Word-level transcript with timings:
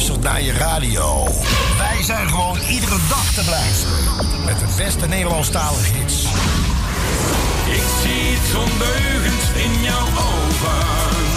luistert 0.00 0.32
naar 0.32 0.42
je 0.42 0.52
radio. 0.52 1.28
Wij 1.78 2.02
zijn 2.02 2.28
gewoon 2.28 2.58
iedere 2.68 2.96
dag 3.08 3.32
te 3.34 3.44
beluisteren. 3.44 3.96
Met 4.44 4.58
de 4.58 4.74
beste 4.76 5.06
Nederlandstalige 5.06 5.92
hits. 5.92 6.24
Ik 7.66 7.84
zie 8.02 8.36
het 8.36 8.54
ondeugend 8.54 9.42
in 9.54 9.82
jouw 9.82 10.06
ogen. 10.06 11.29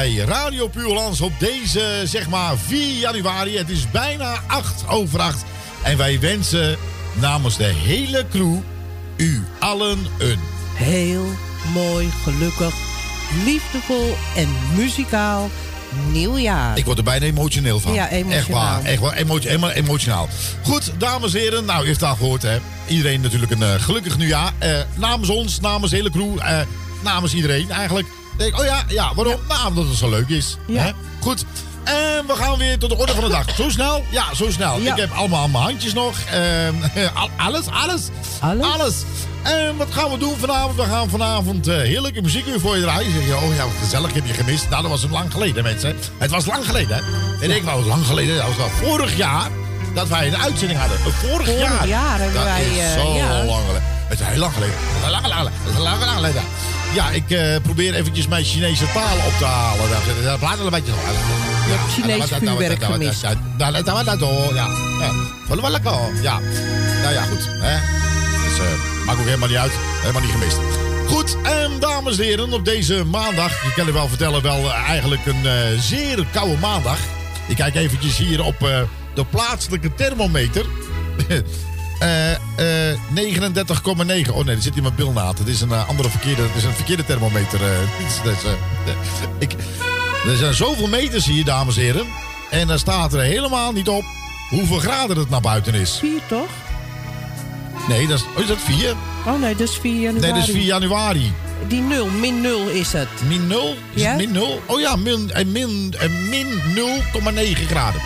Bij 0.00 0.14
Radio 0.14 0.68
Puurlands 0.68 1.20
op 1.20 1.32
deze, 1.38 2.02
zeg 2.04 2.28
maar, 2.28 2.58
4 2.58 2.98
januari. 2.98 3.56
Het 3.56 3.68
is 3.68 3.90
bijna 3.90 4.42
8 4.46 4.88
over 4.88 5.20
8. 5.20 5.44
En 5.82 5.96
wij 5.96 6.20
wensen 6.20 6.76
namens 7.14 7.56
de 7.56 7.64
hele 7.64 8.26
crew 8.30 8.56
u 9.16 9.44
allen 9.58 9.98
een 10.18 10.38
Heel 10.74 11.24
mooi, 11.74 12.10
gelukkig, 12.22 12.74
liefdevol 13.44 14.16
en 14.36 14.48
muzikaal 14.76 15.50
nieuwjaar. 16.10 16.78
Ik 16.78 16.84
word 16.84 16.98
er 16.98 17.04
bijna 17.04 17.26
emotioneel 17.26 17.80
van. 17.80 17.92
Ja, 17.92 18.08
emotionaal. 18.08 18.38
Echt 18.38 18.48
waar, 18.48 18.84
echt 18.84 19.00
waar. 19.00 19.12
Emo 19.12 19.38
helemaal 19.38 19.70
emotionaal. 19.70 20.28
Goed, 20.62 20.92
dames 20.98 21.34
en 21.34 21.40
heren. 21.40 21.64
Nou, 21.64 21.82
u 21.82 21.86
heeft 21.86 22.00
het 22.00 22.08
al 22.08 22.16
gehoord, 22.16 22.42
hè. 22.42 22.58
Iedereen 22.88 23.20
natuurlijk 23.20 23.52
een 23.52 23.62
eh, 23.62 23.74
gelukkig 23.74 24.18
nieuwjaar. 24.18 24.52
Eh, 24.58 24.78
namens 24.94 25.28
ons, 25.28 25.60
namens 25.60 25.90
de 25.90 25.96
hele 25.96 26.10
crew, 26.10 26.38
eh, 26.38 26.60
namens 27.02 27.34
iedereen 27.34 27.70
eigenlijk. 27.70 28.06
Denk, 28.40 28.58
oh 28.58 28.64
ja, 28.64 28.82
ja, 28.88 29.14
waarom? 29.14 29.40
Nou, 29.48 29.66
omdat 29.68 29.84
het 29.86 29.96
zo 29.96 30.10
leuk 30.10 30.28
is. 30.28 30.56
Ja. 30.66 30.82
Hè? 30.82 30.90
Goed. 31.20 31.44
En 31.84 32.24
we 32.26 32.34
gaan 32.36 32.58
weer 32.58 32.78
tot 32.78 32.90
de 32.90 32.96
orde 32.96 33.12
van 33.12 33.24
de 33.24 33.30
dag. 33.30 33.44
Zo 33.54 33.68
snel? 33.70 34.04
Ja, 34.10 34.34
zo 34.34 34.50
snel. 34.50 34.78
Ja. 34.80 34.92
Ik 34.92 35.00
heb 35.00 35.10
allemaal 35.12 35.42
aan 35.42 35.50
mijn 35.50 35.64
handjes 35.64 35.92
nog. 35.92 36.14
Ehm, 36.30 36.74
al- 37.14 37.30
alles, 37.36 37.66
alles. 37.66 38.00
Alles? 38.60 38.94
En 39.42 39.76
wat 39.76 39.88
gaan 39.90 40.10
we 40.10 40.18
doen 40.18 40.36
vanavond? 40.38 40.76
We 40.76 40.82
gaan 40.84 41.08
vanavond 41.10 41.68
eh, 41.68 41.76
heerlijke 41.76 42.22
muziek 42.22 42.44
weer 42.46 42.60
voor 42.60 42.76
je 42.76 42.82
draaien. 42.82 43.12
Zeg 43.12 43.26
je, 43.26 43.36
oh 43.36 43.54
ja, 43.54 43.62
wat 43.64 43.72
gezellig, 43.82 44.12
heb 44.12 44.26
je 44.26 44.34
gemist. 44.34 44.68
Nou, 44.68 44.82
dat 44.82 44.90
was 44.90 45.02
een 45.02 45.10
lang 45.10 45.32
geleden, 45.32 45.62
mensen. 45.62 45.96
Het 46.18 46.30
was 46.30 46.46
lang 46.46 46.66
geleden, 46.66 46.96
hè? 46.96 47.02
En 47.44 47.50
ik 47.56 47.62
wou 47.62 47.84
lang 47.86 48.06
geleden, 48.06 48.36
dat 48.36 48.46
was 48.46 48.56
wel 48.56 48.68
vorig 48.68 49.16
jaar, 49.16 49.48
dat 49.94 50.08
wij 50.08 50.26
een 50.26 50.36
uitzending 50.36 50.78
hadden. 50.80 50.98
Eh, 50.98 51.04
Vorig, 51.04 51.46
Vorig 51.46 51.58
jaar. 51.60 51.86
jaar 51.86 52.18
hebben 52.18 52.34
dat 52.34 52.44
wij, 52.44 52.64
is 52.64 52.78
eh, 52.94 53.00
zo 53.02 53.12
ja. 53.14 53.44
lang 53.44 53.60
geleden. 53.66 53.82
Het 54.08 54.20
is 54.20 54.26
heel 54.26 54.38
lang 54.38 54.52
geleden. 54.52 54.74
Lang, 55.00 55.12
lang, 55.12 55.26
lang, 55.26 55.42
lang, 55.64 55.78
lang, 55.78 56.00
lang 56.00 56.12
geleden. 56.14 56.42
Ja, 56.94 57.10
ik 57.10 57.30
eh, 57.30 57.56
probeer 57.62 57.94
eventjes 57.94 58.26
mijn 58.28 58.44
Chinese 58.44 58.84
taal 58.92 59.16
op 59.26 59.32
te 59.38 59.44
halen. 59.44 59.88
Dat- 59.90 60.24
dat 60.24 60.38
blijft 60.38 60.56
wel 60.56 60.66
een 60.66 60.72
beetje... 60.72 60.92
Je 60.92 61.76
hebt 61.76 61.92
Chinees 61.92 62.18
vuurwerk 62.38 62.80
gemist. 62.92 63.20
Ja, 63.58 63.70
dat 63.70 63.84
dat. 63.84 63.94
Wel 65.60 65.70
lekker. 65.70 65.92
Ja. 66.22 66.38
Nou 67.02 67.14
ja, 67.14 67.22
goed. 67.22 67.46
Hè? 67.48 67.76
Dus, 68.48 68.58
eh, 68.58 69.04
maakt 69.06 69.18
ook 69.18 69.24
helemaal 69.24 69.48
niet 69.48 69.56
uit. 69.56 69.72
Helemaal 70.00 70.22
niet 70.22 70.30
gemist. 70.30 70.56
Goed, 71.06 71.36
en 71.42 71.70
dames 71.80 72.18
en 72.18 72.24
heren, 72.24 72.52
op 72.52 72.64
deze 72.64 73.04
maandag, 73.04 73.62
je 73.62 73.72
kan 73.74 73.84
het 73.84 73.94
wel 73.94 74.08
vertellen, 74.08 74.42
wel 74.42 74.64
eh, 74.64 74.88
eigenlijk 74.88 75.26
een 75.26 75.46
eh, 75.46 75.52
zeer 75.80 76.26
koude 76.32 76.56
maandag. 76.60 76.98
Ik 77.48 77.56
kijk 77.56 77.74
eventjes 77.74 78.16
hier 78.16 78.44
op 78.44 78.62
eh, 78.62 78.80
de 79.14 79.24
plaatselijke 79.24 79.94
thermometer. 79.94 80.64
Eh, 82.00 82.32
eh, 82.92 82.98
39,9. 83.14 84.32
Oh 84.32 84.44
nee, 84.44 84.56
er 84.56 84.62
zit 84.62 84.72
hier 84.74 84.82
mijn 84.82 84.94
bilnaad. 84.94 85.38
Het 85.38 85.48
is 85.48 85.60
een 85.60 85.72
eh, 85.72 85.88
andere 85.88 86.08
verkeerde, 86.10 86.42
het 86.42 86.54
is 86.56 86.64
een 86.64 86.72
verkeerde 86.74 87.04
thermometer. 87.04 87.60
eh. 87.62 88.06
Is- 88.06 88.20
dat 88.24 88.32
is, 88.32 88.44
eh, 88.44 88.52
ik, 89.38 89.52
er 90.26 90.36
zijn 90.36 90.54
zoveel 90.54 90.86
meters 90.88 91.26
hier, 91.26 91.44
dames 91.44 91.76
en 91.76 91.82
heren. 91.82 92.06
En 92.50 92.66
daar 92.66 92.78
staat 92.78 93.12
er 93.12 93.20
helemaal 93.20 93.72
niet 93.72 93.88
op 93.88 94.04
hoeveel 94.50 94.78
graden 94.78 95.16
het 95.16 95.30
naar 95.30 95.40
buiten 95.40 95.74
is. 95.74 95.96
Vier 95.98 96.20
toch? 96.28 96.48
Nee, 97.88 98.06
dat 98.06 98.18
is, 98.18 98.24
oh, 98.34 98.40
is 98.40 98.46
dat 98.46 98.58
4? 98.64 98.94
Oh 99.26 99.40
nee, 99.40 99.56
dat 99.56 99.68
is 99.68 99.76
4 99.76 99.92
januari. 100.00 100.20
Nee, 100.20 100.32
dat 100.40 100.48
is 100.48 100.54
4 100.54 100.64
januari. 100.64 101.32
Die 101.68 101.80
nul, 101.80 102.06
min 102.06 102.40
nul 102.40 102.68
is 102.68 102.92
het. 102.92 103.08
Min 103.28 103.46
0? 103.46 103.76
Is 103.94 104.02
Ja? 104.02 104.08
het 104.08 104.16
min 104.18 104.32
0? 104.32 104.62
Oh 104.66 104.80
ja, 104.80 104.96
min, 104.96 105.30
eh, 105.32 105.44
min, 105.46 105.94
eh, 105.98 106.08
min 106.30 106.46
0,9 106.74 107.66
graden. 107.66 108.00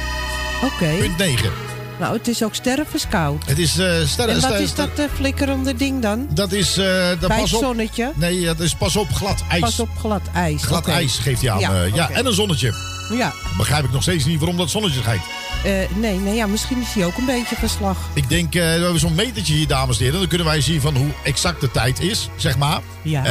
Oké. 0.64 0.94
Punt 0.98 1.16
9. 1.18 1.50
Nou, 1.98 2.16
het 2.16 2.28
is 2.28 2.42
ook 2.44 2.54
stervenskoud. 2.54 3.42
Het 3.46 3.58
is 3.58 3.78
uh. 3.78 3.94
En 3.94 3.98
wat 4.00 4.08
ster- 4.42 4.60
is 4.60 4.74
dat 4.74 4.88
eh, 4.96 5.04
flikkerende 5.14 5.74
ding 5.74 6.02
dan? 6.02 6.26
Dat 6.30 6.52
is. 6.52 6.76
eh 6.76 7.08
dat 7.08 7.28
Bij 7.28 7.38
pas 7.38 7.50
het 7.50 7.54
op. 7.60 7.64
zonnetje? 7.64 8.12
Nee, 8.14 8.44
dat 8.44 8.60
is 8.60 8.74
pas 8.74 8.96
op 8.96 9.12
glad 9.12 9.42
ijs. 9.50 9.60
Pas 9.60 9.80
op 9.80 9.88
glad 9.98 10.22
ijs. 10.34 10.62
Glad 10.64 10.86
ijs 10.88 11.18
geeft 11.18 11.40
hij 11.42 11.50
aan. 11.50 11.60
Ja, 11.94 12.10
en 12.10 12.26
een 12.26 12.32
zonnetje. 12.32 12.74
Ja. 13.10 13.32
Begrijp 13.56 13.84
ik 13.84 13.92
nog 13.92 14.02
steeds 14.02 14.24
niet 14.24 14.38
waarom 14.38 14.56
dat 14.56 14.70
zonnetje 14.70 15.00
schijnt. 15.00 15.22
Nee, 15.96 16.18
nee, 16.18 16.34
ja, 16.34 16.46
misschien 16.46 16.80
is 16.80 16.92
hij 16.94 17.04
ook 17.06 17.16
een 17.16 17.24
beetje 17.26 17.56
verslag. 17.56 17.98
Ik 18.14 18.28
denk, 18.28 18.52
we 18.52 18.58
hebben 18.60 18.98
zo'n 19.00 19.14
metertje 19.14 19.54
hier, 19.54 19.66
dames 19.66 19.98
en 19.98 20.04
heren. 20.04 20.18
Dan 20.18 20.28
kunnen 20.28 20.46
wij 20.46 20.60
zien 20.60 20.80
van 20.80 20.96
hoe 20.96 21.08
exact 21.24 21.60
de 21.60 21.70
tijd 21.70 22.00
is, 22.00 22.28
zeg 22.36 22.56
maar. 22.58 22.80
Ja. 23.02 23.22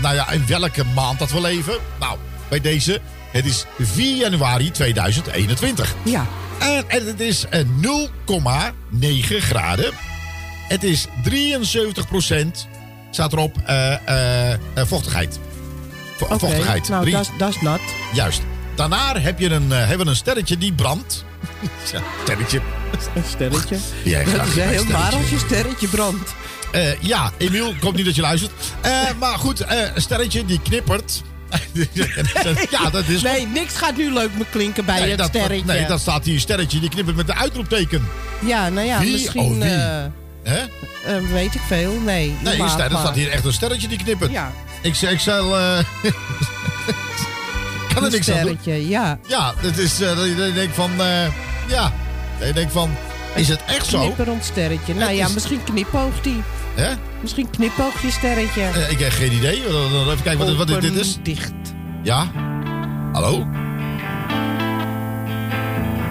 Nou 0.00 0.14
ja, 0.14 0.30
in 0.30 0.44
welke 0.46 0.84
maand 0.94 1.18
dat 1.18 1.30
we 1.30 1.40
leven. 1.40 1.74
Nou, 2.00 2.18
bij 2.48 2.60
deze, 2.60 3.00
het 3.30 3.44
is 3.44 3.64
4 3.80 4.16
januari 4.16 4.70
2021. 4.70 5.94
Ja. 6.04 6.26
En, 6.58 6.84
en 6.88 7.06
het 7.06 7.20
is 7.20 7.46
eh, 7.48 7.60
0,9 7.60 9.36
graden. 9.38 9.92
Het 10.68 10.82
is 10.84 11.06
73% 11.22 12.68
staat 13.10 13.32
erop, 13.32 13.56
eh, 13.64 13.92
eh, 14.08 14.52
eh, 14.52 14.58
vochtigheid. 14.86 15.38
Vo-. 16.16 16.26
Vochtigheid. 16.38 16.88
Nou, 16.88 17.10
dat 17.10 17.20
is- 17.20 17.30
dat 17.38 17.48
is 17.48 17.60
nat. 17.60 17.80
Juist. 18.14 18.40
Daarna 18.74 19.20
heb 19.20 19.38
je 19.38 19.50
een, 19.50 19.72
eh, 19.72 19.78
hebben 19.78 19.98
we 20.06 20.10
een 20.12 20.16
sterretje 20.16 20.58
die 20.58 20.72
brandt. 20.72 21.24
Ja, 21.92 22.02
sterretje. 22.22 22.60
Een 23.14 23.22
sterretje. 23.28 23.76
Dat 24.04 24.46
is 24.46 24.56
een 24.56 24.68
heel 24.68 24.80
sterretje. 24.80 24.92
waar 24.92 25.14
als 25.14 25.30
je 25.30 25.38
sterretje 25.38 25.88
brandt. 25.88 26.34
Eh, 26.72 27.00
ja, 27.02 27.30
Emiel, 27.38 27.68
ik 27.70 27.80
hoop 27.80 27.94
niet 27.96 28.04
dat 28.04 28.14
je 28.14 28.20
luistert. 28.20 28.52
Eh, 28.80 28.92
maar 29.20 29.38
goed, 29.38 29.60
eh, 29.60 29.78
een 29.94 30.00
sterretje 30.02 30.44
die 30.44 30.60
knippert. 30.62 31.22
ja, 32.70 32.90
dat 32.90 33.08
is... 33.08 33.22
Nee, 33.22 33.46
niks 33.46 33.76
gaat 33.76 33.96
nu 33.96 34.12
leuk 34.12 34.30
me 34.38 34.44
klinken 34.50 34.84
bij 34.84 35.00
Nee, 35.00 35.08
het 35.08 35.18
dat, 35.18 35.28
sterretje. 35.28 35.64
nee, 35.64 35.86
dat 35.86 36.00
staat 36.00 36.24
hier, 36.24 36.40
sterretje, 36.40 36.80
die 36.80 36.88
knippert 36.88 37.16
met 37.16 37.26
de 37.26 37.34
uitroepteken. 37.34 38.08
Ja, 38.46 38.68
nou 38.68 38.86
ja, 38.86 38.98
Wie? 39.00 39.12
misschien... 39.12 39.40
Oh, 39.42 39.50
wie? 39.62 39.70
eh, 39.72 40.04
Hè? 40.42 40.58
eh, 41.16 41.22
weet 41.32 41.54
ik 41.54 41.60
veel. 41.66 41.92
Nee, 41.92 42.36
Nee, 42.42 42.68
ster, 42.68 42.80
er 42.84 42.90
maar. 42.92 43.00
staat 43.00 43.14
hier 43.14 43.30
echt 43.30 43.44
een 43.44 43.52
sterretje 43.52 43.88
die 43.88 43.98
knippert. 43.98 44.30
Ja, 44.30 44.52
Ik, 44.82 44.94
zeg- 44.94 45.10
ik 45.10 45.20
zal... 45.20 45.58
eh 45.58 45.78
kan 47.94 47.96
er 47.96 48.02
een 48.04 48.10
niks 48.12 48.30
aan 48.30 48.40
doen. 48.46 48.58
sterretje, 48.60 48.88
ja. 48.88 49.18
Ja, 49.28 49.54
dat 49.62 49.76
is... 49.76 49.96
dat 49.98 50.18
je 50.24 50.52
denkt 50.54 50.74
van... 50.74 50.90
ja, 51.68 51.92
dat 52.38 52.48
je 52.48 52.54
denkt 52.54 52.72
van... 52.72 52.90
Is 53.34 53.48
het 53.48 53.60
echt 53.66 53.86
zo? 53.86 53.98
Knipperend 54.00 54.44
sterretje. 54.44 54.94
Nou 54.94 55.12
ja, 55.12 55.26
is- 55.26 55.34
misschien 55.34 55.64
knipoogt 55.64 56.24
hij. 56.24 56.42
Hè? 56.74 56.92
Misschien 57.24 57.50
knipoogt 57.50 58.00
je 58.02 58.10
sterretje. 58.10 58.60
Eh, 58.62 58.90
ik 58.90 58.98
heb 58.98 59.12
geen 59.12 59.32
idee. 59.32 59.62
Even 59.66 60.22
kijken 60.22 60.46
wat, 60.46 60.56
wat 60.56 60.66
dit- 60.66 60.80
dit 60.80 60.94
is. 60.94 61.18
Dicht. 61.22 61.52
Ja? 62.02 62.30
Hallo? 63.12 63.46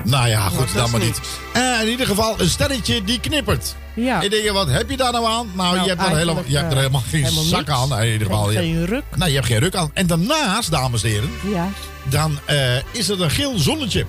Nou 0.03 0.27
ja, 0.27 0.41
goed, 0.49 0.57
dat 0.57 0.75
dan 0.75 0.91
maar 0.91 0.99
niet. 0.99 1.19
Eh, 1.53 1.81
in 1.81 1.87
ieder 1.89 2.05
geval 2.05 2.39
een 2.39 2.49
sterretje 2.49 3.03
die 3.03 3.19
knippert. 3.19 3.75
Ja. 3.93 4.21
Ik 4.21 4.31
denk, 4.31 4.49
wat 4.51 4.69
heb 4.69 4.89
je 4.89 4.97
daar 4.97 5.11
nou 5.11 5.25
aan? 5.25 5.49
Nou, 5.53 5.75
Nou, 5.75 5.81
je, 5.83 5.89
hebt 5.89 5.89
er 5.89 5.89
helemaal, 5.89 6.15
eigenlijk, 6.15 6.47
je 6.49 6.55
hebt 6.55 6.67
er 6.67 6.73
eh, 6.77 6.77
helemaal 6.83 7.03
geen 7.09 7.23
helemaal 7.23 7.43
zak 7.43 7.59
niks. 7.67 7.71
aan. 7.79 7.89
Nee, 7.89 8.07
in 8.07 8.11
ieder 8.13 8.27
geval. 8.27 8.51
Je, 8.51 8.57
Geen 8.57 8.85
ruk. 8.85 9.03
nou, 9.15 9.29
je 9.29 9.35
hebt 9.35 9.47
geen 9.47 9.59
ruk 9.59 9.75
aan. 9.75 9.91
En 9.93 10.07
daarnaast, 10.07 10.71
dames 10.71 11.03
en 11.03 11.09
heren, 11.09 11.29
Ja. 11.51 11.67
dan 12.03 12.39
eh, 12.45 12.57
is 12.91 13.09
er 13.09 13.21
een 13.21 13.31
geel 13.31 13.59
zonnetje. 13.59 14.05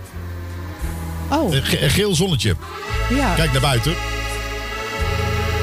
Oh, 1.31 1.55
Een, 1.55 1.63
ge- 1.63 1.83
een 1.83 1.91
geel 1.91 2.15
zonnetje. 2.15 2.57
ja. 3.11 3.35
Kijk 3.35 3.53
naar 3.53 3.61
buiten. 3.61 3.95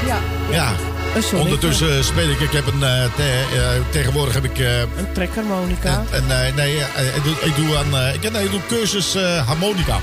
ja. 0.06 0.18
Ja. 0.50 0.72
Een 1.14 1.22
zonnetje. 1.22 1.36
Ondertussen 1.54 2.04
speel 2.04 2.28
ik. 2.30 2.40
Ik 2.40 2.50
heb 2.52 2.66
een. 2.66 2.82
eh, 2.82 3.04
te- 3.16 3.44
eh, 3.54 3.90
tegenwoordig 3.90 4.34
heb 4.34 4.44
ik. 4.44 4.58
eh, 4.58 4.78
Een 4.80 5.12
trekharmonica. 5.12 6.04
eh, 6.10 6.54
nee, 6.54 6.78
eh, 6.78 7.16
ik 7.16 7.24
doe, 7.24 7.34
ik 7.40 7.56
doe 7.56 7.76
aan. 7.76 7.96
eh, 7.98 8.14
ik, 8.14 8.32
nee, 8.32 8.44
ik 8.44 8.50
doe 8.50 8.60
cursus 8.68 9.14
eh, 9.14 9.46
harmonica. 9.46 9.96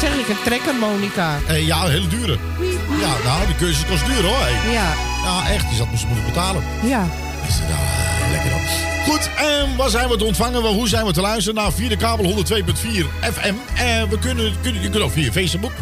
Zeg 0.00 0.10
ik, 0.14 0.28
een 0.28 0.42
trekharmonica. 0.44 1.38
Eh, 1.46 1.66
ja, 1.66 1.84
een 1.84 1.90
hele 1.90 2.06
dure. 2.08 2.36
Ja, 3.00 3.12
nou, 3.24 3.46
die 3.46 3.54
cursus 3.56 3.84
kost 3.90 4.06
duur 4.06 4.22
hoor. 4.24 4.38
Hey. 4.40 4.72
Ja, 4.72 4.92
Ja, 5.24 5.50
echt. 5.50 5.68
Die 5.68 5.76
zat 5.76 5.90
moest 5.90 6.04
moeilijk 6.04 6.28
betalen. 6.28 6.62
ja. 6.82 7.08
Is 7.48 7.54
het 7.54 7.68
nou, 7.68 7.80
eh, 7.80 8.30
lekker 8.30 8.50
dan. 8.50 8.60
Goed, 9.06 9.30
en 9.36 9.76
waar 9.76 9.88
zijn 9.88 10.08
we 10.08 10.16
te 10.16 10.24
ontvangen? 10.24 10.62
Hoe 10.62 10.88
zijn 10.88 11.06
we 11.06 11.12
te 11.12 11.20
luisteren? 11.20 11.54
Nou, 11.54 11.72
via 11.74 11.88
de 11.88 11.96
kabel 11.96 12.24
102.4 12.24 13.06
FM. 13.32 13.54
En 13.74 14.08
we 14.08 14.18
kunnen, 14.18 14.54
kunnen, 14.62 14.82
je 14.82 14.90
kunt 14.90 15.02
ook 15.02 15.12
via 15.12 15.32
Facebook. 15.32 15.72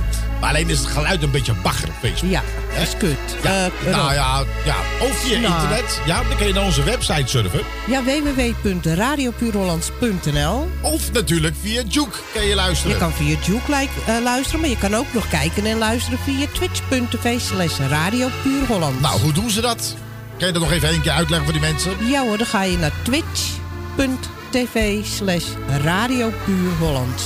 Maar 0.41 0.49
alleen 0.51 0.69
is 0.71 0.79
het 0.79 0.89
geluid 0.89 1.23
een 1.23 1.31
beetje 1.31 1.53
bagger 1.63 1.89
op 1.89 1.95
Facebook. 2.03 2.31
Ja, 2.31 2.43
dat 2.75 2.83
is 2.83 2.97
kut. 2.99 3.19
Ja, 3.43 3.65
Eh, 3.65 3.71
nou 3.93 4.15
ja, 4.15 4.43
ja, 4.65 4.75
of 5.01 5.19
via 5.21 5.39
Nou. 5.39 5.55
internet. 5.55 6.01
Ja, 6.07 6.23
dan 6.29 6.37
kun 6.37 6.47
je 6.47 6.53
naar 6.53 6.65
onze 6.65 6.83
website 6.83 7.23
surfen. 7.27 7.61
Ja, 7.87 8.03
www.radiopuurhollands.nl 8.05 10.71
Of 10.81 11.13
natuurlijk 11.13 11.55
via 11.63 11.83
Juke 11.89 12.19
kan 12.35 12.45
je 12.45 12.55
luisteren. 12.55 12.93
Je 12.93 12.99
kan 13.01 13.13
via 13.13 13.37
Juke 13.47 13.73
eh, 14.07 14.15
luisteren, 14.23 14.61
maar 14.61 14.69
je 14.71 14.79
kan 14.79 14.95
ook 14.95 15.13
nog 15.13 15.29
kijken 15.29 15.67
en 15.67 15.79
luisteren 15.79 16.19
via 16.25 16.47
twitch.tv 16.53 17.41
slash 17.41 17.79
Radio 17.89 18.29
Puur 18.43 18.67
Holland. 18.67 19.01
Nou, 19.01 19.21
hoe 19.21 19.33
doen 19.33 19.51
ze 19.51 19.61
dat? 19.61 19.95
Kan 20.39 20.47
je 20.47 20.53
dat 20.53 20.63
nog 20.63 20.73
even 20.73 20.89
één 20.89 21.01
keer 21.01 21.13
uitleggen 21.13 21.45
voor 21.45 21.53
die 21.61 21.71
mensen? 21.71 21.93
Ja 22.09 22.23
hoor, 22.23 22.39
dan 22.39 22.47
ga 22.47 22.63
je 22.63 22.79
naar 22.79 22.93
twitch.tv 23.03 25.05
slash 25.05 25.45
Radio 25.83 26.33
Puur 26.45 26.71
Hollands. 26.79 27.25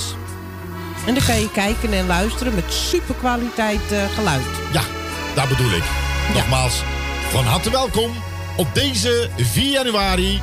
En 1.07 1.15
dan 1.15 1.25
kan 1.25 1.41
je 1.41 1.51
kijken 1.51 1.93
en 1.93 2.07
luisteren 2.07 2.55
met 2.55 2.73
super 2.73 3.15
kwaliteit 3.15 3.93
eh, 3.93 4.05
geluid. 4.15 4.45
Ja, 4.73 4.83
dat 5.35 5.49
bedoel 5.49 5.73
ik. 5.73 5.85
Nogmaals, 6.35 6.83
van 7.31 7.45
harte 7.45 7.71
welkom 7.71 8.11
op 8.57 8.67
deze 8.75 9.29
4 9.37 9.73
januari. 9.73 10.41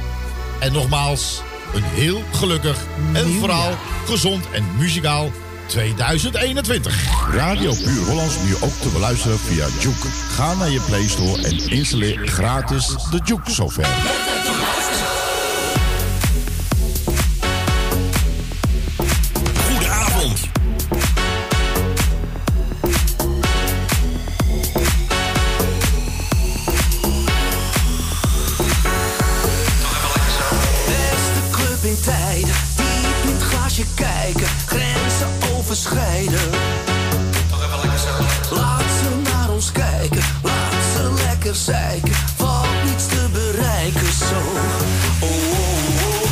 En 0.60 0.74
nogmaals, 0.74 1.42
een 1.74 1.84
heel 1.84 2.24
gelukkig 2.34 2.78
en 3.14 3.34
vooral 3.34 3.78
gezond 4.06 4.46
en 4.52 4.64
muzikaal 4.78 5.32
2021. 5.66 7.34
Radio 7.34 7.74
Puur 7.74 8.06
Hollands 8.06 8.36
nu 8.44 8.56
ook 8.56 8.74
te 8.82 8.90
beluisteren 8.94 9.40
via 9.40 9.68
Juke. 9.80 10.08
Ga 10.36 10.54
naar 10.54 10.70
je 10.70 10.82
Play 10.82 11.08
Store 11.08 11.42
en 11.42 11.70
installeer 11.70 12.28
gratis 12.28 12.88
de 12.88 13.20
Juke 13.24 13.52
software. 13.52 13.90
kijken, 33.96 34.48
grenzen 34.66 35.28
overschrijden. 35.56 36.50
Laat 38.50 38.82
ze 38.82 39.32
naar 39.32 39.50
ons 39.50 39.72
kijken, 39.72 40.24
laat 40.44 40.84
ze 40.94 41.14
lekker 41.28 41.56
zeiken. 41.56 42.14
Valt 42.36 42.84
niets 42.86 43.06
te 43.08 43.28
bereiken 43.32 44.12
zo. 44.14 44.36
Oh, 45.20 45.30
oh, 45.30 45.62
oh. 45.62 46.30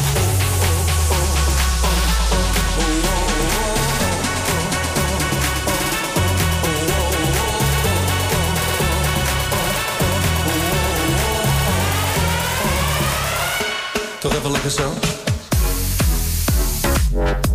Toch 14.20 14.36
even 14.36 14.51
lekker 14.51 14.72
zo. 14.72 15.17
Bye. 17.18 17.47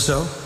so? 0.00 0.39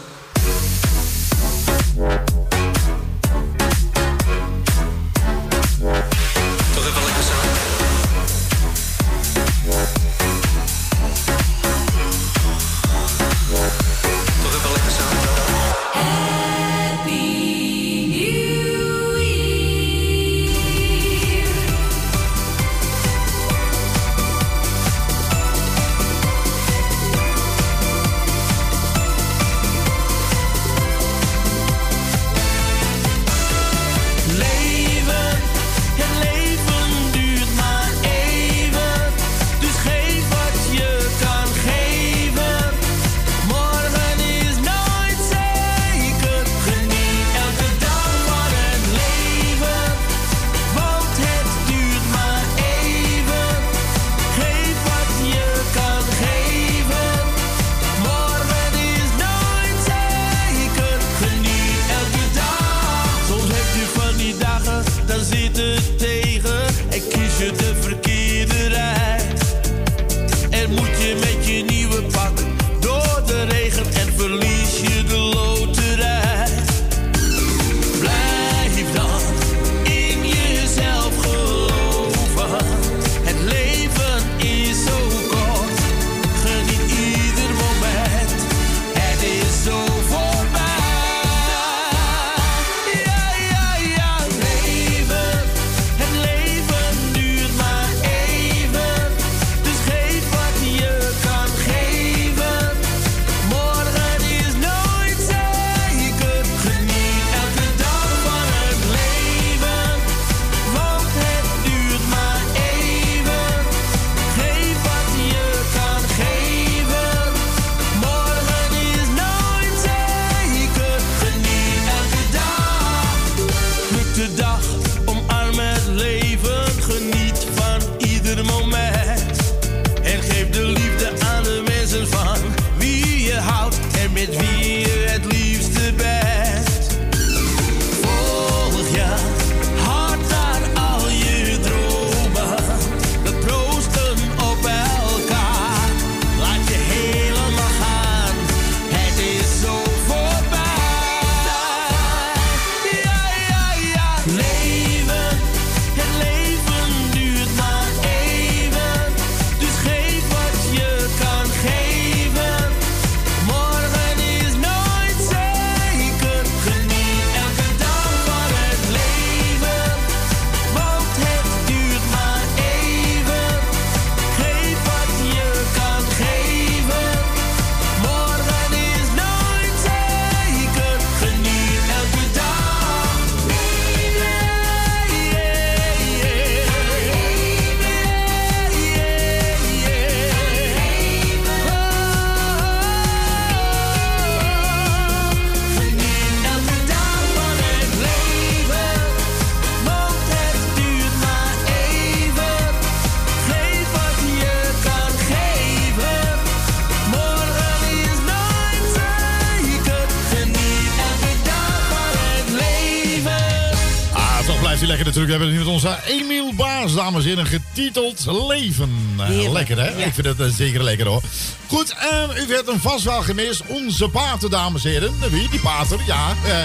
Onze 215.84 215.98
Emiel 216.06 216.54
Baas, 216.54 216.94
dames 216.94 217.22
en 217.24 217.28
heren, 217.28 217.46
getiteld 217.46 218.26
Leven. 218.48 218.90
Eh, 219.18 219.26
Heerlijk. 219.26 219.52
lekker, 219.52 219.78
hè? 219.78 219.88
Ja. 219.88 220.04
Ik 220.06 220.14
vind 220.14 220.26
het 220.26 220.40
eh, 220.40 220.46
zeker 220.56 220.82
lekker, 220.82 221.06
hoor. 221.06 221.22
Goed, 221.66 221.94
en 222.10 222.30
u 222.42 222.46
werd 222.46 222.66
hem 222.66 222.80
vast 222.80 223.04
wel 223.04 223.22
gemist. 223.22 223.62
Onze 223.66 224.08
pater, 224.08 224.50
dames 224.50 224.84
en 224.84 224.90
heren. 224.90 225.12
Wie? 225.30 225.48
Die 225.48 225.60
pater, 225.60 225.98
ja. 226.06 226.28
eh, 226.46 226.56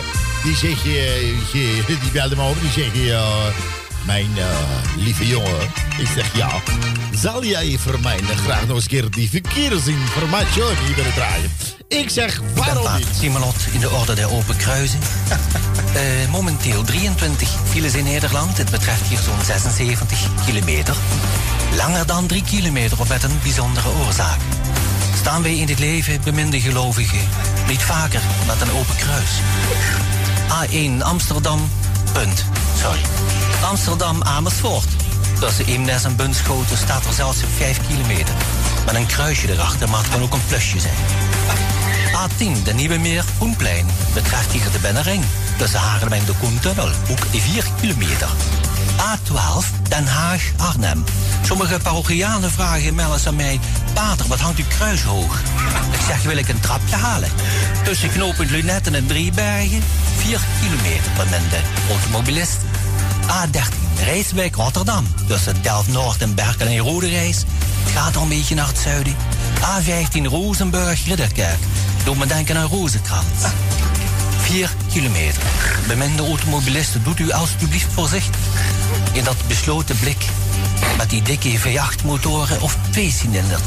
die 0.43 0.55
zeg 0.55 0.83
je, 0.83 1.38
je- 1.53 1.83
die 1.88 2.11
belde 2.11 2.35
me 2.35 2.41
over. 2.41 2.61
Die 2.61 2.71
zegt, 2.71 2.95
ja, 2.95 3.27
mijn 4.05 4.29
eh, 4.38 4.45
lieve 4.97 5.27
jongen. 5.27 5.61
Ik 5.97 6.07
zeg, 6.15 6.35
ja, 6.35 6.61
zal 7.15 7.43
jij 7.45 7.77
voor 7.79 7.99
mij 7.99 8.19
eh, 8.19 8.38
graag 8.38 8.65
nog 8.67 8.75
eens 8.75 8.83
een 8.83 8.89
keer 8.89 9.09
die 9.09 9.29
verkeersinformatie 9.29 10.63
hier 10.63 10.95
willen 10.95 11.13
draaien? 11.13 11.51
Ik 11.88 12.09
zeg, 12.09 12.41
waarom 12.55 12.97
niet? 12.97 13.07
Simelot 13.19 13.55
in 13.71 13.79
de 13.79 13.89
orde 13.89 14.13
der 14.13 14.31
open 14.31 14.57
kruisen. 14.57 14.99
Eh, 15.93 16.29
momenteel 16.31 16.84
23 16.84 17.50
files 17.63 17.94
in 17.94 18.03
Nederland. 18.03 18.57
Het 18.57 18.72
betreft 18.72 19.07
hier 19.07 19.18
zo'n 19.18 19.46
76 19.46 20.20
kilometer. 20.46 20.96
Langer 21.75 22.05
dan 22.05 22.25
3 22.27 22.44
kilometer 22.44 23.00
of 23.00 23.09
met 23.09 23.24
een 23.24 23.40
bijzondere 23.44 23.90
oorzaak. 24.05 24.40
Staan 25.16 25.42
wij 25.42 25.55
in 25.55 25.66
dit 25.66 25.79
leven, 25.79 26.22
beminde 26.24 26.61
gelovigen, 26.61 27.20
niet 27.68 27.83
vaker 27.83 28.22
met 28.48 28.61
een 28.61 28.72
open 28.72 28.96
kruis. 28.96 29.29
A1 30.50 31.03
Amsterdam, 31.03 31.70
punt. 32.13 32.46
Sorry. 32.81 33.01
Amsterdam 33.63 34.24
Amersfoort. 34.24 34.87
Tussen 35.40 35.66
Eemnes 35.66 36.03
en 36.03 36.16
Bunschoten 36.16 36.77
staat 36.77 37.05
er 37.05 37.13
zelfs 37.13 37.37
5 37.57 37.79
kilometer. 37.87 38.33
Met 38.85 38.96
een 38.96 39.05
kruisje 39.05 39.51
erachter, 39.51 39.90
maar 39.90 40.00
het 40.00 40.09
kan 40.09 40.22
ook 40.22 40.33
een 40.33 40.46
plusje 40.48 40.79
zijn. 40.79 40.94
A10, 42.13 42.63
de 42.63 42.74
Nieuwe 42.74 42.98
Meer, 42.98 43.24
Groenplein. 43.35 43.85
Betreft 44.13 44.51
hier 44.51 44.72
de 44.72 44.79
Bennering. 44.79 45.24
Tussen 45.59 45.79
Haarlem 45.79 46.11
en 46.11 46.25
de 46.25 46.33
Koentunnel. 46.39 46.89
Ook 47.09 47.25
4 47.31 47.65
kilometer. 47.81 48.27
A12, 48.98 49.65
Den 49.89 50.07
Haag, 50.07 50.41
Arnhem. 50.57 51.03
Sommige 51.45 51.79
parochianen 51.79 52.51
vragen 52.51 52.95
melden 52.95 53.27
aan 53.27 53.35
mij... 53.35 53.59
Pater, 53.93 54.27
wat 54.27 54.39
hangt 54.39 54.59
uw 54.59 54.65
kruis 54.77 55.03
hoog? 55.03 55.39
Ik 55.91 56.00
zeg, 56.07 56.24
wil 56.24 56.37
ik 56.37 56.50
een 56.50 56.59
trapje 56.59 56.95
halen? 56.95 57.29
Tussen 57.83 58.11
knooppunt 58.11 58.50
Lunetten 58.50 58.95
en 58.95 59.07
Driebergen... 59.07 59.83
4 60.17 60.39
kilometer 60.61 61.11
per 61.15 61.25
de 61.29 61.61
automobilist. 61.89 62.57
A13, 63.27 64.03
Rijswijk, 64.03 64.55
Rotterdam. 64.55 65.07
Tussen 65.27 65.61
Delft-Noord 65.61 66.22
en 66.22 66.35
Berkel 66.35 66.67
en 66.67 66.77
Rode 66.77 67.09
Reis. 67.09 67.37
Het 67.83 67.93
gaat 67.93 68.15
al 68.15 68.22
een 68.22 68.29
beetje 68.29 68.55
naar 68.55 68.67
het 68.67 68.77
zuiden. 68.77 69.15
A15, 69.59 70.24
Rozenburg, 70.24 71.05
Ridderkerk. 71.05 71.59
Doe 72.03 72.15
me 72.15 72.25
denken 72.25 72.57
aan 72.57 72.67
Rozenkrans. 72.67 73.43
4 74.41 74.69
kilometer. 74.89 75.41
Beminde 75.87 76.23
automobilisten, 76.23 77.03
doet 77.03 77.19
u 77.19 77.31
alstublieft 77.31 77.93
voorzichtig. 77.93 78.39
In 79.11 79.23
dat 79.23 79.35
besloten 79.47 79.99
blik. 79.99 80.25
Met 80.97 81.09
die 81.09 81.21
dikke 81.21 81.59
V8-motoren 81.59 82.61
of 82.61 82.77
tweecilinders. 82.89 83.61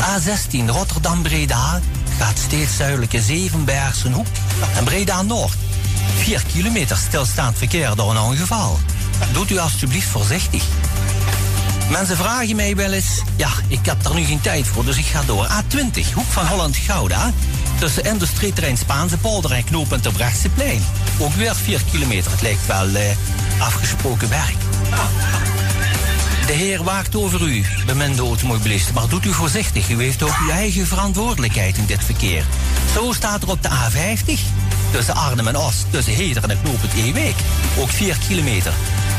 A16, 0.00 0.66
Rotterdam-Breda. 0.66 1.80
Gaat 2.18 2.38
steeds 2.38 2.76
zuidelijke 2.76 3.22
Zevenbergse 3.22 4.10
hoek. 4.10 4.26
En 4.76 4.84
Breda-Noord. 4.84 5.54
4 6.16 6.42
kilometer 6.52 6.96
stilstaand 6.96 7.58
verkeer 7.58 7.94
door 7.94 8.10
een 8.10 8.18
ongeval. 8.18 8.78
Doet 9.32 9.50
u 9.50 9.58
alstublieft 9.58 10.08
voorzichtig. 10.08 10.62
Mensen 11.90 12.16
vragen 12.16 12.56
mij 12.56 12.76
wel 12.76 12.92
eens... 12.92 13.22
Ja, 13.36 13.48
ik 13.68 13.86
heb 13.86 14.04
er 14.04 14.14
nu 14.14 14.24
geen 14.24 14.40
tijd 14.40 14.66
voor, 14.66 14.84
dus 14.84 14.96
ik 14.96 15.04
ga 15.04 15.22
door. 15.26 15.46
A20, 15.46 16.14
hoek 16.14 16.26
van 16.28 16.46
Holland-Gouda. 16.46 17.32
Tussen 17.84 18.04
industrieterrein 18.04 18.76
Spaanse 18.76 19.18
polder 19.18 19.52
en 19.52 19.64
knooppunt 19.64 20.02
Terbrechtseplein. 20.02 20.84
Ook 21.18 21.32
weer 21.34 21.54
4 21.54 21.80
kilometer. 21.90 22.30
Het 22.30 22.42
lijkt 22.42 22.66
wel 22.66 22.94
eh, 22.94 23.16
afgesproken 23.58 24.28
werk. 24.28 24.56
De 26.46 26.52
heer 26.52 26.84
waakt 26.84 27.16
over 27.16 27.42
u, 27.48 27.64
beminde 27.86 28.22
automobilist. 28.22 28.92
Maar 28.92 29.08
doet 29.08 29.24
u 29.24 29.32
voorzichtig. 29.32 29.90
U 29.90 30.02
heeft 30.02 30.22
ook 30.22 30.36
uw 30.42 30.50
eigen 30.50 30.86
verantwoordelijkheid 30.86 31.76
in 31.76 31.86
dit 31.86 32.04
verkeer. 32.04 32.44
Zo 32.94 33.12
staat 33.12 33.42
er 33.42 33.50
op 33.50 33.62
de 33.62 33.68
A50. 33.68 34.40
Tussen 34.90 35.14
Arnhem 35.14 35.48
en 35.48 35.56
Oost, 35.56 35.86
tussen 35.90 36.14
Heder 36.14 36.42
en 36.42 36.50
het 36.50 36.62
knooppunt 36.62 36.92
Ewijk. 36.92 37.36
Ook 37.78 37.90
4 37.90 38.16
kilometer. 38.28 38.72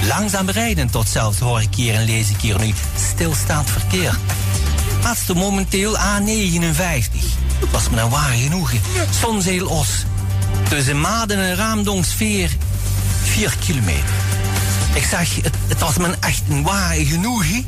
Langzaam 0.07 0.49
rijden 0.49 0.89
tot 0.89 1.09
zelfs 1.09 1.39
hoor 1.39 1.61
ik 1.61 1.75
hier 1.75 1.93
en 1.93 2.05
lees 2.05 2.29
ik 2.29 2.41
hier 2.41 2.59
nu 2.59 2.73
stilstaand 3.11 3.69
verkeer. 3.69 4.17
Laatste 5.03 5.33
momenteel 5.33 5.97
A59. 5.97 7.44
Was 7.71 7.89
me 7.89 8.01
een 8.01 8.09
waar 8.09 8.33
genoegen. 8.33 8.81
Zonzeel-Os. 9.19 9.87
Tussen 10.69 10.99
Maden 10.99 11.37
en 11.37 11.55
Raamdongsveer. 11.55 12.49
4 13.23 13.55
kilometer. 13.65 14.13
Ik 14.93 15.03
zeg, 15.03 15.35
het, 15.35 15.55
het 15.67 15.79
was 15.79 15.97
me 15.97 16.15
echt 16.19 16.41
een 16.49 16.63
ware 16.63 17.05
genoegen. 17.05 17.65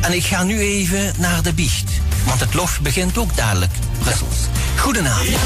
En 0.00 0.12
ik 0.12 0.24
ga 0.24 0.42
nu 0.42 0.60
even 0.60 1.12
naar 1.18 1.42
de 1.42 1.52
biecht. 1.52 1.90
Want 2.24 2.40
het 2.40 2.54
lof 2.54 2.80
begint 2.80 3.18
ook 3.18 3.36
dadelijk. 3.36 3.72
Brussels. 3.98 4.36
Goedenavond. 4.76 5.36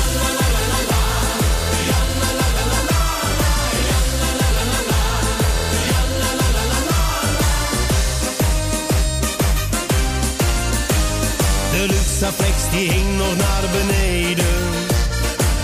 De 11.81 11.87
luxaflex 11.87 12.57
die 12.71 12.91
hing 12.91 13.17
nog 13.17 13.37
naar 13.37 13.65
beneden. 13.73 14.55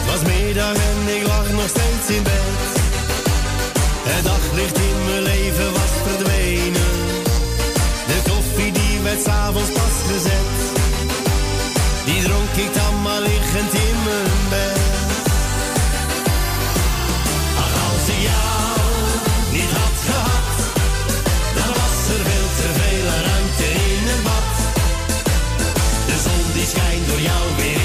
Was 0.06 0.22
middag 0.22 0.74
en 0.74 1.16
ik 1.16 1.26
lag 1.26 1.50
nog 1.50 1.68
steeds 1.68 2.16
in 2.16 2.22
bed. 2.22 2.60
Het 4.08 4.24
daglicht 4.24 4.78
in 4.78 5.04
mijn 5.04 5.22
leven 5.22 5.72
was 5.72 5.92
verdwenen. 6.06 6.92
De 8.06 8.18
koffie 8.30 8.72
die 8.72 9.00
werd 9.02 9.22
s'avonds 9.22 9.70
pas 9.70 9.96
gezet. 10.10 10.56
Die 12.04 12.22
dronk 12.22 12.54
ik 12.66 12.74
dan 12.74 13.02
maar 13.02 13.20
liggend 13.20 13.72
in 13.72 13.96
mijn 14.04 14.48
bed. 14.50 14.95
Door 27.16 27.24
jou 27.24 27.56
weer 27.56 27.75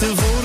wat 0.00 0.08
eten 0.08 0.37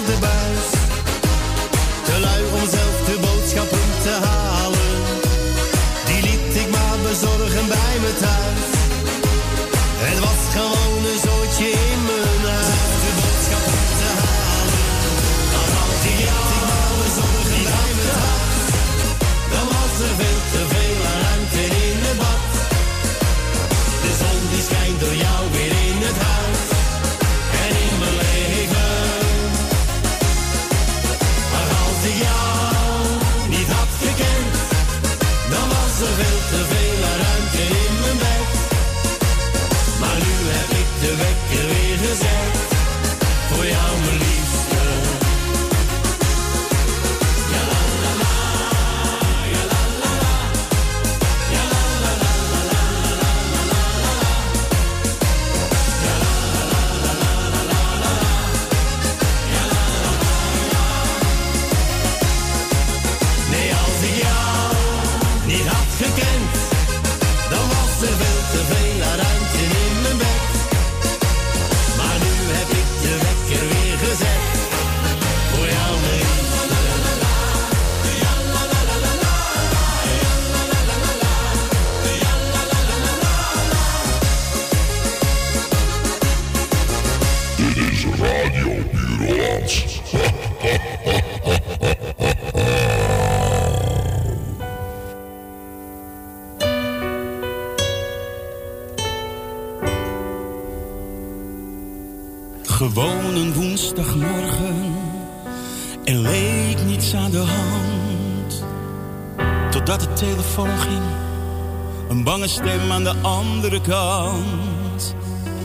Een 112.13 112.23
bange 112.23 112.47
stem 112.47 112.91
aan 112.91 113.03
de 113.03 113.13
andere 113.21 113.81
kant. 113.81 115.15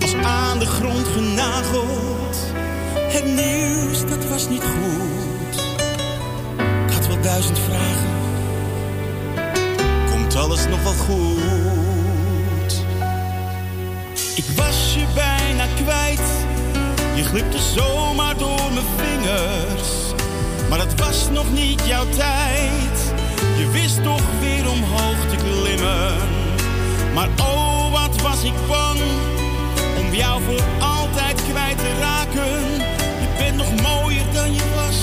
Als 0.00 0.14
aan 0.14 0.58
de 0.58 0.66
grond 0.66 1.06
genageld. 1.08 2.36
Het 2.94 3.24
nieuws, 3.24 4.00
dat 4.00 4.28
was 4.28 4.48
niet 4.48 4.62
goed. 4.62 5.60
Ik 6.86 6.92
had 6.92 7.06
wel 7.06 7.20
duizend 7.20 7.58
vragen. 7.58 8.08
Komt 10.10 10.36
alles 10.36 10.66
nog 10.66 10.82
wel 10.82 10.92
goed? 10.92 12.84
Ik 14.34 14.44
was 14.56 14.94
je 14.94 15.04
bijna 15.14 15.64
kwijt. 15.82 16.46
Je 17.14 17.24
glipte 17.24 17.58
zomaar 17.58 18.36
door 18.38 18.72
mijn 18.72 18.86
vingers. 18.96 19.90
Maar 20.68 20.78
het 20.78 21.00
was 21.00 21.28
nog 21.30 21.52
niet 21.52 21.86
jouw 21.86 22.08
tijd. 22.08 23.12
Je 23.58 23.70
wist 23.72 24.02
toch 24.02 24.22
weer 24.40 24.70
omhoog 24.70 25.26
te 25.28 25.36
klimmen. 25.36 26.37
Maar 27.14 27.28
oh, 27.40 27.92
wat 27.92 28.20
was 28.20 28.42
ik 28.42 28.52
bang 28.68 29.00
om 29.98 30.14
jou 30.14 30.42
voor 30.42 30.62
altijd 30.80 31.42
kwijt 31.50 31.78
te 31.78 31.98
raken. 32.00 32.62
Je 33.20 33.28
bent 33.38 33.56
nog 33.56 33.80
mooier 33.82 34.24
dan 34.32 34.52
je 34.54 34.62
was. 34.74 34.96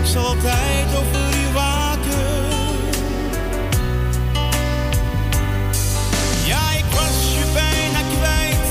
Ik 0.00 0.06
zal 0.06 0.26
altijd 0.26 0.86
over 0.96 1.38
je 1.40 1.52
waken. 1.54 2.50
Ja, 6.46 6.72
ik 6.76 6.84
was 6.94 7.32
je 7.38 7.44
bijna 7.52 8.00
kwijt. 8.18 8.68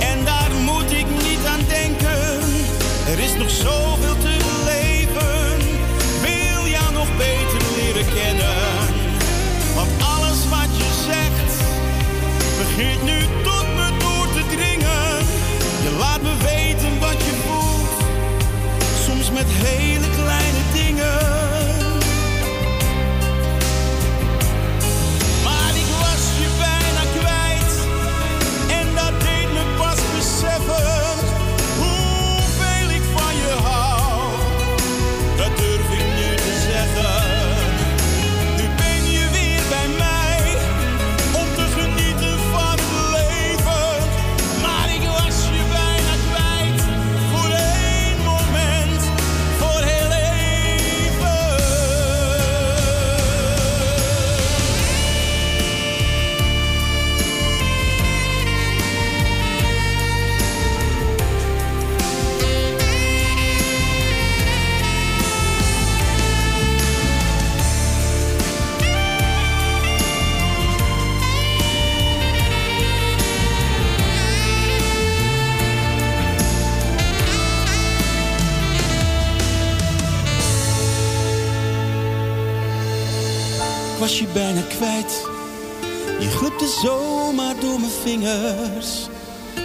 En 0.00 0.24
daar 0.24 0.50
moet 0.64 0.92
ik 0.92 1.06
niet 1.06 1.46
aan 1.46 1.64
denken. 1.68 2.40
Er 3.06 3.18
is 3.18 3.34
nog 3.34 3.50
zoveel 3.50 4.16
te 4.18 4.36
beleven. 4.48 5.58
Wil 6.20 6.70
jou 6.70 6.92
nog 6.92 7.16
beter 7.16 7.60
leren 7.76 8.14
kennen. 8.14 8.59
Begint 12.80 13.02
nu 13.04 13.39
zomaar 86.82 87.54
door 87.60 87.80
mijn 87.80 87.92
vingers. 88.02 89.08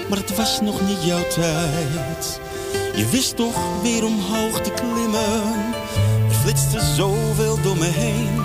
Maar 0.10 0.18
het 0.18 0.36
was 0.36 0.62
nog 0.62 0.82
niet 0.82 1.04
jouw 1.04 1.28
tijd. 1.28 2.40
Je 2.96 3.08
wist 3.12 3.36
toch 3.36 3.82
weer 3.82 4.06
omhoog 4.06 4.62
te 4.62 4.72
klimmen. 4.72 5.74
Er 6.30 6.36
flitste 6.42 6.80
zoveel 6.96 7.62
door 7.62 7.78
me 7.78 7.86
heen. 7.86 8.42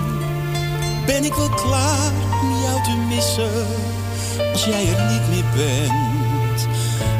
Ben 1.05 1.23
ik 1.23 1.33
wel 1.33 1.49
klaar 1.49 2.11
om 2.41 2.61
jou 2.63 2.83
te 2.83 2.95
missen? 3.15 3.67
Als 4.51 4.65
jij 4.65 4.87
er 4.95 5.11
niet 5.11 5.29
meer 5.29 5.45
bent, 5.55 6.67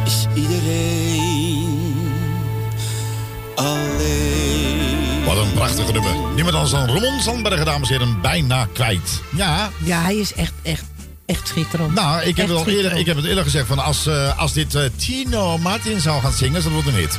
is 0.05 0.25
iedereen 0.35 2.11
alleen. 3.55 5.25
Wat 5.25 5.37
een 5.37 5.53
prachtige 5.53 5.91
nummer. 5.91 6.11
Niemand 6.35 6.55
anders 6.55 6.71
dan 6.71 6.87
Ramon 6.87 7.19
Sandbergen, 7.19 7.65
dames 7.65 7.89
en 7.89 7.99
heren, 7.99 8.21
bijna 8.21 8.67
kwijt. 8.73 9.21
Ja, 9.35 9.69
Ja, 9.83 10.01
hij 10.01 10.15
is 10.15 10.33
echt, 10.33 10.50
schitterend. 11.51 11.93
nou, 11.93 12.19
ik 12.21 12.25
heb, 12.37 12.49
Echt 12.49 12.57
het 12.57 12.67
al 12.67 12.73
eerder, 12.73 12.97
ik 12.97 13.05
heb 13.05 13.15
het 13.15 13.25
eerder 13.25 13.43
gezegd. 13.43 13.67
Van 13.67 13.79
als, 13.79 14.05
eh, 14.07 14.37
als 14.37 14.53
dit 14.53 14.75
eh, 14.75 14.83
Tino 14.95 15.57
Martin 15.57 15.99
zou 15.99 16.21
gaan 16.21 16.31
zingen, 16.33 16.63
dan 16.63 16.71
wordt 16.71 16.85
het 16.87 16.95
een 16.95 17.01
hit. 17.01 17.17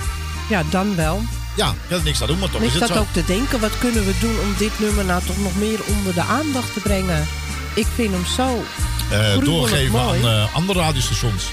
Ja, 0.48 0.62
dan 0.70 0.96
wel. 0.96 1.22
Ja, 1.56 1.74
ik 1.88 1.96
er 1.96 2.02
niks 2.04 2.20
aan 2.20 2.26
doen, 2.26 2.38
maar 2.38 2.50
toch 2.50 2.60
Ik 2.62 2.72
is 2.72 2.78
zat 2.78 2.88
zo. 2.88 2.94
ook 2.98 3.12
te 3.12 3.24
denken, 3.24 3.60
wat 3.60 3.78
kunnen 3.78 4.04
we 4.04 4.12
doen 4.20 4.40
om 4.40 4.54
dit 4.58 4.78
nummer 4.78 5.04
nou 5.04 5.22
toch 5.26 5.38
nog 5.38 5.56
meer 5.56 5.78
onder 5.96 6.14
de 6.14 6.22
aandacht 6.22 6.72
te 6.72 6.80
brengen? 6.80 7.26
Ik 7.74 7.86
vind 7.94 8.10
hem 8.12 8.26
zo, 8.36 8.64
Eh, 9.10 9.38
doorgeven 9.44 9.90
mooi. 9.92 10.26
aan 10.26 10.48
andere 10.52 10.78
radiostations. 10.80 11.44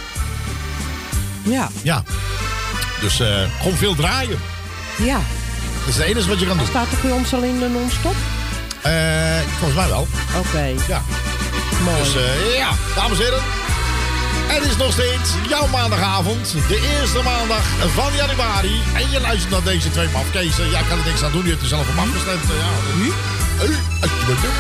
ja, 1.44 1.70
Ja. 1.82 2.04
Dus 3.02 3.16
gewoon 3.62 3.78
veel 3.78 3.96
draaien. 3.96 4.40
ja. 4.98 5.20
Dat 5.80 5.88
is 5.88 5.96
het 5.96 6.06
enige 6.06 6.28
wat 6.30 6.40
je 6.40 6.46
kan 6.48 6.58
doen. 6.58 6.68
Staat 6.68 6.90
toch 6.90 7.02
bij 7.02 7.12
ons 7.12 7.34
al 7.34 7.42
in 7.42 7.60
de 7.60 7.68
non-stop? 7.70 8.16
Volgens 9.58 9.80
mij 9.80 9.88
wel. 9.88 10.08
Oké, 10.38 10.74
Ja. 10.88 11.02
Mooi. 11.84 11.98
Dus 12.04 12.16
eh, 12.16 12.56
ja, 12.58 12.70
dames 12.96 13.18
en 13.20 13.24
heren. 13.24 13.42
Het 14.48 14.64
is 14.70 14.78
nog 14.78 14.92
steeds 14.92 15.30
jouw 15.50 15.68
maandagavond. 15.68 16.54
De 16.68 16.98
eerste 17.00 17.22
maandag 17.24 17.64
van 17.94 18.12
januari. 18.16 18.82
En 18.96 19.10
je 19.12 19.20
luistert 19.22 19.52
naar 19.52 19.64
deze 19.64 19.92
twee 19.92 20.08
mafkezen. 20.14 20.70
Ja, 20.72 20.80
ik 20.80 20.86
kan 20.90 20.98
er 21.00 21.06
niks 21.06 21.24
aan 21.24 21.32
doen. 21.32 21.44
Je 21.44 21.50
hebt 21.50 21.62
er 21.62 21.68
zelf 21.68 21.88
op 21.90 21.98
afgestemd. 21.98 22.44
eh, 22.44 22.58
Ja. 22.64 22.72
Hm? 22.94 23.12
Bent 24.28 24.42
doen. 24.42 24.56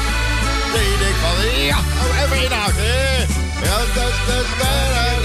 Nee, 0.73 0.83
je 0.91 0.97
denkt 1.03 1.19
van, 1.25 1.63
ja, 1.71 1.77
oh, 1.77 2.21
even 2.23 2.43
inhaken. 2.45 2.83
Ja, 3.63 3.77
da, 3.95 4.05
da, 4.27 4.37
da, 4.59 4.71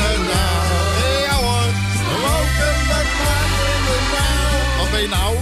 da, 0.01 0.11
da. 0.31 0.45
Ja 1.27 1.35
hoor, 1.45 1.69
roken 2.23 2.77
met 2.91 3.09
maat 3.21 3.53
in 3.73 3.81
de 3.89 3.99
nauw. 4.15 4.79
Wat 4.79 4.91
ben 4.91 5.01
je 5.01 5.09
nou? 5.09 5.33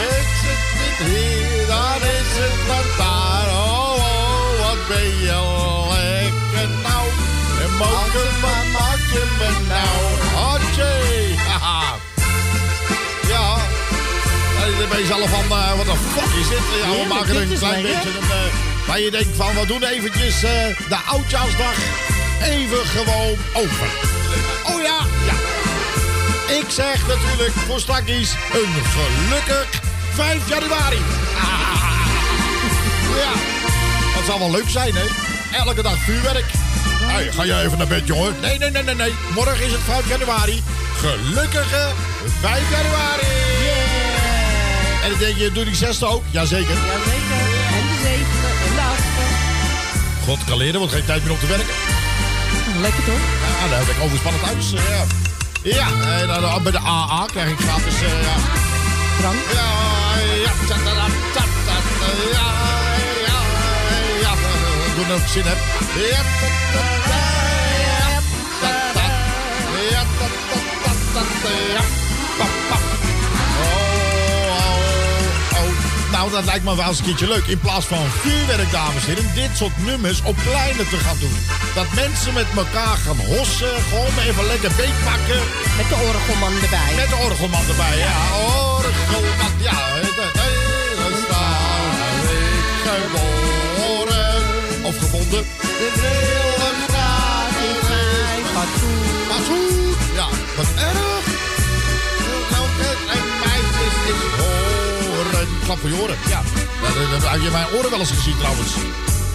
Het 0.00 0.28
zit 0.42 0.62
niet 0.80 0.98
hier, 1.08 1.66
dan 1.66 2.00
is 2.18 2.30
het 2.42 2.66
wat 2.70 2.88
daar. 2.98 3.48
Oh, 3.48 3.94
oh, 3.94 4.68
wat 4.68 4.80
ben 4.88 5.08
je 5.26 5.32
moken, 7.78 8.40
wat 8.40 8.64
maak 8.72 9.02
je 9.12 9.22
me 9.38 9.50
nou? 9.68 10.00
Atje, 10.46 10.90
haha. 11.48 11.94
Ja, 13.28 13.56
dan 14.78 14.88
ben 14.88 14.98
je 14.98 15.06
zelf 15.06 15.30
van, 15.30 15.58
eh, 15.58 15.76
wat 15.76 15.86
de 15.86 15.92
fuck 16.14 16.40
is 16.40 16.48
dit? 16.48 16.58
Ja, 16.82 16.90
we 16.90 17.06
maken 17.08 17.32
dit 17.34 17.50
een 17.50 17.58
klein 17.58 17.82
beetje 17.82 18.08
een... 18.08 18.30
eh, 18.30 18.86
waar 18.86 19.00
je 19.00 19.10
denkt 19.10 19.36
van, 19.36 19.54
we 19.54 19.66
doen 19.66 19.84
eventjes 19.84 20.34
eh, 20.42 20.50
de 20.88 20.98
oudjaarsdag 21.06 21.74
even 22.42 22.86
gewoon 22.86 23.36
over. 23.52 23.88
Oh 24.66 24.82
ja, 24.82 24.98
ja. 25.26 25.34
Ik 26.58 26.64
zeg 26.68 27.06
natuurlijk 27.06 27.52
voor 27.66 27.80
straks 27.80 28.10
een 28.10 28.26
gelukkig 28.92 29.66
5 30.14 30.48
januari. 30.48 31.00
Ja, 33.16 33.32
dat 34.14 34.24
zal 34.26 34.38
wel 34.38 34.50
leuk 34.50 34.68
zijn, 34.68 34.94
hè? 34.94 35.31
Elke 35.52 35.82
dag 35.82 35.96
vuurwerk. 36.04 36.44
Hey, 37.04 37.32
ga 37.32 37.42
je 37.44 37.60
even 37.62 37.78
naar 37.78 37.86
bed, 37.86 38.06
jongen? 38.06 38.34
Nee, 38.40 38.58
nee, 38.58 38.70
nee, 38.70 38.82
nee, 38.82 38.94
nee. 38.94 39.14
Morgen 39.34 39.64
is 39.66 39.72
het 39.72 39.80
5 39.84 40.08
januari. 40.08 40.62
Gelukkige 40.98 41.88
5 42.40 42.60
januari. 42.70 43.26
En 45.04 45.10
dan 45.10 45.18
denk 45.18 45.36
je, 45.36 45.52
doe 45.52 45.64
die 45.64 45.74
zesde 45.74 46.06
ook? 46.06 46.22
Jazeker. 46.30 46.74
Jazeker. 46.74 47.40
En 47.76 47.86
de 47.88 47.98
zevende 48.02 48.48
en 48.66 48.74
de 48.74 48.80
achtste. 48.80 49.24
God 50.24 50.38
kan 50.44 50.56
leren, 50.56 50.80
want 50.80 50.92
geen 50.92 51.04
tijd 51.04 51.22
meer 51.22 51.32
om 51.32 51.38
te 51.38 51.46
werken. 51.46 51.74
Lekker 52.80 53.04
toch? 53.04 53.22
Ja, 53.60 53.68
dan 53.68 53.78
heb 53.78 53.88
ik 53.96 54.02
overspannend 54.02 54.42
thuis. 54.44 54.72
eh, 54.72 54.80
Ja. 54.88 55.04
Ja, 55.62 56.18
en 56.20 56.26
dan, 56.26 56.44
eh, 56.44 56.60
bij 56.62 56.72
de 56.72 56.78
AA 56.78 57.24
krijg 57.32 57.50
ik 57.50 57.58
gratis... 57.58 57.94
eh, 57.94 58.22
ja. 58.22 58.36
Drank. 59.20 59.36
Ja, 59.52 59.70
ja, 60.26 60.34
ja, 60.44 60.50
pa, 72.38 72.46
pa. 72.68 72.76
Oh, 73.62 74.58
oh, 74.58 75.62
oh. 75.62 75.70
Nou, 76.12 76.30
dat 76.30 76.44
lijkt 76.44 76.64
me 76.64 76.76
wel 76.76 76.88
eens 76.88 76.98
een 76.98 77.04
keertje 77.04 77.28
leuk. 77.28 77.46
In 77.46 77.58
plaats 77.58 77.86
van 77.86 78.06
vuurwerk, 78.20 78.70
dames 78.70 79.06
en 79.06 79.14
heren, 79.14 79.34
dit 79.34 79.50
soort 79.56 79.84
nummers 79.84 80.22
op 80.22 80.36
pleinen 80.44 80.88
te 80.88 80.96
gaan 80.96 81.18
doen. 81.18 81.36
Dat 81.74 81.86
mensen 81.94 82.34
met 82.34 82.46
elkaar 82.56 82.96
gaan 82.96 83.20
hossen, 83.26 83.74
gewoon 83.88 84.18
even 84.26 84.46
lekker 84.46 84.72
beetpakken. 84.76 85.42
Met 85.76 85.88
de 85.88 85.98
orgelman 86.10 86.54
erbij. 86.62 86.92
Met 86.96 87.08
de 87.08 87.18
orgelman 87.28 87.64
erbij, 87.68 87.98
ja. 87.98 88.16
Orgelman, 88.76 89.52
ja. 89.58 89.78
De 90.16 90.30
hele 90.40 91.16
stad 91.24 91.72
ik 92.30 93.02
geboren. 93.02 93.31
Of 94.92 94.98
gevonden. 94.98 95.44
De 95.60 95.88
brille 95.94 96.70
graag 96.88 97.56
in 97.68 98.44
fatsoen. 99.28 99.94
Ja, 100.14 100.26
wat 100.56 100.66
erg. 100.76 101.24
Elke 102.60 102.88
en 103.14 103.24
meisjes 103.44 103.96
is 104.12 104.22
horen. 104.38 105.48
Klap 105.64 105.78
voor 105.78 105.88
je 105.88 106.02
oren, 106.02 106.16
ja. 106.28 106.40
ja 106.82 106.88
dat, 106.98 107.20
dat, 107.20 107.30
heb 107.30 107.42
je 107.42 107.50
mijn 107.50 107.66
oren 107.76 107.90
wel 107.90 107.98
eens 107.98 108.10
gezien 108.10 108.38
trouwens. 108.38 108.70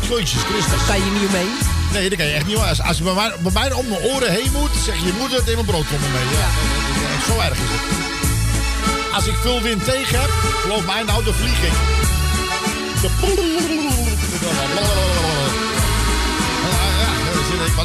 Jezus 0.10 0.42
Christus. 0.50 0.86
Kan 0.88 0.96
je 0.96 1.12
niet 1.20 1.32
mee? 1.32 1.50
Nee, 1.94 2.10
dat 2.10 2.18
kan 2.18 2.28
je 2.28 2.34
echt 2.34 2.46
niet. 2.46 2.58
Als, 2.58 2.82
als 2.82 2.98
je 2.98 3.04
bij 3.04 3.14
mij, 3.14 3.34
bij 3.40 3.52
mij 3.52 3.72
om 3.72 3.88
mijn 3.88 4.02
oren 4.02 4.32
heen 4.32 4.52
moet, 4.52 4.72
zeg 4.86 4.96
je, 5.00 5.06
je 5.06 5.14
moet 5.20 5.32
het 5.32 5.48
in 5.48 5.54
mijn 5.54 5.66
broodtrommel 5.66 6.10
mee. 6.10 6.24
Ja, 6.24 6.50
dat 6.86 6.96
is 6.96 7.16
echt 7.16 7.26
zo 7.26 7.40
erg 7.40 7.58
is 7.66 7.72
het. 7.76 7.82
Als 9.14 9.26
ik 9.28 9.36
veel 9.42 9.62
wind 9.62 9.84
tegen 9.86 10.20
heb, 10.20 10.30
geloof 10.62 10.86
mij 10.86 11.04
nou, 11.04 11.24
dan 11.24 11.34
vlieg 11.34 11.64
ik. 11.64 11.74
De 13.02 13.10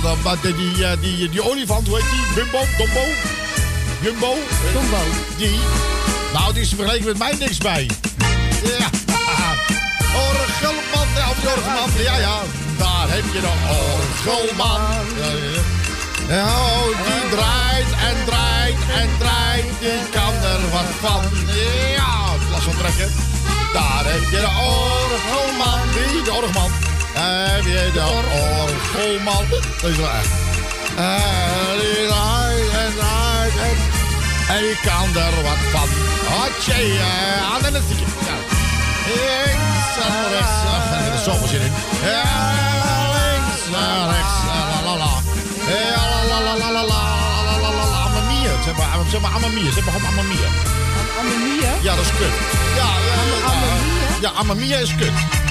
Maar 0.00 0.36
die, 0.40 0.54
die, 0.56 0.84
eh, 0.84 0.92
die, 1.00 1.28
die 1.28 1.42
olifant, 1.42 1.88
hoe 1.88 1.96
heet 1.96 2.10
die? 2.10 2.34
Bumbo? 2.34 2.64
Dombo? 2.78 3.04
Jumbo? 4.00 4.34
Tombo. 4.72 5.02
Die? 5.36 5.58
Nou, 6.32 6.52
die 6.52 6.62
is 6.62 6.68
vergeleken 6.68 7.06
met 7.06 7.18
mij 7.18 7.34
niks 7.38 7.58
bij. 7.58 7.90
Ja. 8.62 8.88
Orgelman, 10.14 11.08
ja, 11.16 11.30
of 11.30 11.36
die 11.40 11.48
orgelman. 11.48 11.90
Ja, 12.02 12.16
ja. 12.16 12.38
Daar 12.78 13.08
heb 13.08 13.24
je 13.32 13.40
de 13.40 13.52
orgelman. 13.80 14.80
Ja, 16.28 16.34
ja, 16.34 16.44
oh, 16.44 16.86
die 16.86 17.28
draait 17.30 17.90
en 18.08 18.24
draait 18.24 18.76
en 19.00 19.08
draait. 19.18 19.64
Die 19.80 20.08
kan 20.10 20.34
er 20.34 20.70
wat 20.70 20.90
van. 21.00 21.22
Ja, 21.96 22.36
glas 22.48 22.62
van 22.62 22.76
trekken. 22.78 23.10
Daar 23.72 24.04
heb 24.04 24.30
je 24.30 24.40
de 24.40 24.52
orgelman. 24.70 25.80
Wie? 25.94 26.22
De 26.22 26.32
orgelman. 26.32 26.91
Heb 27.22 27.64
je 27.64 27.90
de 27.92 28.00
oh? 28.00 29.50
Dat 29.80 29.90
is 29.90 29.96
wel 29.96 30.08
echt. 30.08 30.28
En 30.96 31.78
high 31.80 32.74
en 32.82 32.92
en... 33.66 33.76
En 34.48 34.62
je 34.62 34.76
kan 34.82 35.22
er 35.22 35.42
wat 35.42 35.62
van. 35.72 35.88
Hotje, 36.26 37.00
aan 37.52 37.64
en 37.64 37.74
een 37.74 37.82
stukje. 37.82 38.04
Links 39.06 39.94
en 40.06 40.28
rechts. 40.30 40.60
Ach, 40.74 40.90
daar 40.90 41.02
heb 41.02 41.12
er 41.12 41.18
zoveel 41.18 41.48
zin 41.48 41.60
in. 41.60 41.72
Links 43.16 43.62
en 43.66 44.10
rechts. 44.10 44.36
La 44.48 44.82
la 44.84 44.96
la. 44.96 45.12
La 46.28 46.40
la 46.44 46.56
la 46.56 46.70
la 46.70 46.84
la. 46.84 47.20
Zeg 48.64 48.76
maar, 48.76 48.86
zeg 49.10 49.20
maar 49.20 49.30
Amamia. 49.34 49.72
Zeg 49.72 49.84
Amamia. 49.86 50.48
Amamia? 51.20 51.70
Ja, 51.82 51.94
dat 51.94 52.04
is 52.04 52.10
kut. 52.10 52.34
Ja, 52.76 52.88
ja 54.20 54.30
Amamia 54.30 54.76
is 54.76 54.94
kut. 54.94 55.41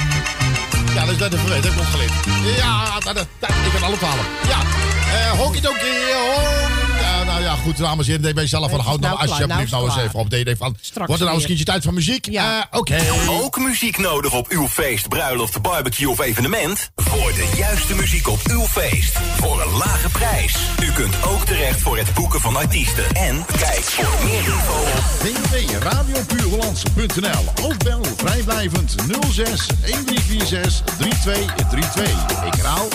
Ja, 0.94 1.06
dat 1.06 1.14
is 1.14 1.18
net 1.18 1.34
een 1.34 1.40
verleden, 1.40 1.64
dat 1.64 1.74
klopt 1.74 1.90
geleerd. 1.90 2.14
Ja, 2.58 3.00
dat, 3.00 3.16
dat, 3.16 3.28
dat, 3.40 3.50
ik 3.50 3.72
ben 3.74 3.84
alle 3.84 3.98
talen. 3.98 4.26
Ja, 4.48 4.60
eh, 4.60 5.26
uh, 5.26 5.32
honky 5.40 5.62
tonky, 5.62 5.86
eh, 5.86 6.36
hon, 6.36 6.72
uh, 7.00 7.21
nou 7.44 7.58
ja, 7.58 7.64
goed, 7.64 7.78
dames 7.78 8.08
en 8.08 8.12
heren. 8.22 8.36
DB 8.36 8.48
zelf 8.48 8.70
van 8.70 8.80
houd 8.80 9.00
nou 9.00 9.16
nou 9.16 9.28
alsjeblieft 9.30 9.72
nou 9.72 9.72
nou 9.72 9.84
eens 9.84 9.94
klaar. 9.94 10.06
even 10.06 10.20
op. 10.20 10.30
DD 10.30 10.58
van, 10.58 10.76
Straks 10.82 11.08
wordt 11.08 11.22
er 11.22 11.28
nou 11.28 11.38
eens 11.38 11.48
keertje 11.48 11.66
tijd 11.66 11.84
voor 11.84 11.94
muziek? 11.94 12.26
Ja. 12.32 12.68
Eh, 12.72 12.80
Oké. 12.80 13.00
Ook 13.30 13.58
muziek 13.60 13.98
nodig 13.98 14.34
op 14.34 14.48
uw 14.50 14.68
feest, 14.68 15.08
bruiloft, 15.10 15.62
barbecue 15.62 16.10
of 16.10 16.20
evenement? 16.20 16.90
Voor 16.96 17.32
de 17.34 17.52
juiste 17.58 17.96
muziek 17.96 18.28
op 18.28 18.40
uw 18.50 18.66
feest. 18.66 19.18
Voor 19.38 19.62
een 19.62 19.72
lage 19.78 20.10
prijs. 20.10 20.56
U 20.84 20.92
kunt 20.92 21.16
ook 21.24 21.46
terecht 21.46 21.82
voor 21.82 21.98
het 21.98 22.14
boeken 22.14 22.42
van 22.42 22.56
artiesten. 22.56 23.04
En 23.14 23.46
kijk 23.60 23.84
voor 23.84 24.24
meer 24.24 24.38
info 24.38 24.82
op 24.82 25.04
www.radiopuurhollandse.nl 25.22 27.66
Of 27.68 27.78
bel 27.78 28.02
vrijblijvend 28.18 28.96
06 29.32 29.68
1346 29.68 30.82
3232. 30.98 32.44
Ik 32.46 32.54
herhaal 32.54 32.88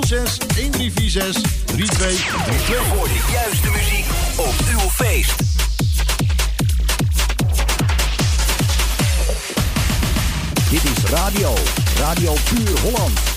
06 0.00 0.38
1346 0.38 1.42
3232. 1.66 2.86
voor 2.86 3.08
de 3.08 3.20
juiste 3.32 3.70
muziek 3.70 3.85
op 4.36 4.54
uw 4.70 4.88
feest. 4.90 5.34
Dit 10.70 10.84
is 10.84 11.10
radio. 11.10 11.54
Radio 11.98 12.34
Puur 12.44 12.80
Holland. 12.80 13.35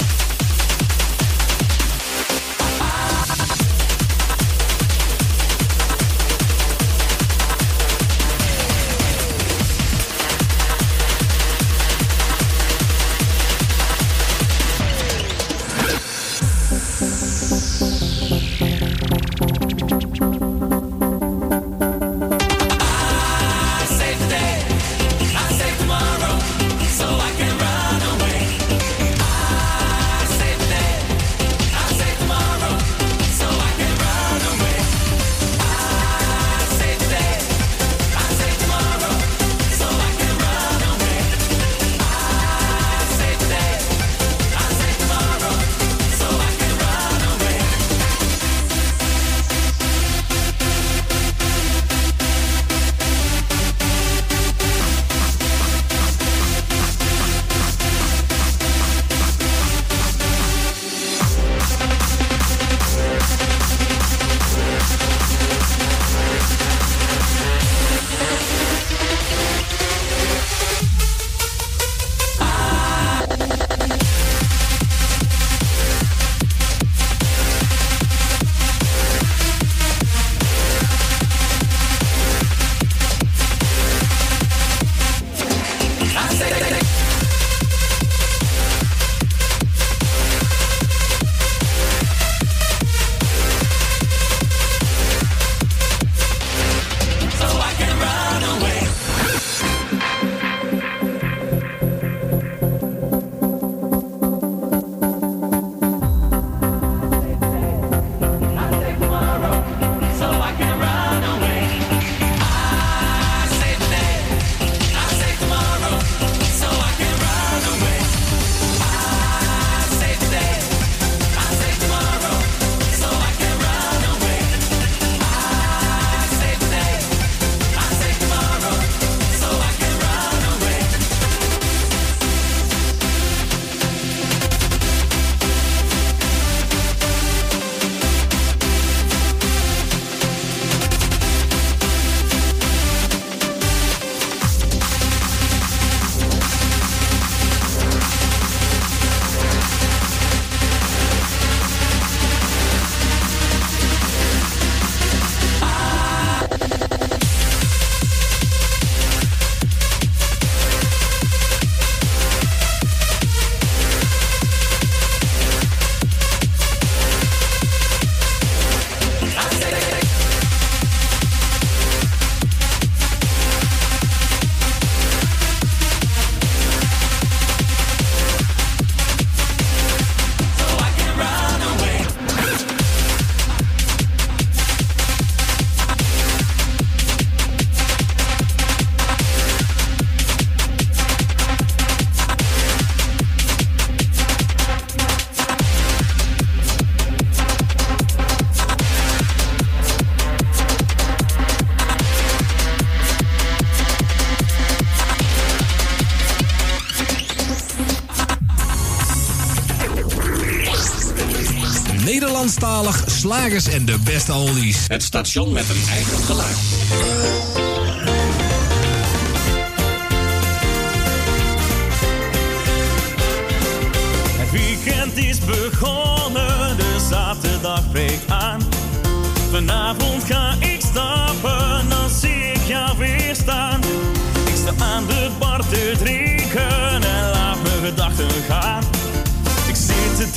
slagers 213.19 213.67
en 213.67 213.85
de 213.85 213.97
beste 214.03 214.31
olies. 214.31 214.87
Het 214.87 215.03
station 215.03 215.53
met 215.53 215.69
een 215.69 215.89
eigen 215.89 216.17
geluid. 216.17 216.68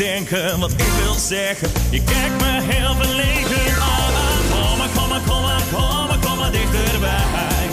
denken 0.05 0.61
wat 0.61 0.73
ik 0.73 0.93
wil 1.03 1.15
zeggen. 1.15 1.69
Je 1.91 2.03
kijkt 2.03 2.41
me 2.41 2.53
heel 2.73 2.95
verlegen 2.95 3.83
aan. 3.83 4.13
Kom 4.53 4.79
maar, 4.79 4.89
kom 4.97 5.09
maar, 5.09 5.21
kom 5.27 5.43
maar, 5.43 5.63
kom 5.73 6.07
maar, 6.09 6.19
kom 6.27 6.39
maar 6.39 6.51
dichterbij. 6.51 7.67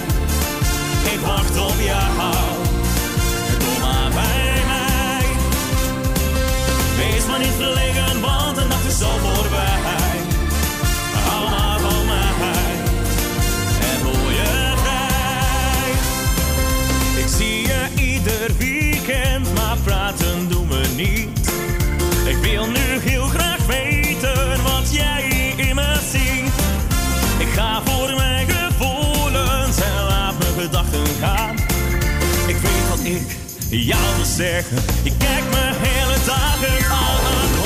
Ik 1.13 1.20
wacht 1.26 1.58
op 1.68 1.80
jou. 1.89 2.34
Kom 3.63 3.80
maar 3.82 4.10
bij 4.20 4.62
mij. 4.72 5.26
Wees 6.98 7.26
maar 7.26 7.39
niet 7.39 7.58
verlegen, 7.58 8.22
want 8.22 8.56
de 8.56 8.65
nacht 8.68 8.88
is 8.88 9.02
al 9.02 9.17
voorbij. 9.25 9.80
Hou 11.27 11.50
maar 11.50 11.80
van 11.80 12.06
maar, 12.06 12.34
En 13.90 13.98
voel 14.04 14.30
je. 14.40 14.67
Ik 17.21 17.27
zie 17.38 17.62
je 17.62 17.82
ieder 17.96 18.52
weekend, 18.58 19.54
maar 19.54 19.77
praten 19.84 20.48
doen 20.50 20.67
we 20.69 20.88
niet. 20.96 21.38
Ik 22.30 22.38
wil 22.38 22.65
nu 22.67 23.00
heel 23.02 23.27
graag 23.27 23.65
weten 23.65 24.63
wat 24.63 24.94
jij 24.94 25.54
in 25.56 25.75
me 25.75 25.94
ziet. 26.12 26.54
Ik 27.38 27.48
ga 27.48 27.82
voor 27.86 28.15
mijn 28.15 28.48
gevoelens 28.50 29.82
en 29.82 30.04
laat 30.08 30.40
mijn 30.40 30.54
gedachten 30.60 31.06
gaan. 31.19 31.56
Ik 32.48 32.58
weet 32.58 32.90
wat 32.90 33.00
ik 33.04 33.38
jou 33.69 34.15
wil 34.15 34.25
zeggen. 34.25 34.77
Ik 35.04 35.13
kijk 35.17 35.44
me 35.44 35.71
hele 35.77 36.25
dagen 36.25 36.92
aan. 36.92 37.59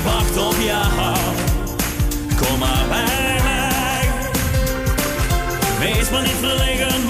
ik 0.00 0.06
wacht 0.06 0.36
op 0.36 0.54
jou. 0.60 1.16
Kom 2.40 2.58
maar 2.58 2.84
bij 2.88 3.40
mij. 3.42 4.08
Wees 5.78 6.10
maar 6.10 6.22
niet 6.22 6.40
verlegen, 6.40 7.06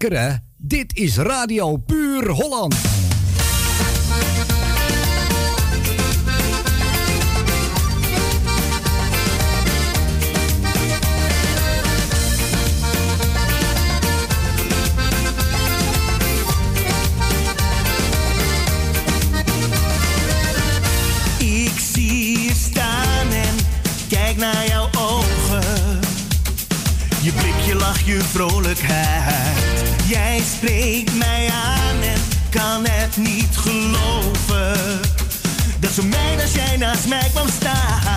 Lekker, 0.00 0.38
dit 0.56 0.96
is 0.96 1.16
Radio 1.16 1.76
Puur 1.76 2.28
Holland, 2.28 2.74
ik 21.38 21.72
zie 21.92 22.50
staan 22.54 23.30
en 23.30 23.56
kijk 24.08 24.36
naar 24.36 24.66
jouw 24.66 24.88
ogen, 24.98 26.00
je 27.22 27.32
blikje 27.32 27.74
lach 27.74 28.00
je 28.00 28.20
vrolijkheid. 28.20 29.23
nas 36.84 37.06
megvan 37.06 37.48
sztár 37.48 38.13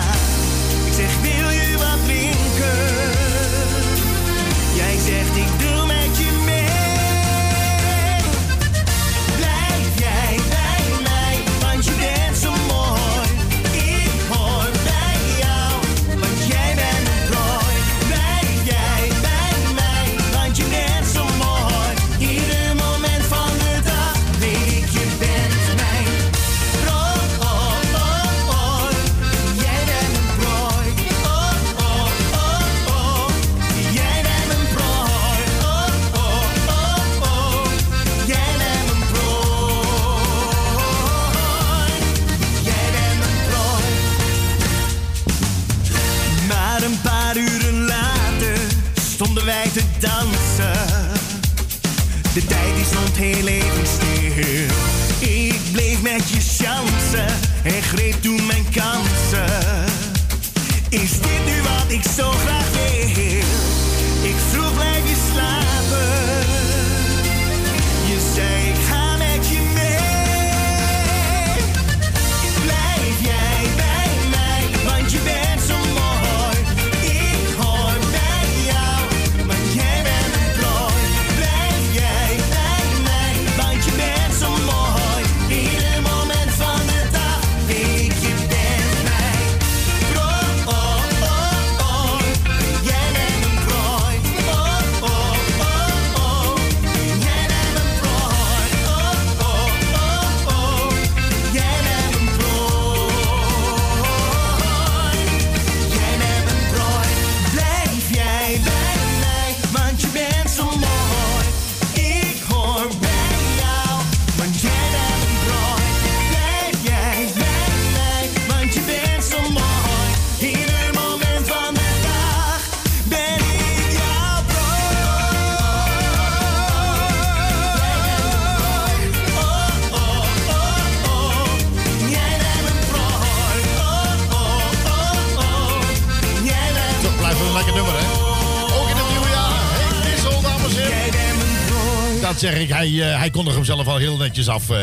Hij, 143.28 143.36
kondigt 143.36 143.56
hem 143.56 143.64
zelf 143.64 143.86
al 143.86 143.96
heel 143.96 144.16
netjes 144.16 144.48
af. 144.48 144.70
eh. 144.70 144.78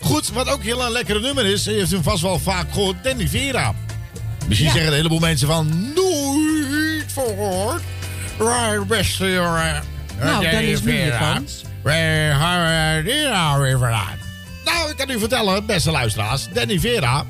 Goed, 0.00 0.28
wat 0.28 0.48
ook 0.48 0.62
heel 0.62 0.84
een 0.84 0.92
lekkere 0.92 1.20
nummer 1.20 1.46
is. 1.46 1.66
Heeft 1.66 1.90
hem 1.90 2.02
vast 2.02 2.22
wel 2.22 2.38
vaak 2.38 2.72
gehoord. 2.72 2.96
Danny 3.04 3.28
Vera. 3.28 3.74
Misschien 4.46 4.66
Ja. 4.68 4.72
zeggen 4.74 4.90
een 4.90 4.96
heleboel 4.96 5.18
mensen 5.18 5.46
van... 5.46 5.92
Nooit 5.94 7.12
gehoord. 7.14 7.82
Right, 8.38 8.86
beste 8.86 9.30
jongen. 9.30 9.82
Nou, 10.18 10.42
dan 10.42 10.52
Danny 10.52 10.66
is 10.70 10.82
nu 10.82 10.92
je 10.92 11.02
Vera. 11.04 11.32
kans. 11.32 11.62
Waar 11.82 12.34
gaan 12.34 12.60
we 13.04 13.10
die 13.10 13.22
nou 13.28 13.62
weer 13.62 13.78
vandaan? 13.78 14.18
Nou, 14.64 14.90
ik 14.90 14.96
kan 14.96 15.10
u 15.10 15.18
vertellen, 15.18 15.66
beste 15.66 15.90
luisteraars. 15.90 16.46
Danny 16.52 16.78
Vera 16.78 17.24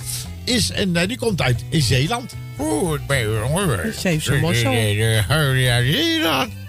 is, 0.45 0.71
en 0.71 0.97
eh, 0.97 1.09
die 1.09 1.19
komt 1.19 1.43
uit 1.43 1.65
Zeeland. 1.71 2.35
Oeh, 2.59 2.93
het 2.93 3.07
ben 3.07 3.19
je 3.19 3.45
jongen. 3.49 3.93
Mossel. 4.41 4.73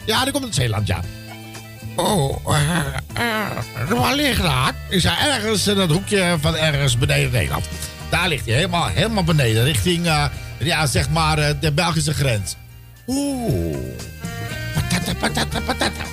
Ja, 0.05 0.23
die 0.23 0.31
komt 0.31 0.43
uit 0.45 0.55
Zeeland, 0.55 0.87
ja. 0.87 1.01
Oh, 1.99 2.45
waar 3.89 4.15
ligt 4.15 4.41
dat? 4.41 4.73
Is 4.89 5.03
hij 5.03 5.33
ergens 5.33 5.67
in 5.67 5.77
het 5.77 5.91
hoekje 5.91 6.37
van 6.41 6.55
ergens 6.55 6.97
beneden 6.97 7.31
Nederland? 7.31 7.65
Daar 8.09 8.27
ligt 8.27 8.45
hij, 8.45 8.55
helemaal, 8.55 8.87
helemaal 8.87 9.23
beneden, 9.23 9.63
richting, 9.63 10.05
eh, 10.05 10.25
ja, 10.57 10.85
zeg 10.85 11.09
maar, 11.09 11.37
eh, 11.37 11.53
de 11.59 11.71
Belgische 11.71 12.13
grens. 12.13 12.55
Oeh. 13.07 13.77
Patata, 14.73 15.13
patata, 15.19 15.59
patata. 15.59 16.03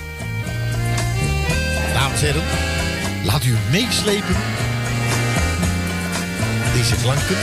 Dames 1.93 2.21
en 2.21 2.25
heren, 2.25 2.43
laat 3.25 3.43
u 3.43 3.55
meeslepen. 3.71 4.35
Deze 6.73 6.95
klanken. 6.95 7.37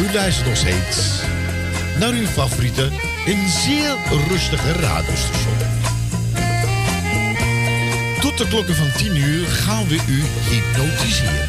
U 0.00 0.12
luistert 0.12 0.46
nog 0.46 0.56
steeds 0.56 1.20
naar 1.98 2.12
uw 2.12 2.26
favoriete 2.26 2.90
en 3.26 3.48
zeer 3.48 3.96
rustige 4.28 4.72
radiostation. 4.72 5.73
Tot 8.36 8.46
de 8.46 8.52
klokken 8.52 8.74
van 8.74 8.92
10 8.96 9.16
uur 9.16 9.46
gaan 9.46 9.88
we 9.88 9.94
u 9.94 10.22
hypnotiseren. 10.50 11.48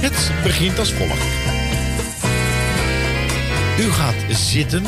Het 0.00 0.42
begint 0.42 0.78
als 0.78 0.92
volgt. 0.92 1.22
U 3.78 3.92
gaat 3.92 4.14
zitten 4.28 4.84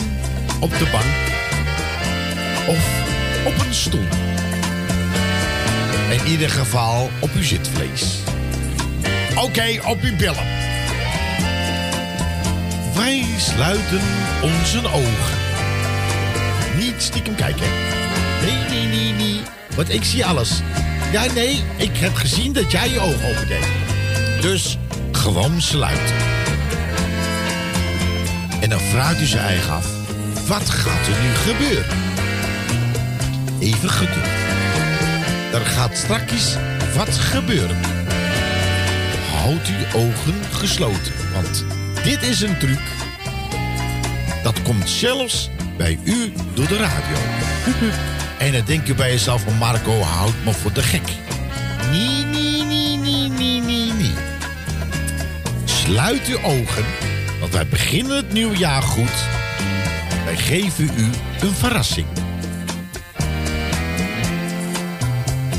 op 0.61 0.71
de 0.79 0.89
bank 0.93 1.05
of 2.69 3.03
op 3.47 3.67
een 3.67 3.75
stoel. 3.75 4.07
In 6.11 6.27
ieder 6.27 6.51
geval 6.51 7.11
op 7.21 7.31
uw 7.35 7.43
zitvlees. 7.43 8.19
Oké, 9.37 9.81
op 9.87 10.01
uw 10.03 10.17
billen. 10.17 10.47
Wij 12.95 13.25
sluiten 13.39 14.01
onze 14.43 14.87
ogen. 14.87 15.39
Niet 16.77 16.95
stiekem 17.03 17.35
kijken. 17.35 17.69
Nee, 18.41 18.69
nee, 18.69 18.87
nee, 18.87 19.13
nee. 19.13 19.58
Want 19.79 19.93
ik 19.93 20.05
zie 20.05 20.27
alles. 20.27 20.61
Ja, 21.13 21.33
nee, 21.33 21.63
ik 21.77 21.97
heb 21.97 22.15
gezien 22.15 22.53
dat 22.53 22.71
jij 22.71 22.91
je 22.91 23.01
ogen 23.01 23.29
opendeed. 23.29 23.67
Dus 24.41 24.79
gewoon 25.13 25.61
sluiten. 25.61 26.17
En 28.61 28.69
dan 28.71 28.81
vraagt 28.81 29.21
u 29.21 29.25
zijn 29.25 29.45
eigen 29.45 29.73
af. 29.73 29.87
Wat 30.47 30.71
gaat 30.71 31.07
er 31.07 31.23
nu 31.23 31.35
gebeuren? 31.35 31.97
Even 33.61 33.91
geduld. 33.91 34.27
Er 35.53 35.67
gaat 35.67 35.97
straks 35.97 36.57
wat 36.97 37.17
gebeuren. 37.17 37.81
Houd 39.33 39.67
uw 39.67 40.01
ogen 40.01 40.35
gesloten, 40.51 41.13
want 41.33 41.65
dit 42.05 42.23
is 42.23 42.41
een 42.41 42.59
truc. 42.59 42.81
Dat 44.43 44.63
komt 44.63 44.91
zelfs 44.91 45.51
bij 45.77 45.99
u 46.05 46.33
door 46.55 46.69
de 46.69 46.77
radio. 46.77 47.17
En 48.39 48.53
dan 48.53 48.63
denk 48.65 48.87
je 48.87 48.95
bij 48.95 49.11
jezelf 49.11 49.43
van 49.43 49.57
Marco, 49.57 50.01
houd 50.01 50.35
me 50.45 50.53
voor 50.53 50.73
de 50.73 50.83
gek. 50.83 51.13
Nee, 51.91 52.25
nee, 52.25 52.63
nee, 52.65 52.97
nee, 52.97 53.29
nee, 53.29 53.61
nee, 53.61 53.93
nee. 53.93 54.13
Sluit 55.65 56.27
uw 56.27 56.43
ogen, 56.43 56.85
want 57.41 57.53
wij 57.53 57.67
beginnen 57.67 58.17
het 58.17 58.33
nieuwe 58.33 58.57
jaar 58.57 58.83
goed. 58.83 59.15
Wij 60.25 60.37
geven 60.37 60.91
u 60.97 61.11
een 61.41 61.55
verrassing. 61.55 62.07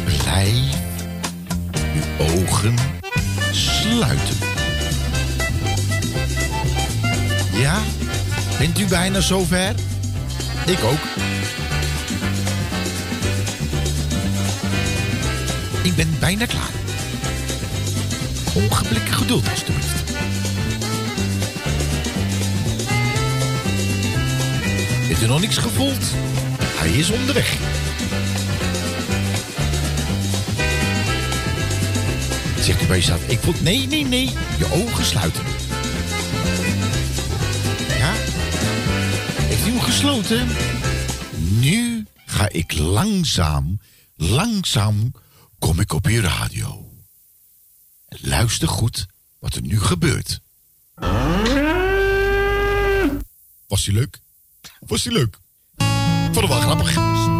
Blijf 0.03 0.75
uw 1.93 2.25
ogen 2.25 2.75
sluiten. 3.51 4.37
Ja, 7.53 7.79
bent 8.57 8.79
u 8.79 8.85
bijna 8.85 9.21
zover? 9.21 9.73
Ik 10.65 10.83
ook. 10.83 11.08
Ik 15.89 15.95
ben 15.95 16.19
bijna 16.19 16.45
klaar. 16.45 16.69
Ongeblikken 18.53 19.13
geduld, 19.13 19.49
alstublieft. 19.49 20.11
Heeft 25.07 25.21
u 25.21 25.27
nog 25.27 25.41
niks 25.41 25.57
gevoeld? 25.57 26.03
Hij 26.61 26.89
is 26.89 27.09
onderweg. 27.09 27.57
Zegt 32.61 32.81
u 32.81 32.85
bij 32.85 32.97
jezelf, 32.97 33.27
ik 33.27 33.39
voel... 33.39 33.53
Nee, 33.61 33.87
nee, 33.87 34.05
nee. 34.05 34.29
Je 34.57 34.71
ogen 34.71 35.05
sluiten. 35.05 35.43
Ja? 37.97 38.11
Heeft 39.41 39.67
u 39.67 39.69
hem 39.69 39.81
gesloten? 39.81 40.47
Nu 41.59 42.05
ga 42.25 42.49
ik 42.49 42.77
langzaam, 42.77 43.79
langzaam 44.15 45.11
kom 45.59 45.79
ik 45.79 45.93
op 45.93 46.05
uw 46.05 46.21
radio. 46.21 46.91
Luister 48.07 48.67
goed 48.67 49.05
wat 49.39 49.55
er 49.55 49.61
nu 49.61 49.79
gebeurt. 49.79 50.39
Was 53.67 53.83
die 53.83 53.93
leuk? 53.93 54.19
Was 54.79 55.03
die 55.03 55.11
leuk? 55.11 55.39
Vond 56.31 56.35
het 56.35 56.47
wel 56.47 56.59
grappig. 56.59 57.38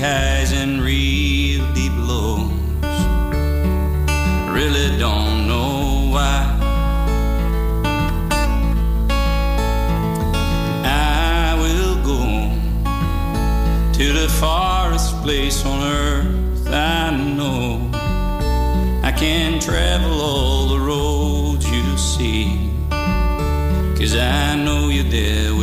Highs 0.00 0.52
and 0.52 0.80
real 0.80 1.70
deep 1.74 1.92
lows. 1.94 2.50
Really 4.48 4.96
don't 4.98 5.46
know 5.46 6.08
why. 6.10 6.56
I 10.84 11.54
will 11.60 11.96
go 12.02 12.22
to 13.92 14.12
the 14.14 14.28
farthest 14.40 15.20
place 15.22 15.66
on 15.66 15.82
earth 15.82 16.66
I 16.68 17.10
know. 17.10 17.90
I 19.02 19.12
can 19.12 19.60
travel 19.60 20.20
all 20.20 20.68
the 20.68 20.80
roads 20.80 21.68
you 21.70 21.98
see. 21.98 22.70
Cause 23.98 24.16
I 24.16 24.56
know 24.56 24.88
you're 24.88 25.04
there 25.04 25.54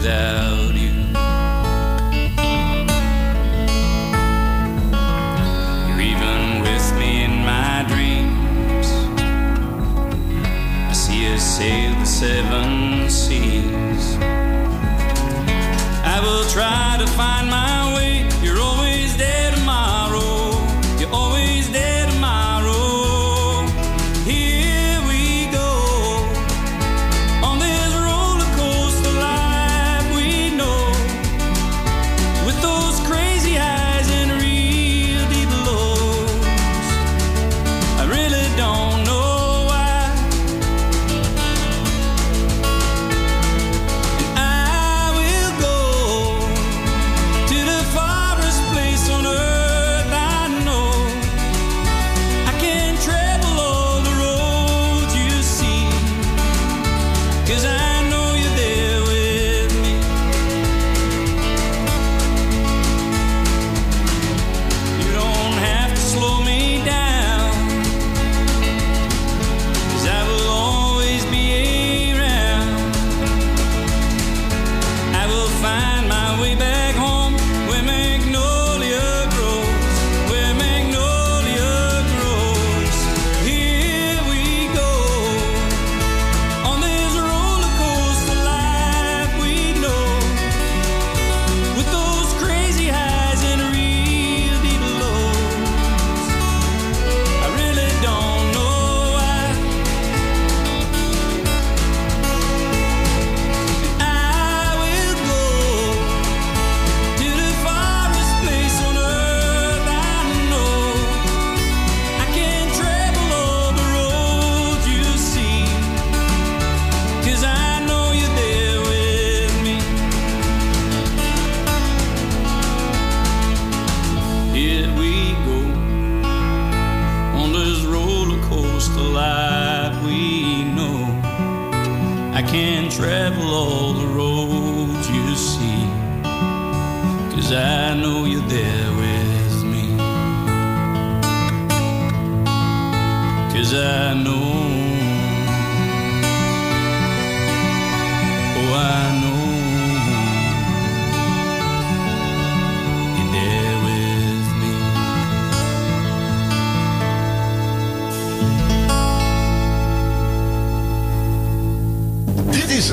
without 0.00 0.74
you. 0.74 0.92
You're 5.88 6.00
even 6.00 6.62
with 6.62 6.86
me 6.98 7.24
in 7.24 7.44
my 7.44 7.84
dreams. 7.86 8.88
I 10.88 10.92
see 10.92 11.34
us 11.34 11.42
sail 11.42 11.92
the 11.98 12.06
seven 12.06 13.10
seas. 13.10 14.16
I 16.14 16.20
will 16.22 16.48
try 16.48 16.96
to 16.98 17.06
find. 17.06 17.39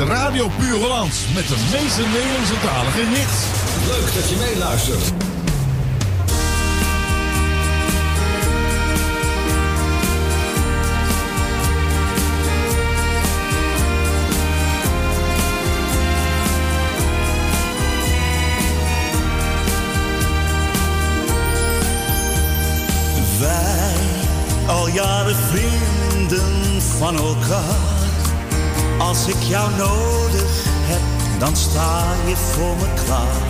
Radio 0.06 0.50
Puur 0.58 0.76
Hollands 0.80 1.26
met 1.34 1.48
de 1.48 1.56
meeste 1.72 2.02
Nederlandse 2.02 2.54
talige 2.64 3.00
hits. 3.00 3.46
Leuk 3.88 4.14
dat 4.14 4.30
je 4.30 4.36
meeluistert. 4.36 5.12
Wij, 23.40 24.76
al 24.76 24.88
jaren 24.88 25.36
vrienden 25.36 26.82
van 26.82 27.18
elkaar. 27.18 27.97
Als 28.98 29.28
ik 29.28 29.42
jou 29.42 29.76
nodig 29.76 30.64
heb, 30.64 31.02
dan 31.40 31.56
sta 31.56 32.04
je 32.28 32.36
voor 32.36 32.76
me 32.76 32.94
klaar. 33.06 33.42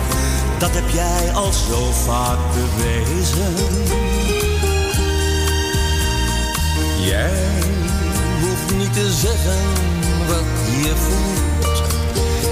Dat 0.58 0.70
heb 0.70 0.88
jij 0.88 1.32
al 1.32 1.52
zo 1.52 1.92
vaak 1.92 2.38
bewezen. 2.54 3.54
Jij 7.00 7.62
hoeft 8.40 8.76
niet 8.76 8.92
te 8.92 9.10
zeggen 9.10 9.62
wat 10.26 10.44
je 10.82 10.92
voelt. 10.96 11.82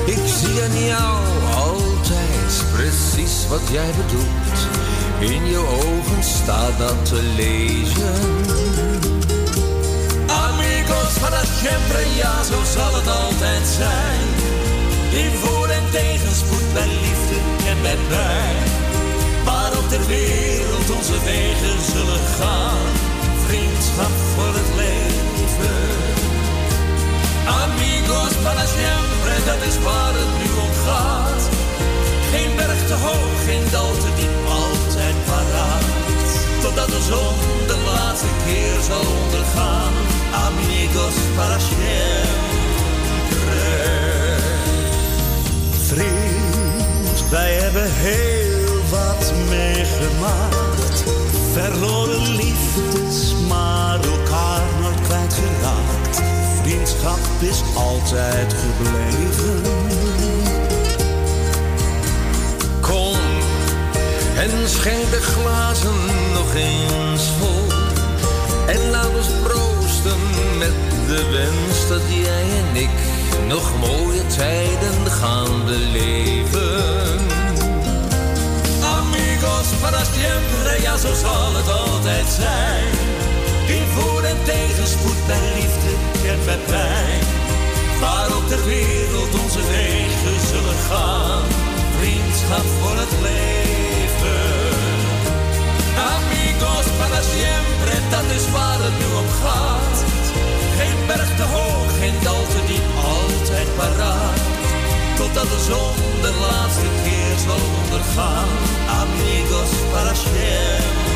Ik 0.06 0.20
zie 0.38 0.62
aan 0.62 0.84
jou 0.84 1.18
altijd 1.54 2.64
precies 2.72 3.48
wat 3.48 3.68
jij 3.70 3.90
bedoelt. 3.96 4.68
In 5.18 5.46
je 5.46 5.58
ogen 5.58 6.22
staat 6.22 6.78
dat 6.78 7.04
te 7.04 7.22
lezen. 7.36 8.95
Amigos 10.86 11.18
para 11.18 11.42
siempre, 11.44 12.14
ja, 12.16 12.42
zo 12.42 12.58
zal 12.64 12.94
het 12.94 13.08
altijd 13.08 13.66
zijn. 13.66 14.26
In 15.24 15.32
voor- 15.42 15.68
en 15.68 15.90
tegenspoed, 15.90 16.72
bij 16.72 16.86
liefde 16.86 17.38
en 17.70 17.82
bij 17.82 17.96
pijn. 18.08 18.66
Waar 19.44 19.72
ook 19.78 19.88
ter 19.88 20.06
wereld 20.06 20.90
onze 20.98 21.18
wegen 21.24 21.78
zullen 21.92 22.24
gaan. 22.38 22.86
Vriendschap 23.46 24.14
voor 24.34 24.52
het 24.60 24.70
leven. 24.82 25.82
Amigos 27.62 28.34
para 28.44 28.66
siempre, 28.78 29.34
dat 29.50 29.60
is 29.70 29.78
waar 29.86 30.14
het 30.20 30.32
nu 30.40 30.48
om 30.66 30.72
gaat. 30.86 31.42
Geen 32.30 32.56
berg 32.56 32.80
te 32.86 32.96
hoog, 33.06 33.36
geen 33.44 33.66
dal 33.70 33.92
te 34.02 34.10
diep, 34.18 34.36
altijd 34.48 35.16
paraat. 35.30 35.84
Totdat 36.62 36.88
de 36.88 37.02
zon 37.10 37.36
de 37.66 37.78
laatste 37.90 38.30
keer 38.44 38.80
zal 38.88 39.04
ondergaan. 39.22 40.15
Amigos 40.44 41.14
para 41.36 41.58
siempre. 41.58 42.36
Vriend, 45.86 47.30
wij 47.30 47.52
hebben 47.52 47.90
heel 47.92 48.80
wat 48.90 49.32
meegemaakt. 49.48 51.04
Verloren 51.52 52.34
liefdes, 52.36 53.34
maar 53.48 53.94
elkaar 53.94 54.62
nooit 54.80 55.00
kwijtgeraakt. 55.06 56.22
Vriendschap 56.62 57.18
is 57.40 57.62
altijd 57.74 58.54
gebleven. 58.54 59.62
Kom 62.80 63.16
en 64.36 64.68
schenk 64.68 65.10
de 65.10 65.20
glazen 65.20 65.94
nog 66.32 66.54
eens 66.54 67.22
vol. 67.38 67.66
En 68.66 68.90
laat 68.90 69.08
ons 69.16 69.28
met 69.28 69.65
de 71.06 71.30
wens 71.30 71.88
dat 71.88 72.00
jij 72.08 72.46
en 72.60 72.76
ik 72.82 72.90
nog 73.48 73.78
mooie 73.78 74.26
tijden 74.26 75.10
gaan 75.10 75.64
beleven. 75.64 77.18
Amigos 78.98 79.68
para 79.80 80.02
siempre, 80.14 80.82
ja 80.82 80.96
zo 80.96 81.14
zal 81.14 81.54
het 81.54 81.70
altijd 81.70 82.26
zijn. 82.38 82.92
In 83.66 83.86
voor- 83.94 84.22
en 84.22 84.36
tegenspoed, 84.44 85.26
bij 85.26 85.40
liefde 85.54 85.92
en 86.30 86.38
bij 86.44 86.58
pijn. 86.66 87.20
Waar 88.00 88.28
ook 88.36 88.48
ter 88.48 88.64
wereld 88.64 89.32
onze 89.42 89.62
wegen 89.68 90.38
zullen 90.50 90.80
gaan. 90.90 91.42
Vriendschap 91.98 92.66
voor 92.80 92.96
het 93.04 93.14
leven. 93.28 94.44
Amigos 96.14 96.86
para 96.98 97.20
siempre, 97.34 97.94
dat 98.10 98.26
is 98.38 98.50
waar 98.50 98.78
het 98.86 98.98
nu 98.98 99.08
om 99.22 99.30
gaat. 99.42 100.25
Geen 100.78 101.06
berg 101.06 101.36
te 101.36 101.42
hoog, 101.42 101.98
geen 101.98 102.14
dal 102.22 102.42
te 102.42 102.60
diep, 102.66 102.86
altijd 103.04 103.68
paraat. 103.76 104.40
Totdat 105.16 105.48
de 105.54 105.60
zon 105.68 105.96
de 106.22 106.32
laatste 106.40 106.88
keer 107.04 107.38
zal 107.46 107.62
ondergaan. 107.82 108.48
Amigos 109.00 109.70
para 109.92 110.14
siempre. 110.14 111.15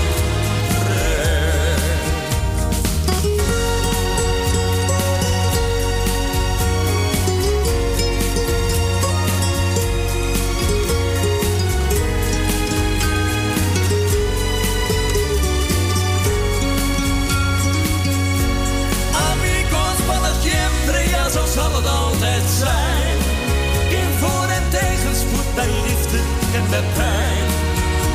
En 26.72 26.82
bij 26.82 26.92
pijn. 26.94 27.48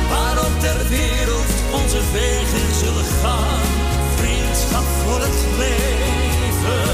Waarop 0.08 0.60
ter 0.60 0.88
wereld 0.88 1.52
onze 1.72 2.00
wegen 2.12 2.74
zullen 2.74 3.08
gaan. 3.22 3.66
Vriendschap 4.16 4.86
voor 5.02 5.20
het 5.20 5.40
leven. 5.58 6.84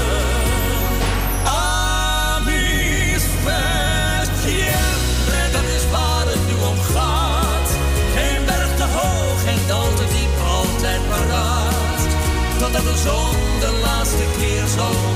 Amis 1.43 3.23
siempre, 4.43 5.41
dat 5.51 5.67
is 5.77 5.85
waar 5.91 6.25
het 6.33 6.43
nu 6.47 6.55
om 6.71 6.79
gaat. 6.93 7.69
Geen 8.15 8.45
berg 8.45 8.75
te 8.75 8.87
hoog, 8.97 9.43
geen 9.45 9.67
dal 9.67 9.93
te 9.93 10.05
diep, 10.13 10.35
altijd 10.47 11.01
paraat. 11.09 12.01
Totdat 12.59 12.83
de 12.83 12.97
zon 13.05 13.59
de 13.59 13.79
laatste 13.83 14.25
keer 14.37 14.67
zal. 14.67 15.13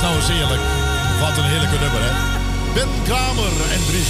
Wees 0.00 0.10
nou 0.10 0.20
eens 0.20 0.28
eerlijk. 0.28 0.62
Wat 1.20 1.38
een 1.38 1.44
heerlijke 1.44 1.78
nummer, 1.78 2.00
hè? 2.02 2.12
Ben 2.74 2.88
Kramer 3.04 3.52
en 3.72 3.80
Dries. 3.86 4.06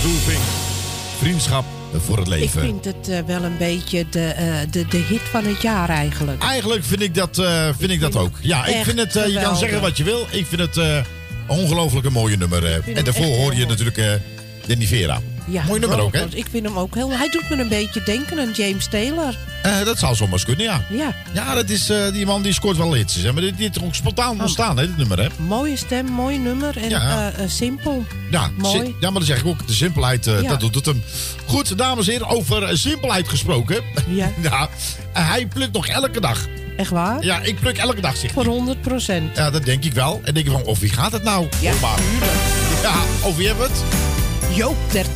Vriendschap 1.18 1.64
voor 2.04 2.16
het 2.16 2.26
Ik 2.26 2.32
leven. 2.32 2.60
vind 2.60 2.84
het 2.84 3.08
eh, 3.08 3.18
wel 3.26 3.42
een 3.42 3.56
beetje 3.56 4.06
de, 4.10 4.24
eh, 4.24 4.54
de, 4.70 4.86
de 4.86 4.96
hit 4.96 5.20
van 5.20 5.44
het 5.44 5.62
jaar 5.62 5.88
eigenlijk. 5.88 6.42
Eigenlijk 6.42 6.84
vind 6.84 7.02
ik 7.02 7.14
dat, 7.14 7.38
eh, 7.38 7.68
vind 7.78 7.90
ik 7.90 8.00
dat 8.00 8.16
ook. 8.16 8.36
Ja, 8.40 8.66
ik 8.66 8.84
vind 8.84 8.98
het, 8.98 9.12
je 9.12 9.40
kan 9.42 9.56
zeggen 9.56 9.80
wat 9.80 9.96
je 9.96 10.04
wil. 10.04 10.26
Ik 10.30 10.46
vind 10.46 10.60
het 10.60 10.76
een 10.76 11.04
ongelooflijk 11.46 12.06
een 12.06 12.12
mooie 12.12 12.36
nummer. 12.36 12.80
En 12.94 13.04
daarvoor 13.04 13.36
hoor 13.36 13.54
je 13.54 13.66
natuurlijk 13.66 14.20
Danny 14.66 14.86
Vera. 14.86 15.20
Ja, 15.50 15.64
Mooi 15.66 15.80
nummer 15.80 16.00
ook, 16.00 16.14
hè? 16.14 16.24
Ik 16.34 16.46
vind 16.50 16.66
hem 16.66 16.78
ook 16.78 16.94
heel... 16.94 17.10
Hij 17.10 17.28
doet 17.28 17.50
me 17.50 17.56
een 17.56 17.68
beetje 17.68 18.02
denken 18.02 18.38
aan 18.40 18.50
James 18.52 18.86
Taylor. 18.88 19.36
Eh, 19.62 19.84
dat 19.84 19.98
zou 19.98 20.14
zomaar 20.14 20.44
kunnen, 20.44 20.64
ja. 20.64 20.84
Ja. 20.90 21.14
Ja, 21.32 21.54
dat 21.54 21.68
is, 21.70 21.88
eh, 21.90 22.12
die 22.12 22.26
man 22.26 22.42
die 22.42 22.52
scoort 22.52 22.76
wel 22.76 22.94
hits. 22.94 23.14
Hè? 23.14 23.32
Maar 23.32 23.42
dit, 23.42 23.56
dit 23.58 23.76
is 23.76 23.82
ook 23.82 23.94
spontaan 23.94 24.40
ontstaan, 24.40 24.78
hè, 24.78 24.86
dit 24.86 24.96
nummer, 24.96 25.18
hè? 25.22 25.28
Mooie 25.36 25.76
stem, 25.76 26.06
mooi 26.06 26.38
nummer 26.38 26.76
en 26.76 26.88
Ja. 26.88 27.30
eh, 27.30 27.48
simpel. 27.48 28.04
Ja, 28.30 28.50
Mooi. 28.56 28.78
si- 28.86 28.94
ja, 29.00 29.10
maar 29.10 29.18
dat 29.18 29.24
zeg 29.28 29.38
ik 29.38 29.46
ook. 29.46 29.66
De 29.66 29.72
simpelheid, 29.72 30.24
Ja. 30.24 30.42
dat 30.42 30.60
doet 30.60 30.74
het 30.74 30.86
hem. 30.86 31.02
Goed, 31.46 31.78
dames 31.78 32.06
en 32.06 32.12
heren, 32.12 32.28
over 32.28 32.78
simpelheid 32.78 33.28
gesproken. 33.28 33.82
Ja. 34.08 34.30
ja, 34.42 34.68
hij 35.12 35.46
plukt 35.46 35.72
nog 35.72 35.86
elke 35.86 36.20
dag. 36.20 36.46
Echt 36.76 36.90
waar? 36.90 37.24
Ja, 37.24 37.40
ik 37.40 37.60
pluk 37.60 37.76
elke 37.78 38.00
dag, 38.00 38.16
zeg 38.16 38.32
Voor 38.32 38.44
100 38.46 38.80
procent. 38.82 39.36
Ja, 39.36 39.50
dat 39.50 39.64
denk 39.64 39.84
ik 39.84 39.92
wel. 39.92 40.20
En 40.24 40.34
denk 40.34 40.46
je 40.46 40.52
van, 40.52 40.62
of 40.64 40.78
wie 40.78 40.90
gaat 40.92 41.12
het 41.12 41.22
nou? 41.22 41.46
Ja. 41.60 41.72
Ja, 42.82 42.94
over 43.22 43.36
wie 43.38 43.46
hebben 43.46 43.66
we 43.66 43.72
het? 43.72 44.07
Joop. 44.58 44.76
Zit 44.88 45.10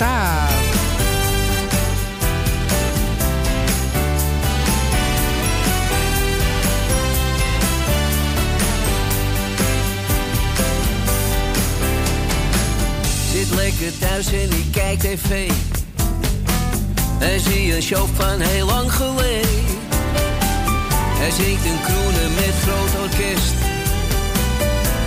lekker 13.55 13.99
thuis 13.99 14.26
en 14.26 14.51
ik 14.51 14.66
kijk 14.72 14.99
tv. 14.99 15.51
En 17.18 17.40
zie 17.40 17.74
een 17.74 17.82
show 17.82 18.09
van 18.14 18.40
heel 18.40 18.66
lang 18.66 18.93
geleden. 18.93 19.49
Hij 21.18 21.30
zingt 21.30 21.64
een 21.64 21.80
kroenen 21.82 22.34
met 22.34 22.55
groot 22.62 23.03
orkest. 23.03 23.55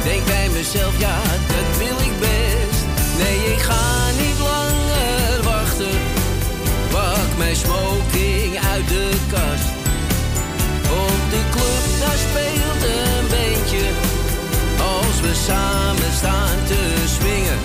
Denk 0.03 0.25
bij 0.25 0.49
mezelf, 0.53 0.99
ja, 0.99 1.21
dat 1.47 1.77
wil 1.77 1.97
ik. 1.97 2.04
Nee, 3.17 3.53
ik 3.53 3.61
ga 3.61 4.11
niet 4.21 4.39
langer 4.39 5.43
wachten. 5.43 5.97
Pak 6.91 7.37
mijn 7.37 7.55
smoking 7.55 8.59
uit 8.73 8.87
de 8.87 9.09
kast. 9.31 9.69
Op 10.89 11.21
de 11.29 11.41
club, 11.51 11.85
daar 11.99 12.19
speelt 12.27 12.81
een 12.83 13.27
beentje. 13.29 13.87
Als 14.93 15.21
we 15.21 15.33
samen 15.47 16.11
staan 16.13 16.57
te 16.67 16.81
swingen. 17.05 17.59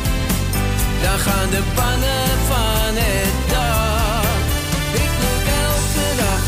Dan 1.03 1.18
gaan 1.18 1.51
de 1.51 1.62
pannen 1.74 2.28
van 2.51 2.92
het 3.05 3.34
dak. 3.53 4.40
Ik 5.05 5.12
loop 5.22 5.44
elke 5.66 6.09
dag. 6.22 6.42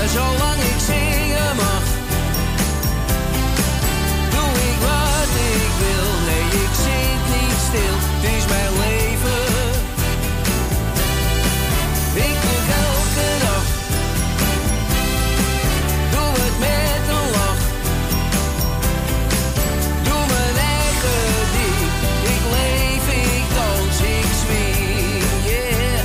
En 0.00 0.08
zolang 0.08 0.60
ik 0.72 0.78
Het 7.70 8.36
is 8.36 8.46
mijn 8.46 8.72
leven. 8.78 9.42
Ik 12.14 12.38
loop 12.48 12.66
elke 12.84 13.28
dag. 13.44 13.64
Doe 16.10 16.30
het 16.42 16.58
met 16.58 17.02
een 17.16 17.30
lach. 17.30 17.62
Doe 20.02 20.22
mijn 20.34 20.56
eigen 20.56 21.20
ding. 21.56 21.80
Ik 22.34 22.42
leef, 22.54 23.04
ik 23.26 23.44
dans, 23.58 24.00
ik 24.00 24.32
yeah. 25.44 26.04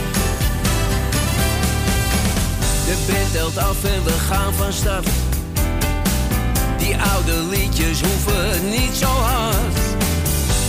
De 2.86 2.96
band 3.08 3.32
telt 3.32 3.58
af 3.58 3.84
en 3.84 4.04
we 4.04 4.12
gaan 4.12 4.54
van 4.54 4.74
start. 4.74 5.08
Die 6.78 6.98
oude 6.98 7.34
liedjes 7.50 8.02
hoeven 8.02 8.70
niet 8.70 8.96
zo 8.96 9.08
hard. 9.08 9.83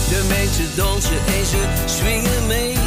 De 0.09 0.25
mensen 0.27 0.75
dansen 0.75 1.17
en 1.25 1.45
ze 1.45 1.63
swingen 1.85 2.47
mee. 2.47 2.77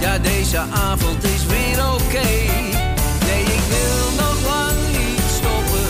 Ja, 0.00 0.18
deze 0.18 0.58
avond 0.58 1.24
is 1.24 1.46
weer 1.46 1.78
oké. 1.94 2.28
Nee, 3.26 3.42
ik 3.42 3.64
wil 3.74 4.24
nog 4.24 4.36
lang 4.46 4.78
niet 4.90 5.22
stoppen. 5.38 5.88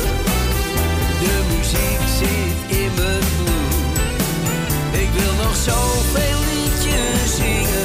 De 1.21 1.43
muziek 1.49 2.01
zit 2.19 2.79
in 2.79 2.91
mijn 2.95 3.25
bloed. 3.37 5.01
Ik 5.03 5.09
wil 5.19 5.33
nog 5.45 5.57
zoveel 5.57 6.41
liedjes 6.53 7.37
zingen. 7.37 7.78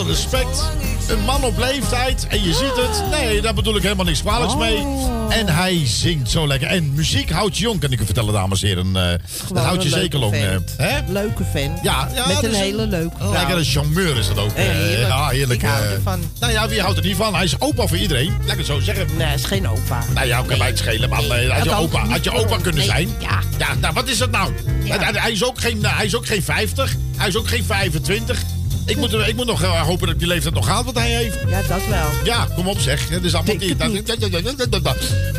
Alle 0.00 0.08
respect. 0.08 0.70
Een 1.08 1.20
man 1.24 1.44
op 1.44 1.58
leeftijd. 1.58 2.26
En 2.28 2.42
je 2.42 2.52
ziet 2.52 2.76
het. 2.76 3.02
Nee, 3.10 3.40
daar 3.40 3.54
bedoel 3.54 3.76
ik 3.76 3.82
helemaal 3.82 4.04
niks 4.04 4.20
kwalijks 4.20 4.56
mee. 4.56 4.76
Oh. 4.76 5.34
En 5.36 5.48
hij 5.48 5.80
zingt 5.86 6.30
zo 6.30 6.46
lekker. 6.46 6.68
En 6.68 6.94
muziek 6.94 7.30
houdt 7.30 7.56
je 7.56 7.62
jong, 7.62 7.80
kan 7.80 7.92
ik 7.92 8.00
u 8.00 8.04
vertellen, 8.04 8.32
dames 8.32 8.62
en 8.62 8.68
heren. 8.68 8.96
Eh, 8.96 9.18
dat 9.52 9.64
houdt 9.64 9.82
je 9.82 9.88
zeker 9.88 10.28
vent. 10.30 10.74
eh, 10.76 10.86
hè? 10.86 10.98
Leuke 11.12 11.44
fan. 11.54 11.78
Ja, 11.82 12.08
ja, 12.14 12.26
Met 12.26 12.34
dat 12.34 12.44
een 12.44 12.54
hele 12.54 12.86
leuke 12.86 13.16
vrouw. 13.18 13.32
Lekker 13.32 13.56
een 13.56 13.64
charmeur 13.64 14.18
is 14.18 14.26
dat 14.28 14.38
ook. 14.38 14.52
Eh, 14.52 14.64
heerlijk. 14.64 15.08
ja, 15.08 15.28
heerlijk. 15.28 15.62
Ik 15.62 15.68
hou 15.68 15.84
ervan. 15.84 16.20
Nou 16.40 16.52
ja, 16.52 16.68
wie 16.68 16.80
houdt 16.80 16.98
er 16.98 17.04
niet 17.04 17.16
van? 17.16 17.34
Hij 17.34 17.44
is 17.44 17.60
opa 17.60 17.86
voor 17.86 17.96
iedereen. 17.98 18.32
Lekker 18.46 18.64
zo 18.64 18.80
zeggen. 18.80 19.06
Nee, 19.16 19.26
hij 19.26 19.34
is 19.34 19.44
geen 19.44 19.68
opa. 19.68 20.04
Nou 20.14 20.26
ja, 20.26 20.42
kan 20.46 20.58
mij 20.58 20.66
het 20.66 20.78
schelen, 20.78 21.08
man. 21.08 21.26
Nee, 21.28 21.50
had, 21.50 21.64
je 21.64 21.74
opa, 21.74 22.06
had 22.06 22.24
je 22.24 22.32
opa 22.32 22.56
kunnen 22.56 22.74
Nee, 22.74 22.84
zijn? 22.84 23.08
ja. 23.18 23.38
Ja, 23.58 23.74
nou, 23.80 23.94
wat 23.94 24.08
is 24.08 24.18
dat 24.18 24.30
nou? 24.30 24.52
Hij, 24.84 25.10
hij 25.12 25.32
is 25.32 25.44
ook 25.44 25.60
geen, 25.60 25.84
hij 25.86 26.04
is 26.06 26.16
ook 26.16 26.26
geen 26.26 26.42
50. 26.42 26.94
Hij 27.16 27.28
is 27.28 27.36
ook 27.36 27.48
geen 27.48 27.64
25. 27.64 28.42
Ik 28.86 28.96
moet, 28.96 29.12
ik 29.12 29.36
moet 29.36 29.46
nog 29.46 29.62
eh, 29.62 29.80
hopen 29.82 30.06
dat 30.06 30.18
die 30.18 30.28
leeftijd 30.28 30.54
nog 30.54 30.66
haalt 30.66 30.84
wat 30.84 30.94
hij 30.94 31.10
heeft. 31.10 31.36
Ja, 31.48 31.62
dat 31.62 31.86
wel. 31.88 32.08
Ja, 32.24 32.48
kom 32.54 32.68
op 32.68 32.78
zeg. 32.78 33.08
Het 33.08 33.24
is 33.24 33.34
allemaal 33.34 33.54
niet. 33.56 33.78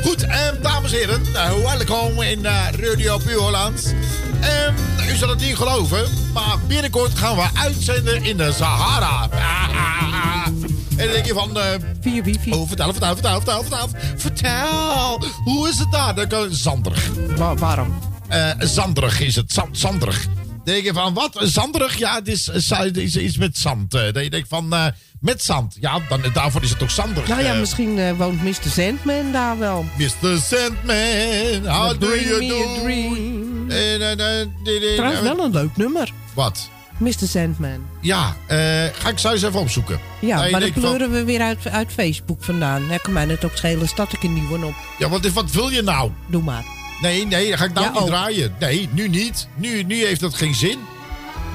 Goed, 0.06 0.24
ehm, 0.24 0.62
dames 0.62 0.92
en 0.92 0.98
heren. 0.98 1.22
Uh, 1.34 1.50
welkom 1.76 2.22
in 2.22 2.40
uh, 2.40 2.66
Radio 2.80 3.18
Puur 3.18 3.38
Holland. 3.40 3.94
Ehm, 4.42 4.74
u 5.12 5.16
zal 5.16 5.30
het 5.30 5.40
niet 5.40 5.56
geloven, 5.56 6.04
maar 6.34 6.56
binnenkort 6.68 7.18
gaan 7.18 7.36
we 7.36 7.46
uitzenden 7.54 8.24
in 8.24 8.38
de 8.38 8.52
Sahara. 8.58 9.30
En 10.98 11.08
dan 11.08 11.16
denk 11.16 11.26
je 11.26 11.34
van... 11.34 11.60
eh, 11.60 11.64
Via 12.02 12.22
wifi. 12.24 12.52
Oh, 12.52 12.68
vertel, 12.68 12.92
vertel, 12.92 13.14
vertel, 13.14 13.36
vertel, 13.42 13.62
vertel. 13.64 13.90
Vertel, 14.18 15.24
hoe 15.44 15.70
is 15.70 15.78
het 15.80 15.92
daar? 15.92 16.16
Dan 16.16 16.28
kan- 16.28 16.48
Zanderig. 16.54 17.08
Wa- 17.38 17.56
waarom? 17.56 18.00
Eh, 18.28 18.50
zanderig 18.60 19.20
is 19.20 19.36
het, 19.36 19.52
zand, 19.54 19.78
zanderig. 19.78 20.26
Dan 20.64 20.74
denk 20.74 20.86
je 20.86 20.94
van, 20.94 21.14
wat? 21.14 21.38
Zanderig? 21.42 21.98
Ja, 21.98 22.16
het 22.16 22.28
is, 22.28 22.48
eh, 22.48 22.80
het 22.80 22.98
is 22.98 23.18
iets 23.18 23.38
met 23.38 23.58
zand. 23.58 23.94
Eh, 23.94 24.14
Dan 24.14 24.24
je 24.24 24.30
denkt 24.30 24.48
van, 24.48 24.74
eh, 24.74 24.86
met 25.20 25.44
zand. 25.44 25.78
Ja, 25.80 26.00
dan, 26.10 26.22
daarvoor 26.34 26.64
is 26.64 26.70
het 26.70 26.80
toch 26.80 26.92
zanderig. 26.92 27.28
Nou 27.30 27.44
ja, 27.44 27.54
Eh, 27.54 27.60
misschien 27.60 27.98
eh, 27.98 28.12
woont 28.18 28.44
Mr. 28.44 28.54
Sandman 28.68 29.32
daar 29.32 29.60
wel. 29.60 29.86
Mr. 29.98 30.38
Sandman, 30.42 31.74
how 31.76 32.00
do 32.00 32.16
you 32.16 32.48
do? 32.48 32.82
dream. 32.82 33.70
Eh, 33.70 33.96
eh, 33.96 34.12
eh, 34.12 34.42
eh, 34.42 34.48
Trouwens, 34.96 35.20
eh, 35.28 35.36
wel 35.36 35.46
een 35.46 35.52
leuk 35.52 35.78
nummer. 35.78 36.12
Wat? 36.34 36.70
Mr. 36.98 37.12
Sandman. 37.28 37.86
Ja, 38.02 38.36
eh, 38.48 38.58
ga 38.94 39.10
ik 39.10 39.18
zo 39.20 39.32
eens 39.32 39.42
even 39.44 39.60
opzoeken. 39.60 40.00
Ja, 40.22 40.38
Nou, 40.38 40.52
maar 40.52 40.60
dan 40.60 40.72
van- 40.74 40.82
kleuren 40.82 41.12
we 41.12 41.24
weer 41.24 41.42
uit, 41.42 41.68
uit 41.68 41.92
Facebook 41.92 42.44
vandaan. 42.44 42.88
Ja, 42.90 42.98
kan 42.98 43.14
mij 43.14 43.26
net 43.26 43.46
ook 43.46 43.56
schelen, 43.58 43.88
start 43.88 44.14
ik 44.14 44.24
een 44.24 44.34
nieuwe 44.34 44.66
op. 44.66 44.74
Ja, 44.98 45.10
wat, 45.10 45.26
wat 45.28 45.52
wil 45.52 45.70
je 45.70 45.82
nou? 45.82 46.12
Doe 46.28 46.42
maar. 46.44 46.64
Nee, 47.02 47.26
nee, 47.26 47.50
dat 47.50 47.60
ga 47.60 47.66
ik 47.66 47.74
nou 47.74 47.86
Ja, 47.86 47.92
niet 47.92 48.02
oh. 48.02 48.08
draaien. 48.08 48.56
Nee, 48.60 48.90
nu 48.92 49.08
niet. 49.08 49.48
Nu, 49.56 49.84
nu 49.84 50.06
heeft 50.06 50.22
dat 50.22 50.34
geen 50.34 50.56
zin. 50.56 50.80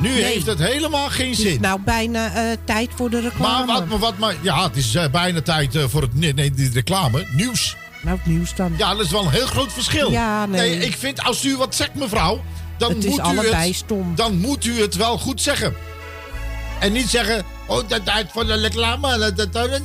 Nu 0.01 0.09
Nee. 0.09 0.23
heeft 0.23 0.47
het 0.47 0.59
helemaal 0.59 1.09
geen 1.09 1.31
Het 1.31 1.39
is 1.39 1.45
zin. 1.45 1.61
nou 1.61 1.81
bijna 1.81 2.33
eh, 2.35 2.57
tijd 2.65 2.91
voor 2.95 3.11
de 3.11 3.21
reclame. 3.21 3.67
Maar 3.67 3.77
wat, 3.79 3.87
maar 3.89 3.99
wat, 3.99 4.19
maar, 4.19 4.35
ja, 4.43 4.63
het 4.63 4.77
is 4.77 4.95
eh, 4.95 5.09
bijna 5.11 5.43
tijd 5.43 5.75
eh, 5.75 5.85
voor 5.89 6.03
het, 6.03 6.15
nee, 6.15 6.35
nee, 6.35 6.51
die 6.51 6.71
reclame, 6.73 7.27
nieuws. 7.33 7.77
Nou, 8.03 8.17
het 8.17 8.27
nieuws 8.27 8.55
dan. 8.55 8.75
Ja, 8.77 8.95
dat 8.95 9.05
is 9.05 9.11
wel 9.11 9.25
een 9.25 9.31
heel 9.31 9.47
groot 9.47 9.73
verschil. 9.73 10.11
Ja, 10.11 10.47
nee. 10.47 10.79
ik 10.79 10.97
vind, 10.97 11.23
als 11.23 11.45
u 11.45 11.57
wat 11.57 11.75
zegt, 11.75 11.95
mevrouw, 11.95 12.43
dan 12.79 12.89
Het 12.89 13.07
moet 13.07 13.19
u 13.45 13.49
het, 13.49 13.75
stom. 13.75 14.13
Dan 14.15 14.39
moet 14.39 14.65
u 14.65 14.81
het 14.81 14.95
wel 14.97 15.19
goed 15.19 15.43
zeggen. 15.43 15.75
En 16.81 16.93
niet 16.93 17.09
zeggen, 17.09 17.45
oh, 17.67 17.89
dat 17.89 18.05
tijd 18.05 18.27
voor 18.33 18.47
de 18.47 18.55
reclame. 18.61 19.19
dat- 19.19 19.37
dat- 19.37 19.53
dat- 19.53 19.85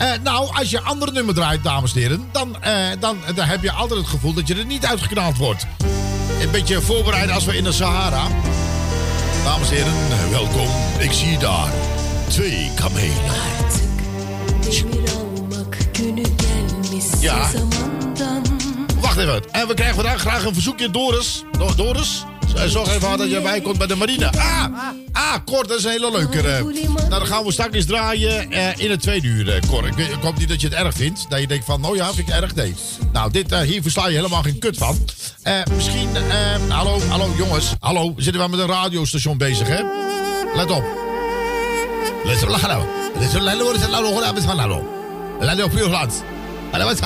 Eh, 0.00 0.08
nou, 0.22 0.56
als 0.56 0.70
je 0.70 0.80
andere 0.80 1.12
nummer 1.12 1.34
draait, 1.34 1.62
dames 1.64 1.94
en 1.94 2.00
heren, 2.00 2.28
dan, 2.32 2.62
eh, 2.62 2.72
dan, 3.00 3.18
dan 3.34 3.46
heb 3.46 3.62
je 3.62 3.72
altijd 3.72 4.00
het 4.00 4.08
gevoel 4.08 4.32
dat 4.32 4.48
je 4.48 4.54
er 4.54 4.64
niet 4.64 4.86
uitgeknaald 4.86 5.36
wordt. 5.36 5.66
Een 6.42 6.50
beetje 6.50 6.80
voorbereiden 6.80 7.34
als 7.34 7.44
we 7.44 7.56
in 7.56 7.64
de 7.64 7.72
Sahara. 7.72 8.22
Dames 9.44 9.70
en 9.70 9.76
heren, 9.76 10.30
welkom. 10.30 10.66
Ik 10.98 11.12
zie 11.12 11.38
daar 11.38 11.72
twee 12.28 12.70
kamelen. 12.74 13.32
Ja. 17.20 17.48
Wacht 19.00 19.16
even. 19.18 19.42
En 19.52 19.68
we 19.68 19.74
krijgen 19.74 19.94
vandaag 19.96 20.20
graag 20.20 20.44
een 20.44 20.52
verzoekje, 20.54 20.90
Doris. 20.90 21.44
Do- 21.58 21.74
Doris, 21.74 22.24
zorg 22.68 22.94
even 22.94 23.18
dat 23.18 23.30
je 23.30 23.40
bij 23.40 23.60
komt 23.60 23.78
bij 23.78 23.86
de 23.86 23.96
marine. 23.96 24.32
Ah, 24.32 24.64
ah 25.12 25.34
Cor, 25.44 25.66
dat 25.66 25.78
is 25.78 25.84
een 25.84 25.90
hele 25.90 26.10
leuke. 26.10 26.38
eh. 26.38 26.64
nou, 26.94 27.08
dan 27.08 27.26
gaan 27.26 27.44
we 27.44 27.52
straks 27.52 27.84
draaien 27.84 28.52
eh, 28.52 28.68
in 28.76 28.90
het 28.90 29.00
tweede 29.00 29.26
uur, 29.26 29.54
eh, 29.54 29.60
Cor. 29.68 29.86
Ik, 29.86 30.16
hoop 30.20 30.38
niet 30.38 30.48
dat 30.48 30.60
je 30.60 30.68
het 30.68 30.76
erg 30.76 30.94
vindt. 30.94 31.26
Dat 31.28 31.40
je 31.40 31.46
denkt 31.46 31.64
van, 31.64 31.80
nou 31.80 31.96
ja, 31.96 32.12
vind 32.12 32.28
ik 32.28 32.34
erg. 32.34 32.54
Nee. 32.54 32.74
Nou, 33.12 33.30
dit, 33.30 33.52
eh, 33.52 33.60
hier 33.60 33.82
versla 33.82 34.08
je 34.08 34.14
helemaal 34.16 34.42
geen 34.42 34.58
kut 34.58 34.76
van. 34.76 34.98
Eh, 35.42 35.54
misschien, 35.74 36.16
eh, 36.16 36.22
hallo, 36.68 37.00
hallo 37.08 37.34
jongens. 37.36 37.72
Hallo, 37.80 38.14
we 38.14 38.22
zitten 38.22 38.40
wel 38.40 38.50
met 38.50 38.60
een 38.60 38.66
radiostation 38.66 39.38
bezig, 39.38 39.68
hè? 39.68 39.82
Let 40.54 40.70
op. 40.70 40.84
Let 42.24 42.42
op. 42.42 42.48
Let 42.48 42.62
op, 42.62 42.82
let 43.40 43.62
op, 43.62 43.76
hallo, 43.92 44.12
hallo, 44.12 44.40
hallo, 44.46 44.60
hallo. 44.60 44.86
Radio 45.40 45.68
Puurland. 45.68 46.22
Hallo, 46.70 46.84
wat 46.84 46.98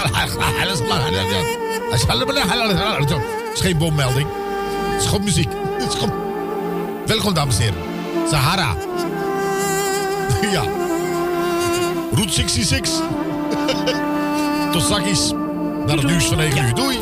Het 3.11 3.55
is 3.55 3.61
geen 3.61 3.79
bommelding. 3.79 4.44
Het 4.95 5.03
is 5.03 5.09
gewoon 5.09 5.25
muziek. 5.25 5.49
Het 5.79 5.93
is 5.93 5.99
gewoon... 5.99 6.15
Welkom, 7.07 7.35
dames 7.35 7.57
en 7.57 7.63
heren. 7.63 7.79
Sahara. 8.31 8.77
ja. 10.53 10.63
Route 12.13 12.33
66. 12.33 12.93
Tot 14.73 14.83
straks. 14.83 15.33
Naar 15.87 15.97
het 15.97 16.07
nieuws 16.07 16.25
van 16.25 16.37
9 16.37 16.65
uur. 16.65 16.75
Doei. 16.75 16.99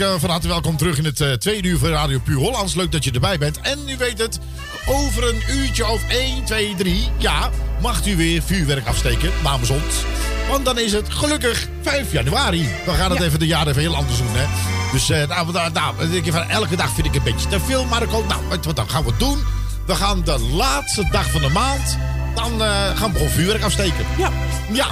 Natuurlijk 0.00 0.14
eh, 0.14 0.20
van 0.20 0.30
harte 0.30 0.48
welkom 0.48 0.76
terug 0.76 0.98
in 0.98 1.04
het 1.04 1.20
eh, 1.20 1.32
tweede 1.32 1.68
uur 1.68 1.78
van 1.78 1.88
Radio 1.88 2.18
Puur 2.18 2.36
Hollands. 2.36 2.74
Leuk 2.74 2.92
dat 2.92 3.04
je 3.04 3.10
erbij 3.10 3.38
bent. 3.38 3.60
En 3.60 3.78
u 3.88 3.96
weet 3.96 4.18
het, 4.18 4.38
over 4.86 5.28
een 5.28 5.42
uurtje 5.50 5.86
of 5.86 6.08
1, 6.08 6.44
2, 6.44 6.74
3, 6.76 7.08
ja, 7.16 7.50
mag 7.80 8.06
u 8.06 8.16
weer 8.16 8.42
vuurwerk 8.42 8.86
afsteken 8.86 9.30
namens 9.42 9.70
ons. 9.70 10.04
Want 10.48 10.64
dan 10.64 10.78
is 10.78 10.92
het 10.92 11.12
gelukkig 11.12 11.68
5 11.82 12.12
januari. 12.12 12.68
We 12.84 12.92
gaan 12.92 13.10
het 13.10 13.18
Ja. 13.18 13.24
even 13.24 13.38
de 13.38 13.46
jaren 13.46 13.68
even 13.68 13.80
heel 13.80 13.96
anders 13.96 14.18
doen, 14.18 14.32
hè. 14.32 14.46
Dus 14.92 15.10
eh, 15.10 15.28
nou, 15.28 15.52
nou, 15.52 15.72
nou, 15.72 16.22
van 16.32 16.48
elke 16.48 16.76
dag 16.76 16.90
vind 16.94 17.06
ik 17.06 17.14
een 17.14 17.22
beetje 17.22 17.48
te 17.48 17.60
veel, 17.60 17.84
Marco. 17.84 18.24
Nou, 18.28 18.40
weet 18.48 18.58
je 18.60 18.66
wat 18.66 18.76
dan 18.76 18.90
gaan 18.90 19.04
we 19.04 19.12
doen? 19.18 19.38
We 19.86 19.94
gaan 19.94 20.22
de 20.24 20.38
laatste 20.38 21.08
dag 21.10 21.30
van 21.30 21.40
de 21.40 21.48
maand, 21.48 21.98
dan 22.34 22.60
gaan 22.94 23.12
we 23.12 23.18
gewoon 23.18 23.32
vuurwerk 23.32 23.62
afsteken. 23.62 24.06
Ja. 24.18 24.30
Ja. 24.72 24.86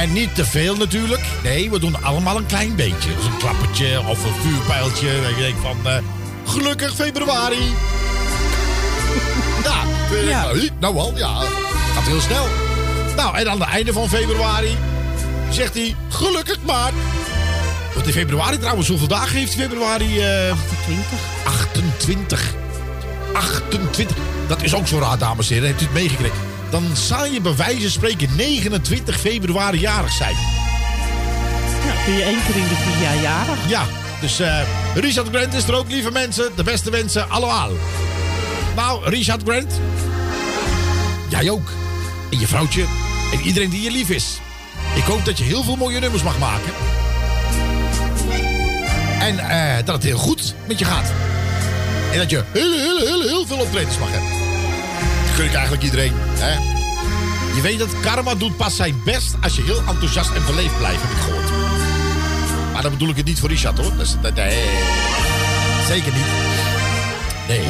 En 0.00 0.12
niet 0.12 0.34
te 0.34 0.44
veel 0.44 0.76
natuurlijk. 0.76 1.20
Nee, 1.42 1.70
we 1.70 1.78
doen 1.78 2.02
allemaal 2.04 2.36
een 2.36 2.46
klein 2.46 2.74
beetje. 2.76 3.14
Dus 3.16 3.24
een 3.24 3.36
klappertje 3.38 4.00
of 4.06 4.24
een 4.24 4.34
vuurpijltje. 4.42 5.20
Dat 5.22 5.30
je 5.36 5.42
denkt 5.42 5.60
van, 5.60 5.76
eh, 5.84 5.96
gelukkig 6.46 6.94
februari. 6.94 7.56
ja, 9.64 9.82
eh, 10.12 10.28
Ja. 10.28 10.42
nou, 10.42 10.68
nou 10.78 10.94
wel, 10.94 11.12
ja. 11.16 11.34
Gaat 11.94 12.06
heel 12.06 12.20
snel. 12.20 12.46
Nou, 13.16 13.36
en 13.36 13.50
aan 13.50 13.60
het 13.60 13.68
einde 13.68 13.92
van 13.92 14.08
februari 14.08 14.76
zegt 15.50 15.74
hij, 15.74 15.96
gelukkig 16.08 16.58
maart. 16.66 16.94
Want 17.94 18.06
in 18.06 18.12
februari 18.12 18.58
trouwens, 18.58 18.88
hoeveel 18.88 19.08
dagen 19.08 19.38
heeft 19.38 19.54
februari? 19.54 20.20
eh 20.20 20.50
28. 20.50 21.18
28. 21.44 22.54
28. 23.32 24.16
Dat 24.46 24.62
is 24.62 24.74
ook 24.74 24.86
zo 24.86 24.98
raar, 24.98 25.18
dames 25.18 25.48
en 25.48 25.54
heren. 25.54 25.68
Heeft 25.68 25.80
u 25.80 25.84
het 25.84 25.94
meegekregen? 25.94 26.36
Dan 26.70 26.96
zou 26.96 27.32
je 27.32 27.40
bij 27.40 27.56
wijze 27.56 27.80
van 27.80 27.90
spreken 27.90 28.36
29 28.36 29.20
februari 29.20 29.78
jarig 29.78 30.12
zijn. 30.12 30.36
Ja, 31.84 32.04
ben 32.06 32.14
je 32.14 32.22
één 32.22 32.38
keer 32.46 32.56
in 32.56 32.68
de 32.68 32.74
vier 32.74 33.02
jaar 33.02 33.22
jarig. 33.22 33.68
Ja, 33.68 33.86
dus 34.20 34.40
eh, 34.40 34.60
Richard 34.94 35.28
Grant 35.28 35.54
is 35.54 35.68
er 35.68 35.74
ook, 35.74 35.90
lieve 35.90 36.10
mensen. 36.10 36.50
De 36.56 36.62
beste 36.62 36.90
wensen 36.90 37.30
allemaal. 37.30 37.70
Nou, 38.76 39.08
Richard 39.08 39.42
Grant. 39.42 39.80
Jij 41.28 41.50
ook. 41.50 41.68
En 42.30 42.38
je 42.38 42.46
vrouwtje. 42.46 42.84
En 43.32 43.40
iedereen 43.40 43.70
die 43.70 43.82
je 43.82 43.90
lief 43.90 44.08
is. 44.08 44.38
Ik 44.94 45.02
hoop 45.02 45.24
dat 45.24 45.38
je 45.38 45.44
heel 45.44 45.62
veel 45.62 45.76
mooie 45.76 46.00
nummers 46.00 46.22
mag 46.22 46.38
maken. 46.38 46.72
En 49.20 49.38
eh, 49.38 49.84
dat 49.84 49.94
het 49.94 50.04
heel 50.04 50.18
goed 50.18 50.54
met 50.66 50.78
je 50.78 50.84
gaat. 50.84 51.12
En 52.12 52.18
dat 52.18 52.30
je 52.30 52.44
heel, 52.52 52.72
heel, 52.72 52.98
heel, 52.98 53.22
heel 53.22 53.46
veel 53.46 53.58
optredens 53.58 53.98
mag 53.98 54.10
hebben. 54.10 54.39
Gun 55.40 55.48
ik 55.48 55.54
eigenlijk 55.54 55.84
iedereen. 55.84 56.12
Hè? 56.16 56.52
Je 57.54 57.60
weet 57.62 57.78
dat 57.78 58.00
karma 58.00 58.34
doet 58.34 58.56
pas 58.56 58.76
zijn 58.76 59.00
best 59.04 59.34
als 59.42 59.56
je 59.56 59.62
heel 59.62 59.82
enthousiast 59.88 60.30
en 60.30 60.44
beleefd 60.46 60.78
blijft, 60.78 61.02
heb 61.02 61.10
ik 61.10 61.16
gehoord. 61.16 61.50
Maar 62.72 62.82
dan 62.82 62.90
bedoel 62.90 63.08
ik 63.08 63.16
het 63.16 63.26
niet 63.26 63.40
voor 63.40 63.48
Richard 63.48 63.78
hoor. 63.78 63.96
Dat 63.96 64.06
is, 64.06 64.14
dat, 64.22 64.34
nee, 64.34 64.68
zeker 65.88 66.12
niet. 66.12 66.26
Nee. 67.48 67.62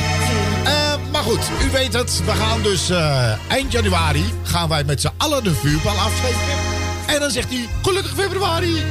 Eh, 0.64 0.94
maar 1.12 1.22
goed, 1.22 1.50
u 1.66 1.70
weet 1.70 1.92
het. 1.92 2.22
We 2.24 2.30
gaan 2.30 2.62
dus 2.62 2.90
eh, 2.90 3.32
eind 3.48 3.72
januari 3.72 4.24
gaan 4.42 4.68
wij 4.68 4.84
met 4.84 5.00
z'n 5.00 5.12
allen 5.16 5.44
de 5.44 5.54
vuurbal 5.54 5.96
afsteken. 5.96 6.58
En 7.06 7.20
dan 7.20 7.30
zegt 7.30 7.48
hij, 7.48 7.68
gelukkig 7.82 8.14
februari. 8.14 8.84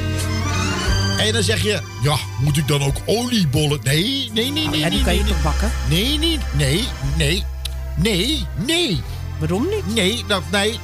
En 1.18 1.32
dan 1.32 1.42
zeg 1.42 1.62
je, 1.62 1.80
ja, 2.02 2.16
moet 2.38 2.56
ik 2.56 2.68
dan 2.68 2.82
ook 2.82 2.96
oliebollen? 3.04 3.80
Nee, 3.82 4.30
nee, 4.32 4.50
nee, 4.50 4.68
nee. 4.68 4.78
Ja, 4.78 4.88
die 4.88 4.94
nee, 4.94 5.04
kan 5.04 5.14
je 5.14 5.22
nee, 5.22 5.32
toch 5.32 5.42
bakken? 5.42 5.72
Nee, 5.88 6.18
nee, 6.18 6.38
nee, 6.56 6.88
nee, 7.16 7.44
nee, 7.96 8.46
nee. 8.66 9.02
Waarom 9.38 9.68
niet? 9.68 9.94
Nee, 9.94 10.24
dat, 10.26 10.42
nee, 10.50 10.78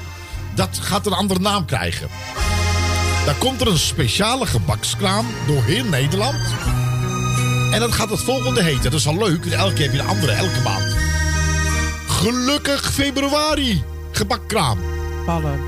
dat 0.55 0.79
gaat 0.83 1.07
een 1.07 1.13
andere 1.13 1.41
naam 1.41 1.65
krijgen. 1.65 2.09
Daar 3.25 3.35
komt 3.35 3.61
er 3.61 3.67
een 3.67 3.79
speciale 3.79 4.47
gebakskraam 4.47 5.27
door 5.47 5.63
heel 5.63 5.85
Nederland. 5.85 6.55
En 7.73 7.81
dat 7.81 7.93
gaat 7.93 8.11
het 8.11 8.23
volgende 8.23 8.63
heten. 8.63 8.83
Dat 8.83 9.01
is 9.01 9.07
al 9.07 9.17
leuk. 9.19 9.47
Elke 9.47 9.73
keer 9.73 9.85
heb 9.85 9.93
je 9.93 9.99
een 9.99 10.07
andere, 10.07 10.33
elke 10.33 10.61
maand. 10.65 10.95
Gelukkig 12.07 12.93
februari. 12.93 13.83
Gebakkraam. 14.13 14.79
Ballen. 15.27 15.61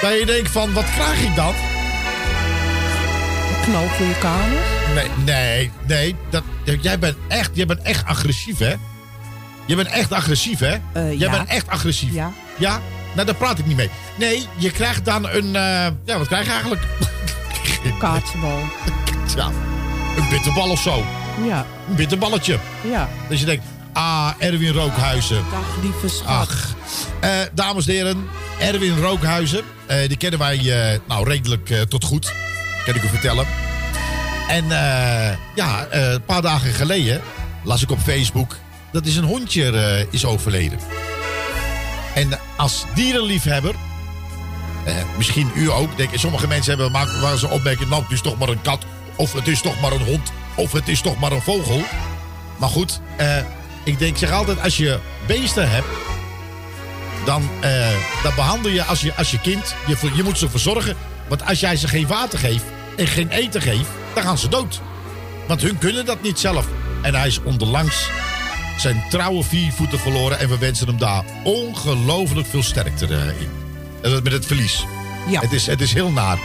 Dat 0.00 0.18
je 0.18 0.26
denkt 0.26 0.50
van, 0.50 0.72
wat 0.72 0.84
krijg 0.84 1.22
ik 1.22 1.34
dan? 1.34 1.54
Een 3.48 3.62
knal 3.62 3.88
voor 3.88 4.06
je 4.06 4.18
kamer. 4.18 4.58
Nee, 4.94 5.08
nee, 5.24 5.70
nee. 5.86 6.16
Dat, 6.30 6.42
jij, 6.80 6.98
bent 6.98 7.16
echt, 7.28 7.50
jij 7.52 7.66
bent 7.66 7.82
echt 7.82 8.04
agressief, 8.04 8.58
hè? 8.58 8.74
Je 9.66 9.76
bent 9.76 9.88
echt 9.88 10.12
agressief, 10.12 10.58
hè? 10.58 10.70
Eh, 10.72 10.78
jij 11.08 11.16
ja. 11.16 11.30
bent 11.30 11.48
echt 11.48 11.68
agressief. 11.68 12.12
Ja. 12.12 12.32
Ja? 12.58 12.80
Nou, 13.14 13.26
daar 13.26 13.34
praat 13.34 13.58
ik 13.58 13.66
niet 13.66 13.76
mee. 13.76 13.90
Nee, 14.18 14.46
je 14.56 14.70
krijgt 14.70 15.04
dan 15.04 15.28
een... 15.28 15.56
eh, 15.56 15.86
ja, 16.04 16.18
wat 16.18 16.26
krijg 16.26 16.44
je 16.44 16.50
eigenlijk? 16.50 16.82
Kaartsenbal. 17.98 18.58
Ja, 19.36 19.46
een 20.16 20.28
bitterbal 20.30 20.70
of 20.70 20.80
zo. 20.80 21.04
Ja. 21.44 21.66
Een 21.88 21.94
bitterballetje. 21.94 22.58
Ja. 22.90 23.08
Dus 23.28 23.40
je 23.40 23.46
denkt, 23.46 23.64
ah, 23.92 24.30
Erwin 24.38 24.72
Rookhuizen. 24.72 25.44
Dag, 25.50 25.82
lieve 25.82 26.08
schat. 26.08 26.26
Ach, 26.48 26.74
Eh, 27.20 27.30
dames 27.54 27.86
en 27.86 27.92
heren, 27.92 28.28
Erwin 28.58 28.98
Rookhuizen. 29.00 29.62
die 30.06 30.16
kennen 30.16 30.38
wij 30.38 30.60
nou 31.08 31.28
redelijk 31.28 31.84
tot 31.88 32.04
goed, 32.04 32.32
kan 32.84 32.94
ik 32.94 33.02
u 33.02 33.08
vertellen. 33.08 33.46
En 34.48 34.64
ja, 35.54 35.86
eh, 35.90 36.10
een 36.10 36.24
paar 36.24 36.42
dagen 36.42 36.72
geleden 36.72 37.20
las 37.64 37.82
ik 37.82 37.90
op 37.90 37.98
Facebook 38.00 38.56
dat 38.92 39.06
is 39.06 39.16
een 39.16 39.24
hondje 39.24 39.70
eh, 39.70 40.06
is 40.10 40.24
overleden. 40.24 40.78
En 42.14 42.38
als 42.56 42.84
dierenliefhebber, 42.94 43.74
eh, 44.84 44.94
misschien 45.16 45.50
u 45.54 45.70
ook, 45.70 45.96
denk 45.96 46.10
sommige 46.14 46.48
mensen 46.48 46.70
hebben 46.70 46.92
maar 46.92 47.20
waar 47.20 47.38
ze 47.38 47.48
opmerken, 47.48 47.88
nou 47.88 48.02
het 48.02 48.12
is 48.12 48.20
toch 48.20 48.38
maar 48.38 48.48
een 48.48 48.62
kat, 48.62 48.84
of 49.16 49.32
het 49.32 49.48
is 49.48 49.60
toch 49.60 49.80
maar 49.80 49.92
een 49.92 50.04
hond, 50.04 50.32
of 50.56 50.72
het 50.72 50.88
is 50.88 51.00
toch 51.00 51.18
maar 51.18 51.32
een 51.32 51.42
vogel. 51.42 51.82
Maar 52.56 52.68
goed, 52.68 53.00
eh, 53.16 53.36
ik 53.84 53.98
denk, 53.98 54.16
zeg 54.16 54.30
altijd, 54.30 54.60
als 54.62 54.76
je 54.76 54.98
beesten 55.26 55.70
hebt, 55.70 55.86
dan, 57.24 57.50
dan 58.22 58.34
behandel 58.34 58.70
je 58.70 58.84
als 58.84 59.00
je, 59.00 59.14
als 59.14 59.30
je 59.30 59.40
kind, 59.40 59.74
je, 59.86 60.10
je 60.14 60.22
moet 60.22 60.38
ze 60.38 60.50
verzorgen. 60.50 60.96
Want 61.28 61.46
als 61.46 61.60
jij 61.60 61.76
ze 61.76 61.88
geen 61.88 62.06
water 62.06 62.38
geeft 62.38 62.64
en 62.96 63.06
geen 63.06 63.28
eten 63.28 63.62
geeft, 63.62 63.88
dan 64.14 64.22
gaan 64.22 64.38
ze 64.38 64.48
dood. 64.48 64.80
Want 65.48 65.62
hun 65.62 65.78
kunnen 65.78 66.04
dat 66.04 66.22
niet 66.22 66.38
zelf. 66.38 66.66
En 67.02 67.14
hij 67.14 67.26
is 67.26 67.42
onderlangs 67.42 68.08
zijn 68.76 69.04
trouwe 69.08 69.42
vier 69.42 69.72
voeten 69.72 69.98
verloren. 69.98 70.38
En 70.38 70.48
we 70.48 70.58
wensen 70.58 70.86
hem 70.86 70.98
daar 70.98 71.24
ongelooflijk 71.44 72.46
veel 72.46 72.62
sterkte 72.62 73.06
eh, 73.06 73.40
in. 73.40 73.48
En 74.02 74.10
dat 74.10 74.22
met 74.22 74.32
het 74.32 74.46
verlies. 74.46 74.84
Ja. 75.28 75.40
Het, 75.40 75.52
is, 75.52 75.66
het 75.66 75.80
is 75.80 75.92
heel 75.92 76.10
naar. 76.10 76.38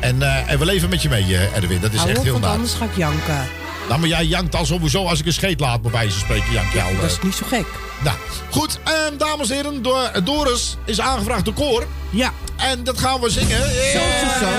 En, 0.00 0.22
eh, 0.22 0.50
en 0.50 0.58
we 0.58 0.64
leven 0.64 0.88
met 0.88 1.02
je 1.02 1.08
mee, 1.08 1.36
eh, 1.36 1.56
Erwin. 1.56 1.80
Dat 1.80 1.92
is 1.92 1.98
Hou 1.98 2.10
echt 2.10 2.18
op, 2.18 2.24
heel 2.24 2.32
want 2.32 2.44
naar. 2.44 2.54
anders 2.54 2.72
ga 2.72 2.84
ik 2.84 2.96
janken. 2.96 3.48
Nou, 3.88 4.00
maar 4.00 4.08
jij 4.08 4.24
jankt 4.24 4.54
al 4.54 4.66
sowieso 4.66 5.06
als 5.06 5.20
ik 5.20 5.26
een 5.26 5.32
scheet 5.32 5.60
laat, 5.60 5.82
bij 5.82 5.90
wijze 5.90 6.10
van 6.10 6.20
spreken. 6.20 6.52
Jank 6.52 6.72
eh. 6.72 7.00
Dat 7.00 7.10
is 7.10 7.18
niet 7.22 7.34
zo 7.34 7.46
gek. 7.48 7.66
Nou, 8.04 8.16
goed, 8.50 8.78
ehm, 8.84 9.16
dames 9.16 9.50
en 9.50 9.56
heren, 9.56 9.82
door, 9.82 10.10
Doris 10.24 10.76
is 10.84 11.00
aangevraagd 11.00 11.44
door 11.44 11.54
Koor. 11.54 11.86
Ja. 12.10 12.32
En 12.56 12.84
dat 12.84 12.98
gaan 12.98 13.20
we 13.20 13.30
zingen. 13.30 13.60
Zo, 13.60 13.98
zo, 14.20 14.44
zo. 14.44 14.50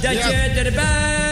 Dat 0.00 0.12
je 0.12 0.32
erbij 0.64 1.27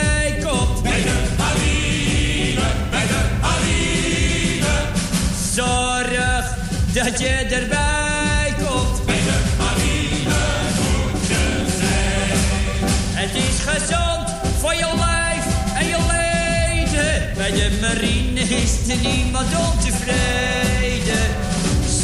marine 17.87 18.41
is 18.41 18.89
er 18.89 18.97
niemand 18.97 19.49
ontevreden. 19.57 21.26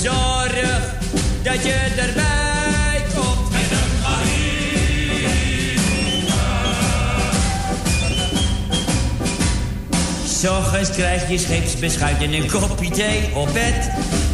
Zorg 0.03 0.95
dat 1.43 1.65
je 1.65 1.93
erbij 1.97 3.05
komt. 3.15 3.51
Bij 3.51 3.61
de 3.69 3.81
S'ochtends 10.27 10.91
krijg 10.91 11.31
je 11.31 11.39
scheepsbeschuit 11.39 12.23
en 12.23 12.33
een 12.33 12.51
kopje 12.51 12.91
thee 12.91 13.35
op 13.35 13.53
bed. 13.53 13.91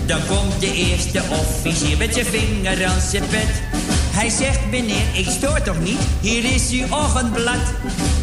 Dan 0.07 0.20
komt 0.26 0.61
de 0.61 0.72
eerste 0.74 1.22
officier 1.30 1.96
met 1.96 2.14
zijn 2.14 2.26
vinger 2.26 2.86
aan 2.86 3.01
zijn 3.01 3.26
pet. 3.26 3.62
Hij 4.18 4.28
zegt, 4.28 4.66
meneer, 4.70 5.06
ik 5.12 5.26
stoor 5.28 5.62
toch 5.62 5.80
niet? 5.80 5.98
Hier 6.20 6.44
is 6.44 6.70
uw 6.70 6.86
ochtendblad. 6.90 7.74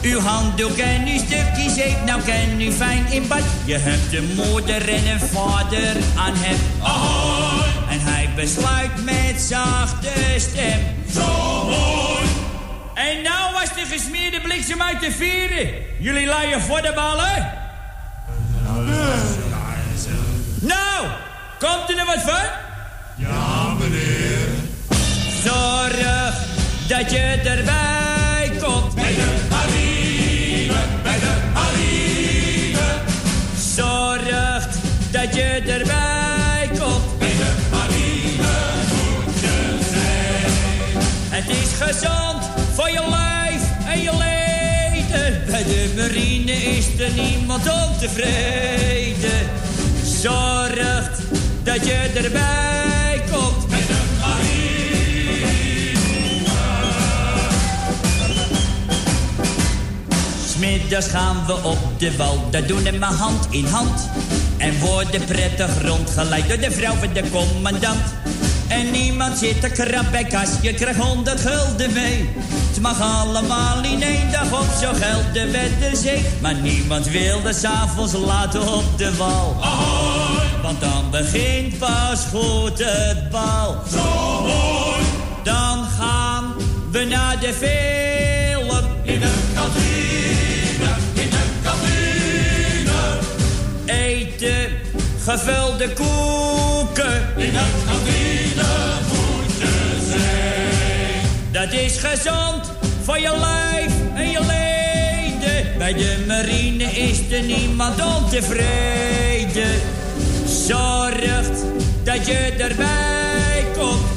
Uw 0.01 0.19
handdoek 0.19 0.77
en 0.77 1.07
uw 1.07 1.17
stukje 1.17 1.69
zeep, 1.69 2.05
nou 2.05 2.21
kan 2.21 2.61
u 2.61 2.71
fijn 2.71 3.05
in 3.11 3.27
bad. 3.27 3.43
Je 3.65 3.77
hebt 3.77 4.13
een 4.13 4.35
moeder 4.35 4.89
en 4.89 5.07
een 5.07 5.19
vader 5.19 5.95
aan 6.17 6.33
hem. 6.35 6.57
Ahoy! 6.81 7.65
En 7.89 7.99
hij 7.99 8.29
besluit 8.35 9.03
met 9.03 9.41
zachte 9.41 10.11
stem. 10.37 10.79
Zo 11.13 11.63
mooi! 11.65 12.25
En 12.93 13.21
nou 13.23 13.53
was 13.53 13.69
de 13.75 13.85
gesmeerde 13.91 14.41
bliksem 14.41 14.81
uit 14.81 15.01
de 15.01 15.11
vieren. 15.11 15.73
Jullie 15.99 16.25
laaien 16.25 16.61
voor 16.61 16.81
de 16.81 16.91
ballen? 16.95 17.53
Nou, 20.59 21.05
komt 21.59 21.89
er 21.89 21.97
er 21.97 22.05
wat 22.05 22.21
van? 22.21 22.45
Ja, 23.15 23.73
meneer. 23.79 24.24
Dat 26.87 27.11
je 27.11 27.41
erbij 27.43 28.51
komt. 28.61 28.95
Bij 28.95 29.13
de 29.13 29.45
marine, 29.49 30.73
bij 31.03 31.19
de 31.19 31.33
marine. 31.53 33.01
Zorg 33.75 34.67
dat 35.11 35.35
je 35.35 35.61
erbij 35.67 36.69
komt. 36.79 37.19
Bij 37.19 37.27
de 37.27 37.53
marine 37.71 38.53
moet 38.91 39.39
je 39.39 39.77
zijn. 39.89 41.03
Het 41.29 41.49
is 41.49 41.73
gezond 41.79 42.43
voor 42.73 42.89
je 42.89 43.03
lijf 43.09 43.61
en 43.87 44.01
je 44.01 44.11
leden. 44.17 45.43
Bij 45.45 45.63
de 45.63 45.93
marine 45.95 46.51
is 46.51 46.85
er 46.99 47.11
niemand 47.11 47.63
ontevreden. 47.89 49.49
Zorg 50.03 51.09
dat 51.63 51.85
je 51.85 52.11
erbij 52.13 52.94
Smiddags 60.65 61.07
gaan 61.07 61.45
we 61.45 61.53
op 61.53 61.99
de 61.99 62.15
wal, 62.17 62.47
dat 62.51 62.67
doen 62.67 62.83
we 62.83 62.91
maar 62.91 63.13
hand 63.13 63.47
in 63.49 63.65
hand. 63.65 64.09
En 64.57 64.79
worden 64.79 65.25
prettig 65.25 65.81
rondgeleid 65.81 66.47
door 66.47 66.57
de 66.57 66.71
vrouw 66.71 66.93
van 66.93 67.13
de 67.13 67.29
commandant. 67.31 68.13
En 68.67 68.91
niemand 68.91 69.37
zit 69.37 69.61
te 69.61 69.69
krap 69.69 70.11
bij 70.11 70.23
kas, 70.23 70.49
je 70.61 70.73
krijgt 70.73 70.99
honderd 70.99 71.39
gulden 71.39 71.93
mee. 71.93 72.29
Het 72.67 72.81
mag 72.81 73.01
allemaal 73.01 73.83
in 73.83 74.01
één 74.03 74.31
dag 74.31 74.59
op, 74.59 74.67
zo 74.81 74.93
geldt 74.93 75.33
de 75.33 75.51
wet 75.51 75.97
zee. 75.97 76.25
Maar 76.41 76.55
niemand 76.55 77.07
wil 77.07 77.41
de 77.41 77.53
s'avonds 77.53 78.13
laten 78.13 78.73
op 78.73 78.97
de 78.97 79.15
wal. 79.15 79.55
Want 80.61 80.79
dan 80.79 81.11
begint 81.11 81.77
pas 81.77 82.25
goed 82.33 82.79
het 82.79 83.29
bal. 83.29 83.81
Zo 83.91 84.41
mooi! 84.41 85.03
Dan 85.43 85.85
gaan 85.99 86.53
we 86.91 87.03
naar 87.03 87.39
de 87.39 87.53
film. 87.53 88.45
In 89.03 89.19
de 89.19 89.31
kantine, 89.53 90.54
gevulde 95.25 95.89
koeken. 95.93 97.33
In 97.35 97.51
de 97.51 97.65
kantine 97.85 98.73
moet 99.07 99.53
zijn. 100.09 101.21
Dat 101.51 101.73
is 101.73 101.97
gezond 101.97 102.71
voor 103.03 103.19
je 103.19 103.37
lijf 103.39 103.93
en 104.15 104.29
je 104.29 104.39
leden. 104.39 105.77
Bij 105.77 105.93
de 105.93 106.23
marine 106.27 106.83
is 106.83 107.31
er 107.31 107.43
niemand 107.43 108.05
ontevreden. 108.05 109.81
Zorgt 110.45 111.63
dat 112.03 112.27
je 112.27 112.53
erbij 112.57 113.65
komt. 113.77 114.14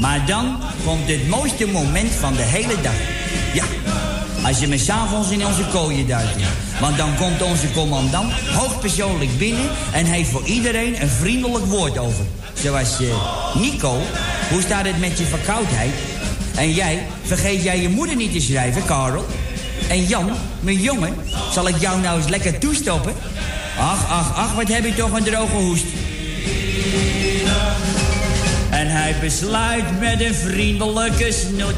Maar 0.00 0.26
dan 0.26 0.58
komt 0.84 1.08
het 1.08 1.28
mooiste 1.28 1.66
moment 1.66 2.12
van 2.12 2.32
de 2.32 2.42
hele 2.42 2.80
dag. 2.82 2.94
Ja, 3.54 3.64
als 4.42 4.58
je 4.58 4.66
me 4.66 4.78
s'avonds 4.78 5.30
in 5.30 5.46
onze 5.46 5.64
kooien 5.72 6.06
duikt. 6.06 6.36
Want 6.80 6.96
dan 6.96 7.16
komt 7.16 7.42
onze 7.42 7.70
commandant 7.72 8.32
hoogpersoonlijk 8.32 9.38
binnen... 9.38 9.70
en 9.92 10.04
heeft 10.04 10.30
voor 10.30 10.44
iedereen 10.44 11.02
een 11.02 11.08
vriendelijk 11.08 11.64
woord 11.64 11.98
over. 11.98 12.24
Zoals, 12.62 13.00
eh, 13.00 13.06
Nico, 13.60 13.98
hoe 14.50 14.62
staat 14.62 14.86
het 14.86 15.00
met 15.00 15.18
je 15.18 15.24
verkoudheid? 15.24 15.92
En 16.56 16.72
jij, 16.72 17.06
vergeet 17.22 17.62
jij 17.62 17.80
je 17.80 17.88
moeder 17.88 18.16
niet 18.16 18.32
te 18.32 18.40
schrijven, 18.40 18.84
Karel? 18.84 19.26
En 19.88 20.04
Jan, 20.04 20.30
mijn 20.60 20.80
jongen, 20.80 21.14
zal 21.52 21.68
ik 21.68 21.76
jou 21.76 22.00
nou 22.00 22.18
eens 22.18 22.28
lekker 22.28 22.58
toestoppen? 22.58 23.14
Ach, 23.78 24.10
ach, 24.10 24.36
ach, 24.36 24.54
wat 24.54 24.68
heb 24.68 24.84
je 24.84 24.94
toch 24.94 25.12
een 25.12 25.24
droge 25.24 25.56
hoest. 25.56 25.84
En 28.70 28.88
hij 28.88 29.14
besluit 29.20 30.00
met 30.00 30.20
een 30.20 30.34
vriendelijke 30.34 31.32
snoet. 31.32 31.74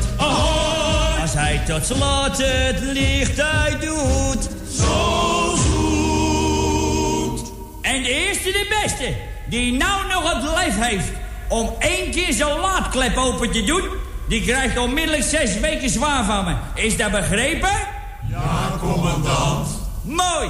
Als 1.21 1.35
hij 1.35 1.61
tot 1.67 1.87
slot 1.87 2.39
het 2.39 2.81
licht 2.81 3.41
uitdoet. 3.41 4.49
Zo 4.77 5.55
zoet. 5.57 7.53
En 7.83 8.03
de 8.03 8.09
eerste 8.09 8.51
de 8.51 8.81
beste, 8.83 9.15
die 9.47 9.73
nou 9.73 10.07
nog 10.09 10.33
het 10.33 10.43
lef 10.43 10.89
heeft... 10.89 11.09
om 11.49 11.71
één 11.79 12.11
keer 12.11 12.33
zo'n 12.33 12.61
laadklep 12.61 13.17
open 13.17 13.51
te 13.51 13.65
doen... 13.65 13.83
die 14.29 14.43
krijgt 14.43 14.79
onmiddellijk 14.79 15.25
zes 15.25 15.61
weken 15.61 15.91
zwaar 15.91 16.25
van 16.25 16.45
me. 16.45 16.55
Is 16.75 16.97
dat 16.97 17.11
begrepen? 17.11 17.71
Ja, 18.31 18.71
commandant. 18.81 19.69
Mooi. 20.03 20.49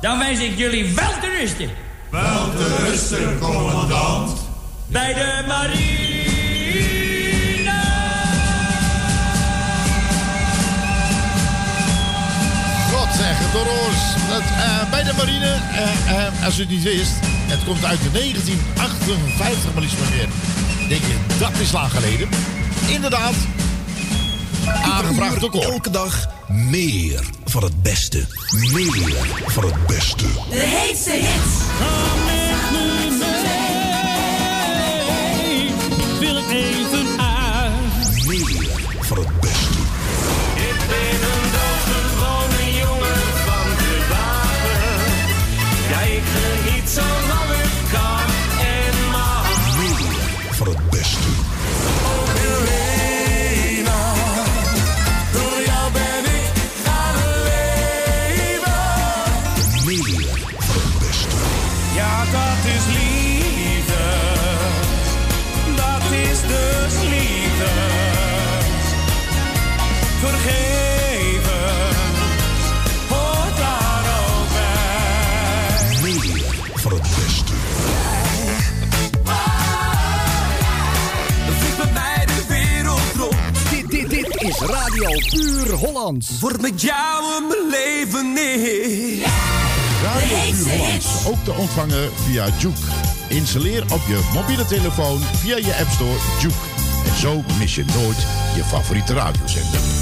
Dan 0.00 0.18
wens 0.18 0.38
ik 0.38 0.56
jullie 0.58 0.94
wel 0.94 1.12
te 1.20 1.36
rusten. 1.38 1.70
Wel 2.10 2.50
te 2.56 2.76
rusten, 2.86 3.38
commandant. 3.38 4.49
Bij 4.90 5.14
de 5.14 5.44
marine. 5.46 6.10
God 12.92 13.08
zeg, 13.16 13.52
door 13.52 13.66
ons. 13.66 13.98
Dat, 14.28 14.40
eh, 14.40 14.90
bij 14.90 15.02
de 15.02 15.12
marine, 15.16 15.46
eh, 15.46 16.26
eh, 16.26 16.44
als 16.44 16.58
u 16.58 16.60
het 16.60 16.70
niet 16.70 16.82
wist, 16.82 17.12
het 17.22 17.64
komt 17.64 17.84
uit 17.84 18.02
de 18.02 18.10
1958, 18.10 19.72
maar 19.72 19.82
liefst 19.82 19.98
maar 19.98 20.10
meer. 20.10 20.28
Denk 20.88 21.00
je, 21.00 21.16
dat 21.38 21.58
is 21.60 21.72
lang 21.72 21.90
geleden. 21.90 22.28
Inderdaad, 22.88 23.34
aangevraagd 24.82 25.44
ook 25.44 25.54
al. 25.54 25.62
Elke 25.62 25.90
dag 25.90 26.28
meer 26.48 27.24
van 27.44 27.62
het 27.62 27.82
beste. 27.82 28.26
Meer 28.72 29.16
van 29.46 29.64
het 29.64 29.86
beste. 29.86 30.26
De 30.50 30.58
heetste 30.58 31.10
hits. 31.10 32.39
Hollands. 86.10 86.40
Word 86.40 86.60
met 86.60 86.80
jou 86.82 87.36
een 87.36 87.48
belevenis. 87.48 89.24
Radio 90.02 90.36
Puur 90.50 90.78
Hollands, 90.78 91.26
ook 91.26 91.44
te 91.44 91.52
ontvangen 91.52 92.10
via 92.14 92.48
Juke. 92.58 92.80
Installeer 93.28 93.82
op 93.82 94.00
je 94.08 94.30
mobiele 94.34 94.64
telefoon 94.64 95.20
via 95.20 95.56
je 95.56 95.76
App 95.80 95.90
Store 95.90 96.18
Juke. 96.40 96.54
En 97.06 97.16
zo 97.20 97.42
mis 97.58 97.74
je 97.74 97.84
nooit 97.84 98.26
je 98.56 98.64
favoriete 98.64 99.14
radiozender. 99.14 99.99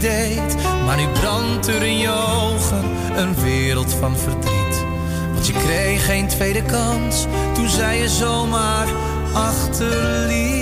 Deed. 0.00 0.56
Maar 0.86 0.96
nu 0.96 1.06
brandt 1.20 1.66
er 1.66 1.82
in 1.82 1.98
je 1.98 2.10
ogen 2.10 2.84
een 3.16 3.34
wereld 3.34 3.94
van 3.94 4.16
verdriet. 4.16 4.84
Want 5.32 5.46
je 5.46 5.52
kreeg 5.52 6.06
geen 6.06 6.28
tweede 6.28 6.62
kans 6.62 7.26
toen 7.54 7.68
zij 7.68 7.98
je 7.98 8.08
zomaar 8.08 8.86
achterliet. 9.32 10.61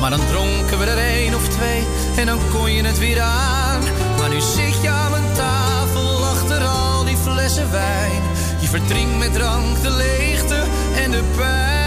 Maar 0.00 0.10
dan 0.10 0.26
dronken 0.26 0.78
we 0.78 0.84
er 0.84 0.98
één 0.98 1.34
of 1.34 1.48
twee 1.48 1.86
en 2.16 2.26
dan 2.26 2.38
kon 2.52 2.72
je 2.72 2.82
het 2.82 2.98
weer 2.98 3.20
aan. 3.20 3.80
Maar 4.18 4.28
nu 4.28 4.40
zit 4.40 4.82
je 4.82 4.88
aan 4.88 5.10
mijn 5.10 5.32
tafel 5.34 6.24
achter 6.24 6.64
al 6.64 7.04
die 7.04 7.16
flessen 7.16 7.70
wijn. 7.70 8.22
Je 8.60 8.68
verdrinkt 8.68 9.18
met 9.18 9.32
drank 9.32 9.82
de 9.82 9.90
leegte 9.90 10.62
en 10.96 11.10
de 11.10 11.22
pijn. 11.36 11.85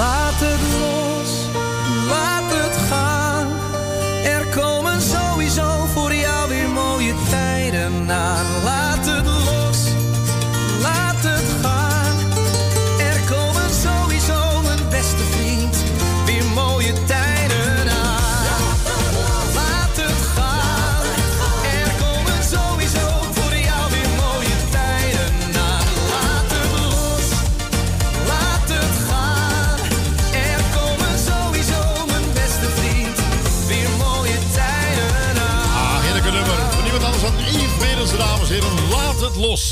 Laat 0.00 0.40
het 0.40 0.60
los, 0.80 0.99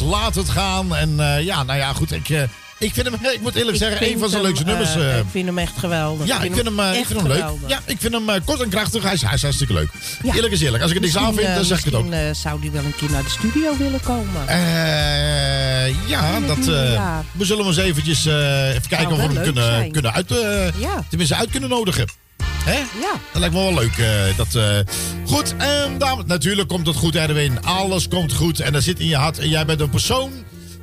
laat 0.09 0.35
het 0.35 0.49
gaan. 0.49 0.97
En 0.97 1.21
eh, 1.21 1.45
ja, 1.45 1.63
nou 1.63 1.79
ja, 1.79 1.93
goed. 1.93 2.13
Ik, 2.13 2.29
eh, 2.29 2.43
ik 2.79 2.95
vind 2.95 3.07
hem, 3.07 3.15
ik 3.33 3.41
moet 3.41 3.55
eerlijk 3.55 3.77
zeggen, 3.77 4.11
een 4.11 4.19
van 4.19 4.29
zijn 4.29 4.43
leukste 4.43 4.65
nummers. 4.65 4.95
eh, 4.95 5.19
ik 5.19 5.25
vind 5.31 5.47
hem 5.47 5.59
echt 5.59 5.79
geweldig. 5.79 6.27
ja, 6.27 6.43
ik 6.43 6.55
vind 6.55 6.67
hem, 6.67 6.81
ik 6.81 6.95
echt 6.95 7.07
vind 7.07 7.21
hem 7.21 7.29
leuk. 7.29 7.45
Ja, 7.67 7.81
ik 7.85 7.97
vind 8.01 8.13
hem 8.13 8.45
kort 8.45 8.61
en 8.61 8.69
krachtig. 8.69 9.03
Hij 9.03 9.13
is, 9.13 9.23
hij 9.23 9.35
is 9.35 9.43
hartstikke 9.43 9.73
leuk. 9.73 9.89
Ja. 10.23 10.35
Eerlijk 10.35 10.53
is 10.53 10.61
eerlijk. 10.61 10.83
Als 10.83 10.91
ik 10.91 10.97
er 10.97 11.03
niks 11.03 11.17
aan 11.17 11.35
vind, 11.35 11.55
dan 11.55 11.65
zeg 11.65 11.79
ik 11.79 11.85
het 11.85 11.95
ook. 11.95 12.07
Zou 12.33 12.61
die 12.61 12.71
wel 12.71 12.85
een 12.85 12.97
keer 12.97 13.11
naar 13.11 13.23
de 13.23 13.31
studio 13.31 13.77
willen 13.77 14.01
komen. 14.01 14.45
Ja, 16.07 16.35
het 16.35 16.47
dat, 16.47 16.65
we 17.33 17.45
zullen 17.45 17.59
hem 17.59 17.67
eens 17.67 17.77
eventjes 17.77 18.25
even 18.25 18.89
kijken 18.89 19.11
of 19.11 19.17
we 19.17 19.23
hem 19.23 19.43
kunnen, 19.43 19.91
kunnen 19.93 20.13
uit, 20.13 20.29
tenminste 21.09 21.35
uit 21.35 21.51
kunnen 21.51 21.69
nodigen. 21.69 22.09
Hè? 22.69 22.79
Ja. 22.79 23.13
Dat 23.33 23.41
lijkt 23.41 23.55
me 23.55 23.61
wel 23.61 23.75
leuk. 23.75 23.97
eh, 23.99 24.37
dat, 24.37 24.55
eh. 24.55 24.79
Goed, 25.27 25.55
en 25.57 25.99
dames, 25.99 26.25
natuurlijk 26.27 26.69
komt 26.69 26.87
het 26.87 26.97
goed, 26.97 27.15
Erwin. 27.17 27.63
Alles 27.65 28.09
komt 28.09 28.33
goed 28.33 28.61
en 28.61 28.73
dat 28.73 28.83
zit 28.83 29.01
in 29.01 29.07
je 29.07 29.17
hart. 29.17 29.39
En 29.39 29.49
jij 29.49 29.65
bent 29.67 29.81
een 29.81 29.91
persoon, 29.91 30.31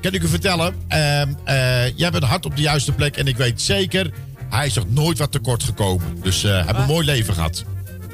kan 0.01 0.13
ik 0.13 0.23
u 0.23 0.27
vertellen. 0.27 0.75
ehm, 0.87 1.33
eh, 1.43 1.97
jij 1.97 2.11
bent 2.11 2.23
hard 2.23 2.45
op 2.45 2.55
de 2.55 2.61
juiste 2.61 2.91
plek. 2.91 3.17
En 3.17 3.27
ik 3.27 3.37
weet 3.37 3.61
zeker, 3.61 4.11
hij 4.49 4.65
is 4.65 4.73
nog 4.73 4.89
nooit 4.89 5.17
wat 5.17 5.31
tekort 5.31 5.63
gekomen. 5.63 6.17
Dus 6.21 6.41
hij 6.41 6.55
heeft 6.65 6.77
een 6.77 6.85
mooi 6.85 7.05
leven 7.05 7.33
gehad. 7.33 7.63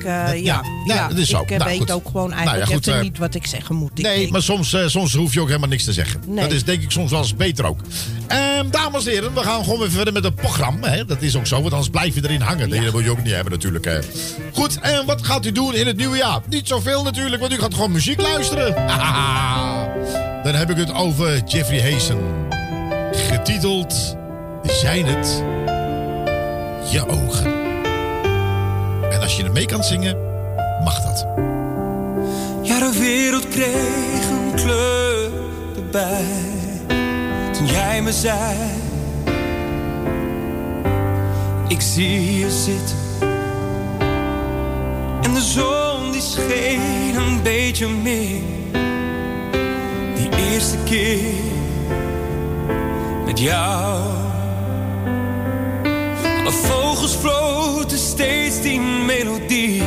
Ik, 0.01 0.07
eh, 0.07 0.43
ja, 0.43 0.61
ja, 0.85 0.93
ja, 0.95 1.07
dat 1.07 1.17
is 1.17 1.29
zo. 1.29 1.41
ik 1.41 1.51
eh, 1.51 1.57
Nou, 1.57 1.69
weet 1.69 1.79
goed. 1.79 1.91
ook 1.91 2.05
gewoon 2.05 2.29
Nou 2.29 2.41
eigenlijk 2.41 2.71
goed, 2.71 2.87
eh, 2.87 3.01
niet 3.01 3.17
wat 3.17 3.35
ik 3.35 3.47
zeggen 3.47 3.75
moet. 3.75 3.91
Ik 3.99 4.05
Nee, 4.05 4.17
denk- 4.19 4.31
maar 4.31 4.41
soms, 4.41 4.75
soms 4.85 5.13
hoef 5.13 5.33
je 5.33 5.39
ook 5.41 5.47
helemaal 5.47 5.69
niks 5.69 5.83
te 5.83 5.93
zeggen. 5.93 6.19
Nee. 6.27 6.39
Dat 6.43 6.51
is 6.51 6.63
denk 6.63 6.81
ik 6.81 6.91
soms 6.91 7.11
wel 7.11 7.19
eens 7.19 7.35
beter 7.35 7.65
ook. 7.65 7.79
Ehm, 8.27 8.69
dames 8.69 9.05
en 9.05 9.11
heren, 9.11 9.33
we 9.33 9.39
gaan 9.39 9.63
gewoon 9.63 9.79
weer 9.79 9.91
verder 9.91 10.13
met 10.13 10.23
het 10.23 10.35
programma. 10.35 10.87
Hè? 10.87 11.05
Dat 11.05 11.21
is 11.21 11.35
ook 11.35 11.47
zo, 11.47 11.59
want 11.61 11.71
anders 11.71 11.89
blijf 11.89 12.15
je 12.15 12.23
erin 12.23 12.41
hangen. 12.41 12.69
Dat 12.69 12.79
wil 12.79 12.99
je 12.99 13.09
ook 13.11 13.23
niet 13.23 13.33
hebben 13.33 13.51
natuurlijk. 13.53 13.85
Hè. 13.85 13.99
Goed, 14.53 14.79
en 14.79 15.05
wat 15.05 15.25
gaat 15.25 15.45
u 15.45 15.51
doen 15.51 15.75
in 15.75 15.87
het 15.87 15.97
nieuwe 15.97 16.17
jaar? 16.17 16.39
Niet 16.49 16.67
zoveel 16.67 17.03
natuurlijk, 17.03 17.41
want 17.41 17.53
u 17.53 17.59
gaat 17.59 17.73
gewoon 17.73 17.91
muziek 17.91 18.21
luisteren. 18.21 18.75
Dan 20.43 20.55
heb 20.55 20.69
ik 20.69 20.77
het 20.77 20.93
over 20.93 21.43
Jeffrey 21.47 21.91
Hazen. 21.91 22.17
Getiteld 23.11 24.15
Zijn 24.63 25.05
het 25.05 25.43
je 26.91 27.07
ogen? 27.07 27.70
En 29.11 29.21
als 29.21 29.37
je 29.37 29.43
er 29.43 29.51
mee 29.51 29.65
kan 29.65 29.83
zingen, 29.83 30.17
mag 30.83 31.01
dat. 31.01 31.25
Ja, 32.61 32.79
de 32.79 32.97
wereld 32.99 33.47
kreeg 33.47 34.29
een 34.29 34.55
kleur 34.55 35.31
erbij. 35.75 36.25
Toen 37.51 37.65
jij 37.65 38.01
me 38.01 38.11
zei: 38.11 38.57
Ik 41.67 41.81
zie 41.81 42.39
je 42.39 42.51
zitten. 42.51 42.97
En 45.21 45.33
de 45.33 45.41
zon 45.41 46.11
die 46.11 46.21
scheen 46.21 47.15
een 47.15 47.41
beetje 47.43 47.87
meer. 47.87 48.41
Die 50.15 50.29
eerste 50.51 50.77
keer 50.85 51.19
met 53.25 53.39
jou. 53.39 54.30
Alle 56.41 56.51
vogels 56.51 57.15
floten 57.15 57.97
steeds 57.97 58.61
die 58.61 58.79
melodie. 58.79 59.83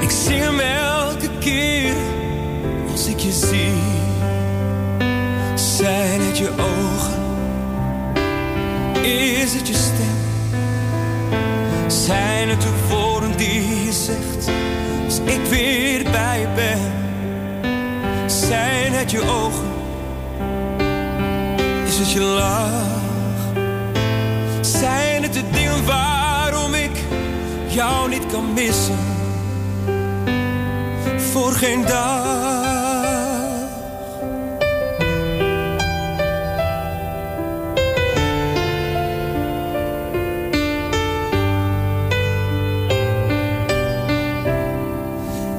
Ik 0.00 0.10
zing 0.10 0.40
hem 0.40 0.60
elke 0.60 1.28
keer 1.38 1.94
als 2.90 3.06
ik 3.06 3.18
je 3.18 3.32
zie. 3.32 3.72
Zijn 5.54 6.20
het 6.20 6.38
je 6.38 6.50
ogen? 6.50 7.20
Is 9.04 9.54
het 9.54 9.68
je 9.68 9.74
stem? 9.74 10.20
Zijn 11.86 12.48
het 12.48 12.60
de 12.60 12.72
woorden 12.88 13.36
die 13.36 13.84
je 13.84 13.92
zegt 13.92 14.50
als 15.04 15.18
ik 15.18 15.40
weer 15.50 16.02
bij 16.10 16.40
je 16.40 16.48
ben? 16.54 16.80
Zijn 18.26 18.92
het 18.92 19.10
je 19.10 19.20
ogen? 19.20 19.70
Is 21.86 21.98
het 21.98 22.10
je 22.10 22.20
lach? 22.20 23.01
Zijn 24.82 25.22
het 25.22 25.32
de 25.32 25.50
dingen 25.50 25.84
waarom 25.86 26.74
ik 26.74 26.90
jou 27.68 28.08
niet 28.08 28.26
kan 28.26 28.52
missen? 28.52 28.98
Voor 31.32 31.52
geen 31.52 31.86
dag. 31.86 32.40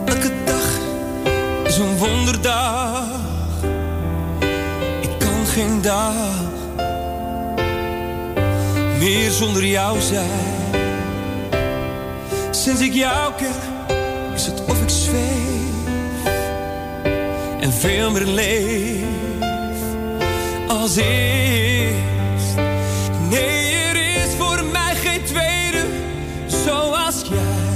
Elke 0.06 0.32
dag 0.46 0.80
is 1.64 1.78
een 1.78 1.98
wonderdag. 1.98 3.06
Ik 5.02 5.20
kan 5.20 5.46
geen 5.46 5.82
dag 5.82 6.43
meer 9.04 9.32
zonder 9.32 9.66
jou 9.66 10.02
zijn. 10.02 10.82
Sinds 12.52 12.82
ik 12.82 12.94
jou 12.94 13.34
ken, 13.38 13.96
is 14.36 14.46
het 14.46 14.66
of 14.66 14.82
ik 14.82 14.90
zweef 14.90 15.52
en 17.60 17.74
veel 17.74 18.12
meer 18.12 18.26
leef 18.26 19.06
als 20.68 20.96
eerst. 20.96 22.56
Nee, 23.30 23.74
er 23.76 23.96
is 23.96 24.36
voor 24.38 24.64
mij 24.72 24.96
geen 24.96 25.24
tweede 25.24 25.86
zoals 26.66 27.22
jij. 27.30 27.72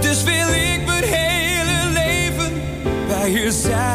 Dus 0.00 0.22
wil 0.22 0.48
ik 0.48 0.86
mijn 0.86 1.04
hele 1.04 1.92
leven 1.92 2.62
bij 3.08 3.30
je 3.30 3.52
zijn. 3.52 3.93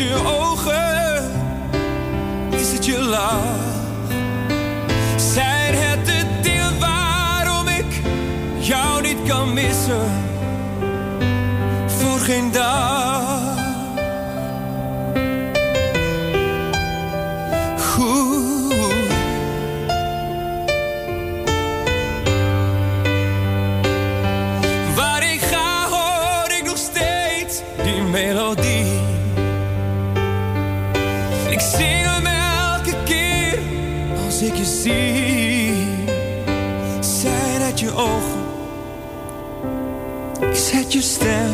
Je 0.00 0.14
ogen? 0.24 1.30
Is 2.50 2.72
het 2.72 2.84
je 2.86 2.98
lach? 2.98 3.44
Zijn 5.16 5.74
het 5.74 6.06
de 6.06 6.40
dingen 6.42 6.78
waarom 6.78 7.68
ik 7.68 8.00
jou 8.58 9.02
niet 9.02 9.28
kan 9.28 9.54
missen? 9.54 10.10
Voor 11.86 12.18
geen 12.18 12.52
dag. 12.52 12.79
Je 41.00 41.06
stem? 41.06 41.52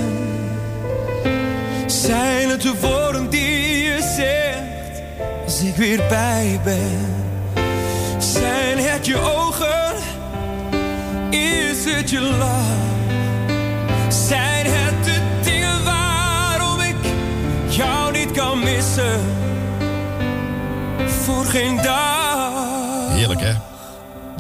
Zijn 1.86 2.48
het 2.48 2.62
de 2.62 2.74
woorden 2.80 3.30
die 3.30 3.82
je 3.82 4.14
zegt 4.16 5.02
als 5.44 5.60
ik 5.60 5.76
weer 5.76 6.00
bij 6.08 6.46
je 6.46 6.58
ben? 6.64 7.14
Zijn 8.18 8.78
het 8.78 9.06
je 9.06 9.18
ogen? 9.18 9.94
Is 11.30 11.84
het 11.84 12.10
je 12.10 12.20
lach? 12.20 12.64
Zijn 14.28 14.66
het 14.68 15.04
de 15.04 15.20
dingen 15.42 15.84
waarom 15.84 16.80
ik 16.80 16.96
jou 17.68 18.12
niet 18.12 18.30
kan 18.30 18.58
missen? 18.58 19.20
Voor 21.06 21.44
geen 21.44 21.76
dag. 21.76 23.08
Heerlijk, 23.08 23.40
hè? 23.40 23.52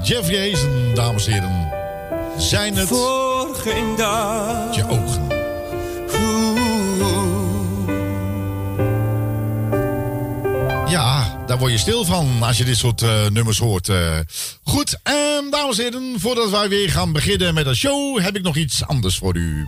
Jeffrey 0.02 0.50
Hazen, 0.50 0.94
dames 0.94 1.26
en 1.26 1.32
heren. 1.32 1.72
Zijn 2.36 2.76
het 2.76 2.88
Voor 2.88 3.25
geen 3.66 3.96
dag. 3.96 4.74
je 4.74 4.88
ogen? 4.88 5.24
Ja, 10.88 11.38
daar 11.46 11.58
word 11.58 11.72
je 11.72 11.78
stil 11.78 12.04
van 12.04 12.42
als 12.42 12.58
je 12.58 12.64
dit 12.64 12.76
soort 12.76 13.02
eh, 13.02 13.26
nummers 13.26 13.58
hoort. 13.58 13.88
eh. 13.88 14.18
Goed, 14.64 14.98
en 15.02 15.46
dames 15.50 15.78
en 15.78 15.84
heren, 15.84 16.20
voordat 16.20 16.50
wij 16.50 16.68
weer 16.68 16.90
gaan 16.90 17.12
beginnen 17.12 17.54
met 17.54 17.64
de 17.64 17.74
show, 17.74 18.20
heb 18.20 18.36
ik 18.36 18.42
nog 18.42 18.56
iets 18.56 18.86
anders 18.86 19.18
voor 19.18 19.36
u. 19.36 19.66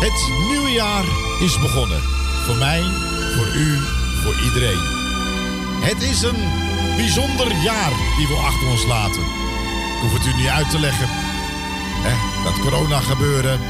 Het 0.00 0.46
nieuwe 0.48 0.70
jaar 0.70 1.04
is 1.40 1.60
begonnen. 1.60 2.00
Voor 2.44 2.56
mij, 2.56 2.82
voor 3.36 3.54
u, 3.54 3.78
voor 4.22 4.34
iedereen. 4.44 4.80
Het 5.80 6.02
is 6.02 6.22
een 6.22 6.50
bijzonder 6.96 7.62
jaar 7.62 7.92
die 8.16 8.26
we 8.26 8.34
achter 8.34 8.68
ons 8.68 8.86
laten. 8.86 9.45
Ik 9.96 10.02
hoef 10.02 10.12
het 10.12 10.26
u 10.26 10.36
niet 10.36 10.48
uit 10.48 10.70
te 10.70 10.78
leggen. 10.78 11.06
Hè, 12.02 12.42
dat 12.44 12.60
corona 12.60 13.00
gebeuren. 13.00 13.60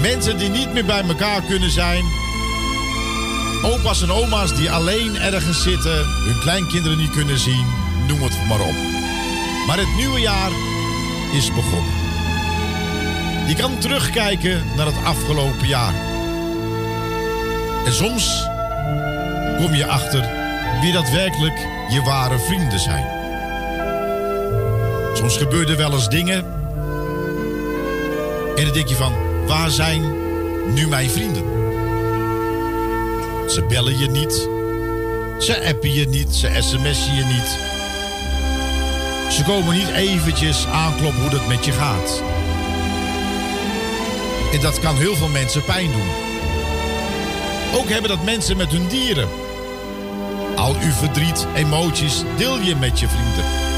Mensen 0.00 0.38
die 0.38 0.48
niet 0.48 0.72
meer 0.72 0.84
bij 0.84 1.02
elkaar 1.02 1.42
kunnen 1.42 1.70
zijn. 1.70 2.04
Opa's 3.62 4.02
en 4.02 4.12
oma's 4.12 4.54
die 4.54 4.70
alleen 4.70 5.16
ergens 5.16 5.62
zitten. 5.62 6.06
Hun 6.06 6.40
kleinkinderen 6.40 6.98
niet 6.98 7.10
kunnen 7.10 7.38
zien. 7.38 7.66
Noem 8.08 8.22
het 8.22 8.46
maar 8.48 8.60
op. 8.60 8.74
Maar 9.66 9.78
het 9.78 9.96
nieuwe 9.96 10.20
jaar 10.20 10.50
is 11.32 11.52
begonnen. 11.52 11.92
Je 13.46 13.54
kan 13.56 13.78
terugkijken 13.78 14.62
naar 14.76 14.86
het 14.86 15.04
afgelopen 15.04 15.66
jaar. 15.66 15.94
En 17.84 17.92
soms 17.92 18.46
kom 19.56 19.74
je 19.74 19.86
achter 19.86 20.28
wie 20.80 20.92
daadwerkelijk 20.92 21.66
je 21.88 22.02
ware 22.02 22.38
vrienden 22.38 22.80
zijn. 22.80 23.19
Soms 25.20 25.36
gebeuren 25.36 25.76
wel 25.76 25.92
eens 25.92 26.08
dingen. 26.08 26.44
En 28.56 28.64
dan 28.64 28.74
denk 28.74 28.88
je 28.88 28.94
van, 28.94 29.12
waar 29.46 29.70
zijn 29.70 30.02
nu 30.74 30.88
mijn 30.88 31.10
vrienden? 31.10 31.42
Ze 33.46 33.64
bellen 33.68 33.98
je 33.98 34.06
niet. 34.06 34.48
Ze 35.38 35.64
appen 35.68 35.92
je 35.92 36.08
niet. 36.08 36.34
Ze 36.34 36.56
sms'en 36.60 37.14
je 37.14 37.24
niet. 37.24 37.58
Ze 39.32 39.44
komen 39.44 39.74
niet 39.74 39.88
eventjes 39.88 40.66
aankloppen 40.66 41.20
hoe 41.20 41.30
het 41.30 41.48
met 41.48 41.64
je 41.64 41.72
gaat. 41.72 42.22
En 44.52 44.60
dat 44.60 44.80
kan 44.80 44.96
heel 44.96 45.16
veel 45.16 45.28
mensen 45.28 45.64
pijn 45.64 45.92
doen. 45.92 46.08
Ook 47.74 47.88
hebben 47.88 48.10
dat 48.10 48.24
mensen 48.24 48.56
met 48.56 48.70
hun 48.70 48.88
dieren. 48.88 49.28
Al 50.56 50.74
uw 50.74 50.92
verdriet, 50.92 51.46
emoties 51.54 52.22
deel 52.36 52.60
je 52.60 52.76
met 52.76 53.00
je 53.00 53.08
vrienden. 53.08 53.69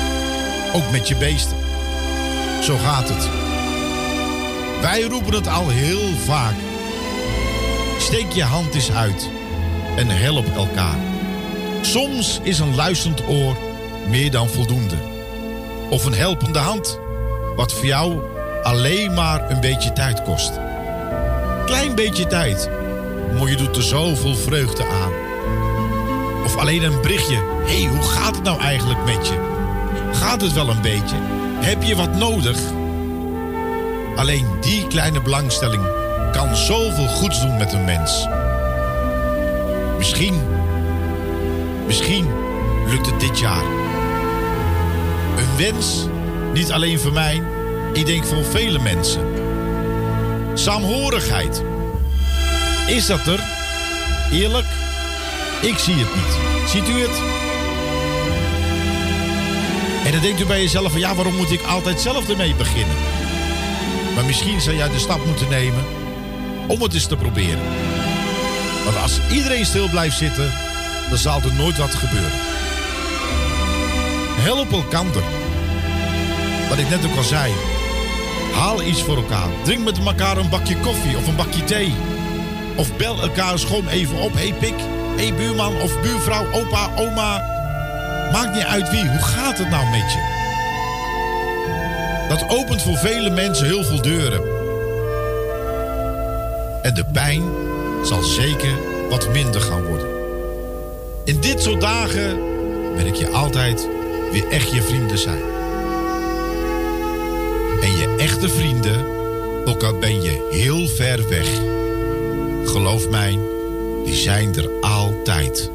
Ook 0.72 0.90
met 0.90 1.08
je 1.08 1.16
beesten. 1.16 1.56
Zo 2.62 2.76
gaat 2.76 3.08
het. 3.08 3.28
Wij 4.80 5.02
roepen 5.02 5.34
het 5.34 5.48
al 5.48 5.68
heel 5.68 6.16
vaak. 6.24 6.54
Steek 7.98 8.32
je 8.32 8.42
hand 8.42 8.74
eens 8.74 8.92
uit 8.92 9.28
en 9.96 10.08
help 10.08 10.54
elkaar. 10.54 10.96
Soms 11.80 12.40
is 12.42 12.58
een 12.58 12.74
luisterend 12.74 13.28
oor 13.28 13.56
meer 14.08 14.30
dan 14.30 14.48
voldoende. 14.48 14.96
Of 15.90 16.04
een 16.04 16.14
helpende 16.14 16.58
hand, 16.58 16.98
wat 17.56 17.72
voor 17.72 17.86
jou 17.86 18.20
alleen 18.62 19.14
maar 19.14 19.50
een 19.50 19.60
beetje 19.60 19.92
tijd 19.92 20.22
kost. 20.22 20.52
Klein 21.66 21.94
beetje 21.94 22.26
tijd, 22.26 22.70
maar 23.38 23.48
je 23.48 23.56
doet 23.56 23.76
er 23.76 23.82
zoveel 23.82 24.34
vreugde 24.34 24.84
aan. 24.84 25.12
Of 26.44 26.56
alleen 26.56 26.82
een 26.82 27.00
berichtje. 27.00 27.36
Hé, 27.64 27.82
hey, 27.82 27.90
hoe 27.90 28.02
gaat 28.02 28.34
het 28.34 28.44
nou 28.44 28.60
eigenlijk 28.60 29.04
met 29.04 29.28
je? 29.28 29.51
Gaat 30.12 30.40
het 30.40 30.52
wel 30.52 30.68
een 30.68 30.80
beetje? 30.82 31.16
Heb 31.60 31.82
je 31.82 31.97
wat 31.97 32.14
nodig? 32.14 32.59
Alleen 34.16 34.47
die 34.60 34.86
kleine 34.86 35.20
belangstelling 35.20 35.82
kan 36.32 36.56
zoveel 36.56 37.06
goeds 37.06 37.40
doen 37.40 37.56
met 37.56 37.72
een 37.72 37.84
mens. 37.84 38.26
Misschien, 39.98 40.40
misschien 41.86 42.26
lukt 42.86 43.06
het 43.06 43.20
dit 43.20 43.39
jaar. 43.39 43.64
Een 45.36 45.56
wens, 45.56 46.06
niet 46.52 46.72
alleen 46.72 46.98
voor 46.98 47.12
mij, 47.12 47.43
ik 47.93 48.06
denk 48.06 48.24
voor 48.24 48.44
vele 48.44 48.78
mensen. 48.78 49.22
Saamhorigheid. 50.55 51.62
Is 52.86 53.06
dat 53.06 53.26
er? 53.26 53.40
Eerlijk? 54.32 54.66
Ik 55.60 55.78
zie 55.78 55.94
het 55.94 56.14
niet. 56.14 56.70
Ziet 56.70 56.89
u 56.89 57.01
het? 57.01 57.51
En 60.12 60.18
dan 60.18 60.26
denkt 60.26 60.43
u 60.43 60.47
bij 60.47 60.60
jezelf 60.60 60.90
van 60.90 61.01
ja, 61.01 61.14
waarom 61.14 61.36
moet 61.36 61.51
ik 61.51 61.62
altijd 61.62 62.01
zelf 62.01 62.28
ermee 62.28 62.55
beginnen? 62.55 62.97
Maar 64.14 64.24
misschien 64.24 64.60
zou 64.60 64.76
jij 64.76 64.89
de 64.89 64.98
stap 64.98 65.26
moeten 65.26 65.48
nemen 65.48 65.84
om 66.66 66.82
het 66.82 66.94
eens 66.94 67.06
te 67.06 67.16
proberen. 67.16 67.62
Want 68.84 68.97
als 68.97 69.20
iedereen 69.30 69.66
stil 69.66 69.89
blijft 69.89 70.16
zitten, 70.16 70.52
dan 71.09 71.18
zal 71.18 71.40
er 71.40 71.55
nooit 71.55 71.78
wat 71.78 71.94
gebeuren. 71.94 72.39
Help 74.40 74.72
elkander. 74.72 75.22
Wat 76.68 76.78
ik 76.78 76.89
net 76.89 77.06
ook 77.06 77.16
al 77.16 77.22
zei. 77.22 77.52
Haal 78.55 78.82
iets 78.82 79.02
voor 79.02 79.16
elkaar. 79.16 79.48
Drink 79.62 79.84
met 79.84 79.98
elkaar 79.98 80.36
een 80.36 80.51
bakje 80.51 80.76
koffie 80.76 81.16
of 81.16 81.26
een 81.26 81.36
bakje 81.36 81.64
thee. 81.64 81.94
Of 82.76 82.97
bel 82.97 83.22
elkaar 83.22 83.59
gewoon 83.59 83.89
even 83.89 84.16
op. 84.16 84.32
Hé 84.32 84.48
hey 84.48 84.55
pik, 84.59 84.78
hé 85.16 85.26
hey 85.26 85.34
buurman 85.34 85.80
of 85.80 86.01
buurvrouw, 86.01 86.52
opa, 86.52 86.90
oma. 86.97 87.60
Maakt 88.32 88.54
niet 88.54 88.64
uit 88.64 88.90
wie. 88.90 89.09
Hoe 89.09 89.20
gaat 89.20 89.59
het 89.59 89.70
nou 89.70 89.86
met 89.90 90.12
je? 90.12 90.40
Dat 92.28 92.48
opent 92.48 92.82
voor 92.82 92.96
vele 92.96 93.30
mensen 93.30 93.66
heel 93.66 93.84
veel 93.84 94.02
deuren. 94.02 94.42
En 96.82 96.94
de 96.94 97.04
pijn 97.12 97.42
zal 98.04 98.22
zeker 98.22 98.72
wat 99.09 99.32
minder 99.32 99.60
gaan 99.60 99.82
worden. 99.82 100.06
In 101.24 101.40
dit 101.40 101.62
soort 101.62 101.80
dagen 101.80 102.36
wil 102.96 103.06
ik 103.06 103.14
je 103.14 103.28
altijd 103.28 103.88
weer 104.32 104.48
echt 104.48 104.70
je 104.70 104.82
vrienden 104.82 105.18
zijn. 105.18 105.42
En 107.82 107.96
je 107.96 108.14
echte 108.18 108.48
vrienden, 108.48 109.04
ook 109.64 109.82
al 109.82 109.98
ben 109.98 110.22
je 110.22 110.48
heel 110.50 110.88
ver 110.88 111.28
weg, 111.28 111.48
geloof 112.64 113.09
mij, 113.09 113.38
die 114.04 114.14
zijn 114.14 114.54
er 114.54 114.70
altijd. 114.80 115.70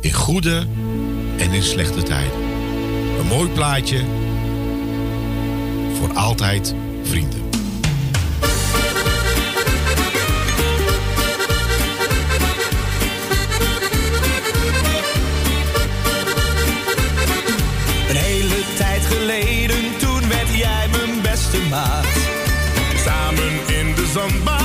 In 0.00 0.12
goede 0.12 0.66
en 1.38 1.52
in 1.52 1.62
slechte 1.62 2.02
tijden. 2.02 2.42
Een 3.18 3.26
mooi 3.26 3.48
plaatje. 3.48 4.00
Voor 5.98 6.12
altijd 6.12 6.74
vrienden. 7.02 7.40
Een 18.08 18.16
hele 18.16 18.62
tijd 18.76 19.02
geleden, 19.02 19.98
toen 19.98 20.28
werd 20.28 20.48
jij 20.54 20.88
mijn 20.90 21.20
beste 21.22 21.58
maat. 21.70 22.06
Samen 23.04 23.76
in 23.78 23.94
de 23.94 24.10
zandbaan 24.12 24.61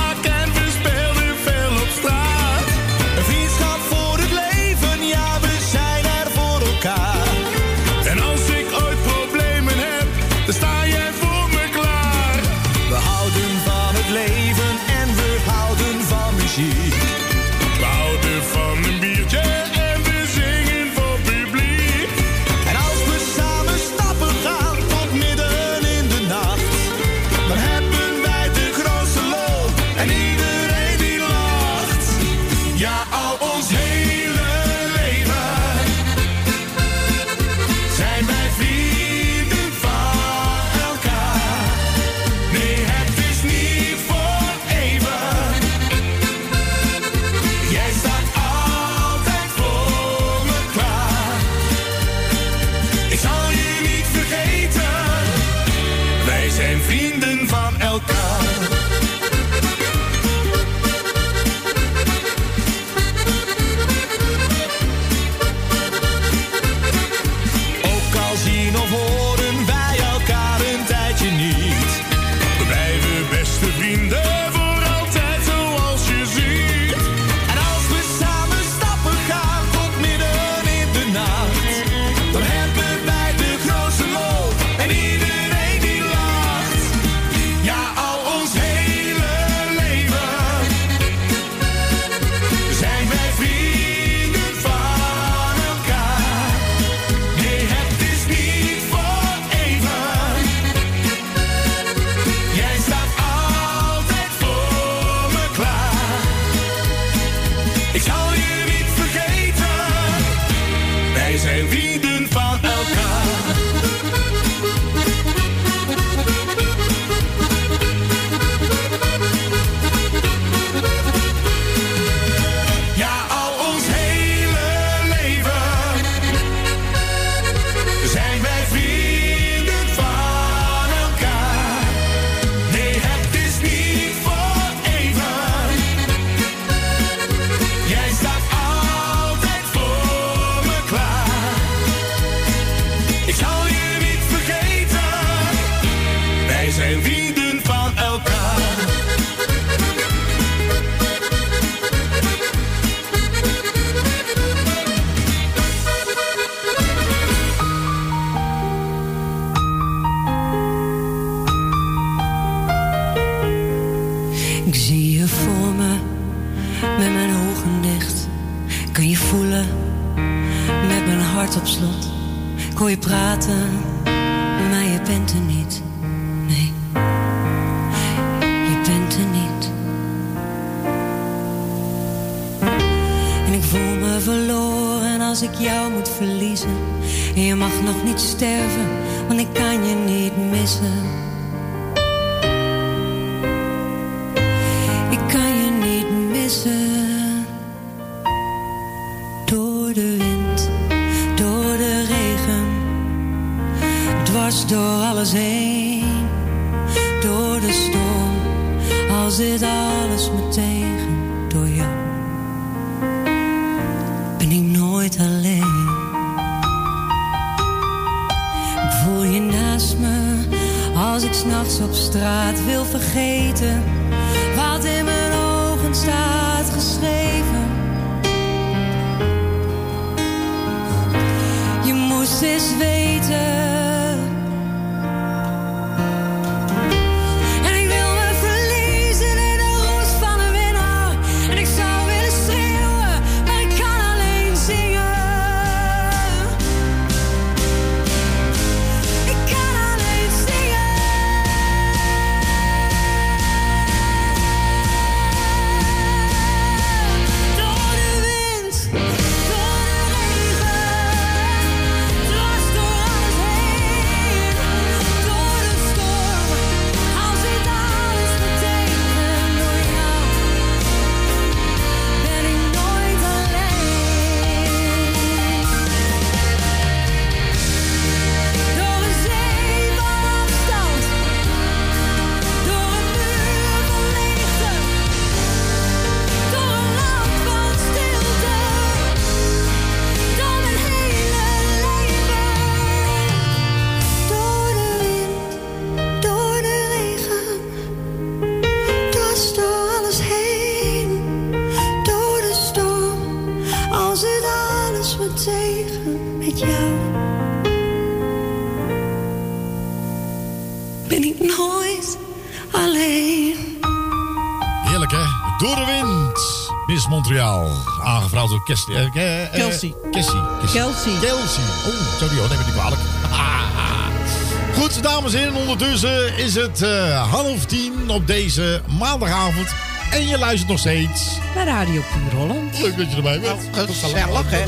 dames 325.30 325.34
en 325.34 325.52
heren. 325.52 325.54
Ondertussen 325.68 326.36
is 326.36 326.54
het 326.54 326.82
eh, 326.82 327.30
half 327.30 327.64
tien 327.64 328.10
op 328.10 328.26
deze 328.26 328.80
maandagavond. 328.98 329.68
En 330.10 330.26
je 330.26 330.38
luistert 330.38 330.68
nog 330.70 330.78
steeds. 330.78 331.38
Naar 331.54 331.66
Radio 331.66 332.02
Puur 332.12 332.38
Holland. 332.38 332.78
Leuk 332.80 332.96
dat 332.96 333.10
je 333.10 333.16
erbij 333.16 333.40
bent. 333.40 333.60
Gezellig, 333.72 334.50
hè? 334.50 334.64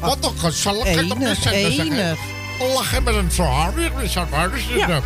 Wat 0.00 0.32
gezellig. 0.38 0.84
hè, 0.84 0.90
Enig, 0.90 1.08
dat 1.18 1.52
is 1.52 1.76
het. 1.76 1.86
enig. 1.86 2.18
Lachen 2.74 3.02
met 3.02 3.14
een 3.14 3.28
traan. 3.28 3.72
Ja. 4.76 5.00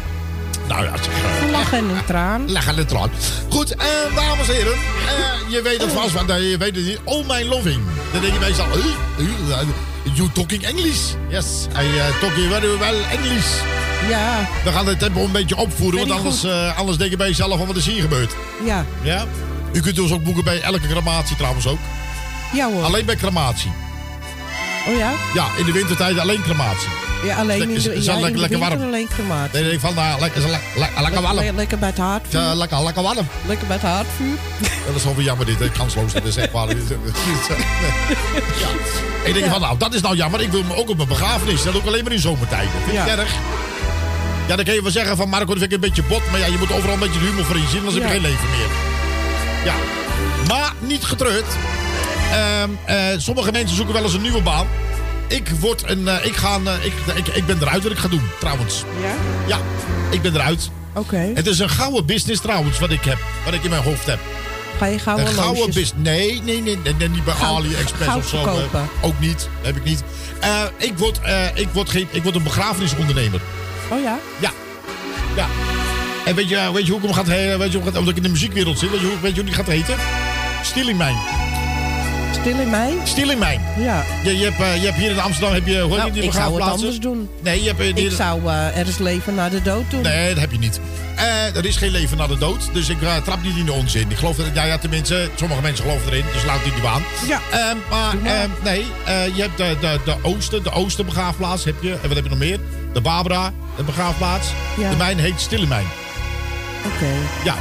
Nou 0.69 0.85
ja, 0.85 0.93
zeg. 0.97 1.51
Lachen 1.51 1.79
en 1.79 1.85
een 1.89 2.05
traan. 2.05 2.51
Lachen 2.53 2.73
en 2.73 2.79
een 2.79 2.87
traan. 2.87 3.11
Goed, 3.51 3.75
eh, 3.75 3.87
dames 4.15 4.49
en 4.49 4.55
heren. 4.55 4.73
eh, 4.73 5.51
je 5.53 5.63
weet 5.63 5.81
het 5.83 5.93
vast, 5.93 6.13
want 6.13 6.31
eh, 6.31 6.51
je 6.51 6.57
weet 6.57 6.77
het 6.77 6.85
niet. 6.85 6.99
Oh, 7.05 7.29
my 7.29 7.43
loving. 7.45 7.81
Dan 8.13 8.21
denk 8.21 8.33
je 8.33 8.39
bij 8.39 8.49
jezelf. 8.49 8.69
eh, 8.75 8.85
eh, 9.55 9.61
eh, 9.61 9.67
you 10.15 10.29
talking 10.33 10.67
English? 10.67 11.01
Yes, 11.29 11.47
I 11.81 11.85
uh, 11.97 12.21
talking 12.21 12.51
very 12.53 12.79
well 12.79 12.97
English. 13.13 13.47
Ja, 14.09 14.49
We 14.65 14.73
gaan 14.73 14.87
het 14.87 14.99
tempo 14.99 15.25
een 15.25 15.33
beetje 15.33 15.57
opvoeren, 15.57 15.99
want 15.99 16.11
anders, 16.11 16.45
eh, 16.45 16.79
anders 16.79 16.99
denk 16.99 17.11
je 17.11 17.17
bij 17.17 17.27
jezelf 17.29 17.59
van 17.59 17.67
wat 17.67 17.77
is 17.77 17.87
hier 17.87 18.01
gebeurd. 18.01 18.33
ja. 18.65 18.85
Ja? 19.03 19.25
U 19.73 19.81
kunt 19.81 19.97
dus 19.97 20.13
ook 20.13 20.23
boeken 20.25 20.45
bij 20.45 20.61
elke 20.61 20.87
crematie 20.89 21.37
trouwens 21.37 21.67
ook. 21.67 21.79
Ja 22.53 22.71
hoor. 22.73 22.83
Alleen 22.83 23.05
bij 23.05 23.17
crematie. 23.17 23.73
Oh 24.89 24.97
ja? 24.99 25.11
Ja, 25.35 25.47
in 25.57 25.65
de 25.65 25.73
wintertijd 25.73 26.19
alleen 26.19 26.43
crematie. 26.43 26.89
Ja, 27.25 27.37
alleen 27.37 27.61
in 27.71 27.83
de, 27.83 28.03
ja, 28.03 28.19
lekker- 28.21 28.41
lekker 28.41 28.59
warm? 28.59 28.83
alleen 28.83 29.09
crematie. 29.09 29.53
Nee, 29.61 29.63
nee, 29.71 29.81
van 29.81 29.95
nou, 29.95 30.21
lekker, 30.21 30.41
lekker, 31.01 31.23
warm. 31.23 31.35
Le- 31.37 31.53
lekker 31.53 31.79
bij 31.79 31.89
het 31.89 31.99
haardvuur. 31.99 32.41
Ja, 32.41 32.55
lekker, 32.55 32.83
lekker 32.83 33.03
warm. 33.03 33.27
Lekker 33.47 33.67
bij 33.67 33.77
het 33.77 33.87
haardvuur. 33.87 34.37
Dat 34.87 34.95
is 34.97 35.05
wel 35.05 35.15
weer 35.15 35.25
jammer 35.25 35.47
dit, 35.47 35.59
hè. 35.59 35.69
kansloos. 35.71 36.13
Dat 36.13 36.25
is 36.25 36.37
echt 36.37 36.53
waar. 36.53 36.69
ja. 38.61 38.69
Ik 39.25 39.35
denk 39.35 39.47
van, 39.51 39.61
nou, 39.61 39.79
dat 39.79 39.95
is 39.95 40.01
nou 40.01 40.17
jammer. 40.17 40.41
Ik 40.41 40.51
wil 40.51 40.63
me 40.63 40.77
ook 40.77 40.89
op 40.89 40.97
mijn 40.97 41.09
begrafenis. 41.09 41.63
Dat 41.63 41.73
doe 41.73 41.83
ik 41.83 41.89
alleen 41.89 42.05
maar 42.05 42.13
in 42.13 42.19
zomertijden. 42.21 42.71
Vind 42.87 42.99
het 42.99 43.19
erg? 43.19 43.33
Ja, 44.51 44.57
dan 44.57 44.65
kun 44.65 44.75
je 44.75 44.83
wel 44.83 44.91
zeggen 44.91 45.17
van 45.17 45.29
Marco, 45.29 45.47
dat 45.47 45.59
vind 45.59 45.73
ik 45.73 45.73
een 45.73 45.89
beetje 45.89 46.03
bot. 46.03 46.31
Maar 46.31 46.41
ja, 46.41 46.47
je 46.47 46.59
moet 46.59 46.73
overal 46.73 46.95
een 46.95 47.01
beetje 47.01 47.19
de 47.19 47.25
humor 47.27 47.45
voor 47.45 47.57
in 47.57 47.69
zien, 47.69 47.79
anders 47.79 47.95
heb 47.95 48.03
je 48.03 48.09
Ja. 48.09 48.15
geen 48.15 48.31
leven 48.31 48.49
meer. 48.51 48.69
Ja. 49.65 49.75
Maar 50.49 50.73
niet 50.79 51.05
getreurd. 51.05 51.45
Ehm, 52.33 52.71
eh, 52.85 53.05
sommige 53.17 53.53
mensen 53.53 53.77
zoeken 53.77 53.95
wel 53.95 54.03
eens 54.03 54.13
een 54.15 54.23
nieuwe 54.23 54.43
baan. 54.43 54.67
Ik 55.29 55.49
word 55.61 55.83
een. 55.87 56.09
eh, 56.09 56.25
ik, 56.27 56.37
ga, 56.37 56.55
een, 56.55 56.67
eh, 56.67 56.85
ik, 56.85 56.93
ik, 57.15 57.27
ik 57.29 57.47
ben 57.47 57.59
eruit 57.61 57.83
wat 57.83 57.93
ik 57.93 57.99
ga 57.99 58.09
doen, 58.09 58.23
trouwens. 58.41 58.85
Ja? 59.03 59.15
Ja, 59.47 59.59
ik 60.11 60.23
ben 60.23 60.35
eruit. 60.35 60.71
Oké. 60.95 61.31
Het 61.35 61.47
is 61.47 61.59
een 61.59 61.71
gouden 61.71 62.07
business 62.07 62.41
trouwens, 62.41 62.79
wat 62.79 62.91
ik 62.91 63.05
heb. 63.05 63.19
Wat 63.45 63.55
ik 63.55 63.63
in 63.65 63.71
mijn 63.71 63.83
hoofd 63.83 64.07
heb. 64.07 64.19
Ga 64.79 64.87
je 64.87 64.99
gouden 64.99 65.27
Een 65.27 65.33
gouden 65.35 65.67
business. 65.67 65.93
Nee, 65.97 66.41
nee, 66.45 66.61
nee, 66.63 66.79
nee, 66.85 66.95
nee, 66.99 67.09
niet 67.09 67.25
bij 67.25 67.35
Goud- 67.35 67.57
AliExpress 67.65 68.15
of 68.17 68.29
zo. 68.29 68.69
ook 69.01 69.21
niet. 69.21 69.49
Heb 69.63 69.77
ik 69.77 69.85
niet. 69.85 70.03
Ik, 70.77 70.93
word, 70.99 71.21
ik, 71.55 71.69
word 71.73 71.91
geen, 71.91 72.09
ik 72.11 72.23
word 72.23 72.35
een 72.35 72.43
begrafenisondernemer. 72.43 73.41
Oh 73.91 74.03
ja? 74.03 74.19
Ja. 74.41 74.51
Ja. 75.37 75.47
En 76.25 76.35
weet 76.35 76.49
je, 76.49 76.71
weet 76.73 76.85
je 76.87 76.93
hoe 76.93 77.01
ik 77.01 77.07
hem 77.07 77.15
gaat 77.15 77.27
heten? 77.27 77.59
Weet 77.59 77.73
je 77.73 77.79
hoe 77.79 77.89
ik, 77.89 77.97
omdat 77.97 78.11
ik 78.11 78.17
in 78.17 78.23
de 78.23 78.29
muziekwereld 78.29 78.79
zit, 78.79 78.91
weet 78.91 79.01
je, 79.01 79.07
hoe, 79.07 79.21
weet 79.21 79.31
je 79.31 79.37
hoe 79.37 79.45
die 79.51 79.55
gaat 79.55 79.67
heten? 79.67 79.95
Stilingmijn. 80.63 81.17
Stil 82.41 82.61
in 82.61 82.71
mij? 82.71 82.93
Stilingmijn. 83.05 83.61
Ja. 83.79 84.05
Je, 84.25 84.39
je, 84.39 84.45
hebt, 84.45 84.61
eh, 84.61 84.77
je 84.77 84.87
hebt 84.87 84.97
hier 84.99 85.11
in 85.11 85.21
Amsterdam, 85.21 85.53
heb 85.55 85.67
je, 85.67 85.81
hoe 85.81 85.89
heet 85.91 85.99
Nou, 85.99 86.11
die 86.13 86.23
ik 86.23 86.33
zou 86.33 86.55
het 86.55 86.71
anders 86.71 86.99
doen. 87.01 87.29
Nee, 87.43 87.63
je 87.63 87.67
hebt... 87.69 87.81
eh, 87.81 87.95
die- 87.95 88.05
Ik 88.07 88.13
zou 88.13 88.47
eh, 88.47 88.79
er 88.79 88.87
eens 88.87 88.99
leven 88.99 89.35
naar 89.35 89.51
de 89.51 89.63
dood 89.63 89.91
doen. 89.91 90.03
Nee, 90.03 90.29
dat 90.29 90.39
heb 90.41 90.53
je 90.53 90.59
niet. 90.59 90.81
Er 91.55 91.65
is 91.65 91.77
geen 91.77 91.91
leven 91.91 92.17
na 92.17 92.27
de 92.27 92.39
dood. 92.39 92.69
Dus 92.73 92.89
ik 92.89 92.97
trap 93.25 93.43
niet 93.43 93.57
in 93.57 93.65
de 93.65 93.73
onzin. 93.73 94.11
Ik 94.11 94.17
geloof 94.17 94.37
dat... 94.37 94.47
Ja, 94.55 94.65
ja, 94.65 94.79
tenminste, 94.79 95.29
sommige 95.35 95.61
mensen 95.63 95.85
geloven 95.85 96.11
erin. 96.13 96.25
Dus 96.33 96.45
laat 96.45 96.63
die 96.65 96.73
die 96.73 96.83
baan. 96.83 97.03
Ja. 97.29 97.41
Maar, 97.91 98.15
nee, 98.65 98.85
je 99.35 99.41
hebt 99.43 99.57
de, 99.57 99.77
de, 99.81 99.99
de 100.05 100.15
Oosten, 100.23 100.63
de 100.63 100.71
Oosterbegraafplaats 100.71 101.65
heb 101.65 101.75
je. 101.83 101.91
En 101.93 102.07
wat 102.09 102.15
heb 102.15 102.25
je 102.25 102.31
nog 102.31 102.39
meer? 102.39 102.59
De 102.93 103.01
Barbara, 103.01 103.53
de 103.77 103.83
begraafplaats. 103.83 104.49
Ja. 104.79 104.91
De 104.91 104.97
mijn 104.97 105.19
heet 105.19 105.41
Stille 105.41 105.67
Mijn. 105.67 105.87
Oké. 106.95 107.13
Ja. 107.45 107.55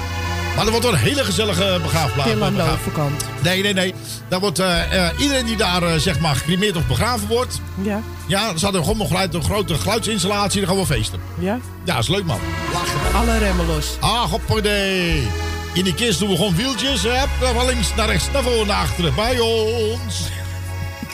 Maar 0.56 0.64
dat 0.64 0.70
wordt 0.70 0.86
wel 0.86 0.94
een 0.94 1.00
hele 1.00 1.24
gezellige 1.24 1.80
begraafplaats. 1.82 2.30
Stil 2.30 2.44
aan 2.44 2.56
de 2.56 2.62
overkant. 2.62 3.26
Nee, 3.44 3.62
nee, 3.62 3.74
nee. 3.74 3.94
Daar 4.28 4.40
wordt 4.40 4.60
eh, 4.60 5.08
eh, 5.08 5.20
iedereen 5.20 5.46
die 5.46 5.58
daar 5.58 5.84
eh, 5.84 5.96
zeg 5.96 6.20
maar 6.20 6.36
gecremeerd 6.36 6.76
of 6.76 6.88
begraven 6.88 7.28
wordt. 7.28 7.62
Ja. 7.82 8.02
Ja, 8.28 8.50
er 8.50 8.58
staat 8.58 8.74
er 8.74 8.82
gewoon 8.82 8.98
nog 8.98 9.12
een 9.12 9.44
grote 9.44 9.76
geluidsinstallatie. 9.76 10.60
Dan 10.60 10.70
gaan 10.70 10.80
we 10.80 10.86
feesten. 10.86 11.20
Ja? 11.40 11.60
Ja, 11.84 11.98
is 11.98 12.08
leuk 12.08 12.26
man. 12.26 12.40
Lachen. 12.74 13.14
Alle 13.14 13.38
remmen 13.38 13.66
los. 13.66 13.98
Ah, 14.00 14.30
hoppakee. 14.30 15.28
In 15.74 15.84
die 15.84 15.94
kist 15.94 16.20
doen 16.20 16.30
we 16.30 16.36
gewoon 16.36 16.56
wieltjes. 16.56 17.04
Hup, 17.04 17.30
van 17.40 17.66
links 17.66 17.96
naar 17.96 18.08
rechts, 18.08 18.32
naar 18.32 18.44
voren, 18.44 18.68
naar 18.68 18.82
achteren. 18.82 19.16
Bij 19.16 19.40
ons. 19.40 20.30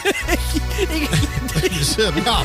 Dus, 1.77 1.97
eh, 1.97 2.15
ja. 2.25 2.41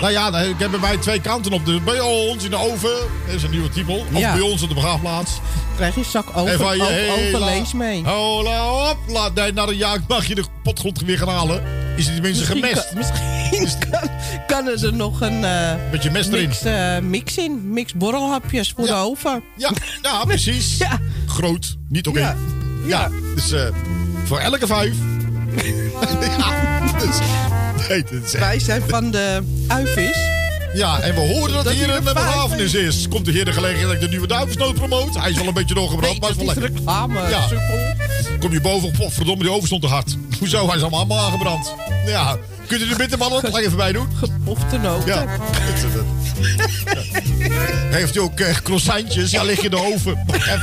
Nou 0.00 0.12
ja, 0.12 0.38
ik 0.38 0.54
heb 0.58 0.70
bij 0.70 0.80
mij 0.80 0.96
twee 0.96 1.20
kanten 1.20 1.52
op. 1.52 1.66
Dus 1.66 1.82
bij 1.84 2.00
ons 2.00 2.44
in 2.44 2.50
de 2.50 2.56
oven. 2.56 2.90
Dat 3.26 3.34
is 3.34 3.42
een 3.42 3.50
nieuwe 3.50 3.68
type. 3.68 3.92
Of 3.92 4.04
Ja. 4.18 4.32
bij 4.32 4.40
ons 4.42 4.62
op 4.62 4.68
de 4.68 4.74
begraafplaats. 4.74 5.30
Krijg 5.76 5.94
je 5.94 6.00
een 6.00 6.06
zak 6.06 6.26
over, 6.36 6.56
van 6.58 6.76
je 6.76 7.32
overlees 7.34 7.72
mee. 7.72 8.04
Hola, 8.04 8.66
hop. 8.68 8.96
Laat, 9.08 9.34
nee, 9.34 9.52
na 9.52 9.62
een 9.66 9.76
jaar 9.76 9.98
mag 10.08 10.26
je 10.26 10.34
de 10.34 10.44
potgrond 10.62 11.00
weer 11.00 11.18
gaan 11.18 11.28
halen. 11.28 11.62
Is 11.96 12.06
die 12.06 12.20
mensen 12.20 12.46
gemest? 12.46 12.88
kan- 12.88 12.98
Misschien 12.98 13.90
kan, 13.90 14.08
kan 14.46 14.66
er 14.68 14.92
nog 14.94 15.20
een 15.20 15.44
eh, 15.44 15.74
Beetje 15.90 16.10
mest 16.10 16.28
erin. 16.32 16.48
mix, 16.48 16.62
eh, 16.62 16.98
mix 16.98 17.36
in. 17.38 17.72
Mix 17.72 17.94
borrelhapjes 17.94 18.72
voor 18.76 18.86
de 18.86 18.94
oven. 18.94 19.42
Ja, 19.56 19.70
ja 20.02 20.24
precies. 20.24 20.76
Ja. 20.78 20.98
Groot, 21.26 21.76
niet 21.88 22.06
oké. 22.06 22.18
Ja. 22.20 22.36
Ja. 22.86 23.10
dus 23.34 23.52
eh, 23.52 23.60
voor 24.24 24.38
elke 24.38 24.66
vijf. 24.66 24.94
Ja, 26.38 26.92
dus, 26.98 27.16
nee, 27.88 28.02
dit 28.10 28.24
is 28.24 28.34
echt- 28.34 28.44
Wij 28.44 28.58
zijn 28.60 28.82
van 28.88 29.10
de 29.10 29.42
uivis. 29.66 30.16
ja, 30.74 31.00
en 31.00 31.14
we 31.14 31.20
horen 31.20 31.52
dat, 31.54 31.64
Dat 31.64 31.72
hier 31.72 31.94
een 31.96 32.04
begrafenis 32.04 32.74
is. 32.74 33.08
Komt 33.08 33.24
de 33.24 33.32
heer 33.32 33.44
de 33.44 33.52
gelegenheid 33.52 33.86
dat 33.86 33.94
ik 33.94 34.00
de 34.00 34.08
nieuwe 34.08 34.26
duivensnoot 34.26 34.74
promoot? 34.74 35.14
Hij 35.18 35.30
is 35.30 35.36
wel 35.36 35.46
een 35.46 35.54
beetje 35.54 35.74
doorgebrand, 35.74 36.20
maar 36.20 36.30
is 36.30 36.36
wel 36.36 36.48
is 36.50 36.54
lekker. 36.54 36.74
reclame, 36.76 37.20
Ja. 37.28 37.46
Kom 38.40 38.52
je 38.52 38.60
boven, 38.60 38.90
potverdomme, 38.90 39.42
die 39.42 39.52
oven 39.52 39.66
stond 39.66 39.82
te 39.82 39.88
hard. 39.88 40.16
Hoezo? 40.38 40.66
Hij 40.66 40.76
is 40.76 40.80
allemaal, 40.82 40.98
allemaal 41.00 41.24
aangebrand. 41.26 41.74
Ja, 42.06 42.36
kunt 42.66 42.80
u 42.80 42.88
de 42.88 42.96
bitterballen 42.96 43.44
nog 43.44 43.58
even 43.58 43.76
bij 43.76 43.92
doen? 43.92 44.08
Gepofte 44.16 44.76
noten. 44.78 45.08
Ja. 45.14 45.24
Heeft 47.96 48.16
u 48.16 48.20
ook 48.20 48.40
eh, 48.40 48.54
croissantjes? 48.62 49.30
Ja, 49.30 49.42
lig 49.42 49.56
je 49.58 49.64
in 49.64 49.70
de 49.70 49.92
oven. 49.94 50.24
Even, 50.32 50.60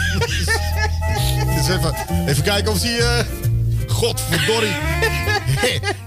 even, 1.78 1.94
even 2.28 2.44
kijken 2.44 2.72
of 2.72 2.80
die... 2.80 2.98
eh 2.98 3.20
Godverdorie. 4.04 4.76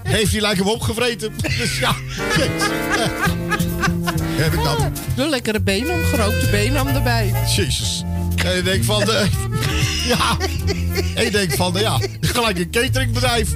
Heeft 0.03 0.31
hij 0.31 0.41
lijkt 0.41 0.59
hem 0.59 0.67
opgevreten? 0.67 1.33
Dus 1.57 1.79
ja. 1.79 1.95
Heb 4.41 4.53
ik 4.53 4.63
dat? 4.63 4.77
Een 5.15 5.29
lekkere 5.29 5.61
benam, 5.61 6.03
gerookte 6.03 6.47
benam 6.51 6.87
erbij. 6.87 7.33
Jezus. 7.55 8.03
En 8.45 8.55
je 8.55 8.61
denkt 8.61 8.85
van... 8.85 8.99
De, 9.05 9.25
ja. 10.13 10.37
En 11.15 11.23
je 11.23 11.31
denkt 11.31 11.55
van... 11.55 11.73
de- 11.73 11.79
Ja, 11.79 11.99
gelijk 12.21 12.57
een 12.59 12.69
cateringbedrijf. 12.69 13.49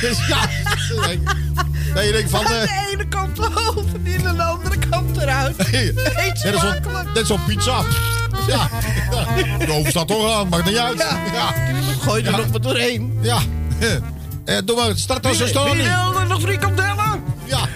Dus 0.00 0.26
ja. 0.26 0.48
En 1.94 2.06
je 2.06 2.12
denkt 2.12 2.30
van... 2.30 2.40
Aan 2.46 2.50
de 2.52 2.88
ene 2.92 3.08
kant 3.08 3.36
de 3.36 3.42
oven, 3.76 4.02
en 4.04 4.26
aan 4.28 4.36
de 4.36 4.42
andere 4.42 4.78
kant 4.90 5.16
eruit. 5.16 5.56
Eet 5.72 6.38
zo'n 6.42 6.52
smakelijk. 6.58 7.14
net 7.14 7.26
zo'n 7.26 7.44
pizza. 7.46 7.82
Ja. 8.48 8.68
De 9.58 9.72
oven 9.72 9.90
staat 9.90 10.08
toch 10.08 10.32
aan, 10.32 10.48
maakt 10.48 10.64
niet 10.64 10.76
uit. 10.76 10.98
Ja, 10.98 11.18
Ja. 11.32 11.54
Gooi 12.00 12.22
er 12.24 12.30
nog 12.30 12.46
wat 12.52 12.62
doorheen. 12.62 13.18
Ja. 13.22 13.38
Eh, 14.44 14.56
doe 14.64 14.76
maar, 14.76 14.92
start 14.94 15.26
als 15.26 15.40
een 15.40 15.48
stoning. 15.48 15.88
wil 16.12 16.26
nog 16.26 16.40
frikandellen? 16.40 17.22
Ja. 17.44 17.68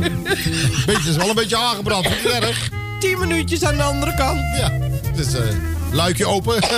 Beetje, 0.86 1.10
is 1.10 1.16
wel 1.16 1.28
een 1.28 1.34
beetje 1.34 1.56
aangebrand, 1.56 2.06
het 2.08 2.42
erg? 2.42 2.68
Tien 3.00 3.18
minuutjes 3.18 3.64
aan 3.64 3.76
de 3.76 3.82
andere 3.82 4.14
kant. 4.14 4.40
Ja. 4.58 4.72
Dus 5.14 5.34
eh 5.34 5.42
luikje 5.92 6.26
open. 6.26 6.58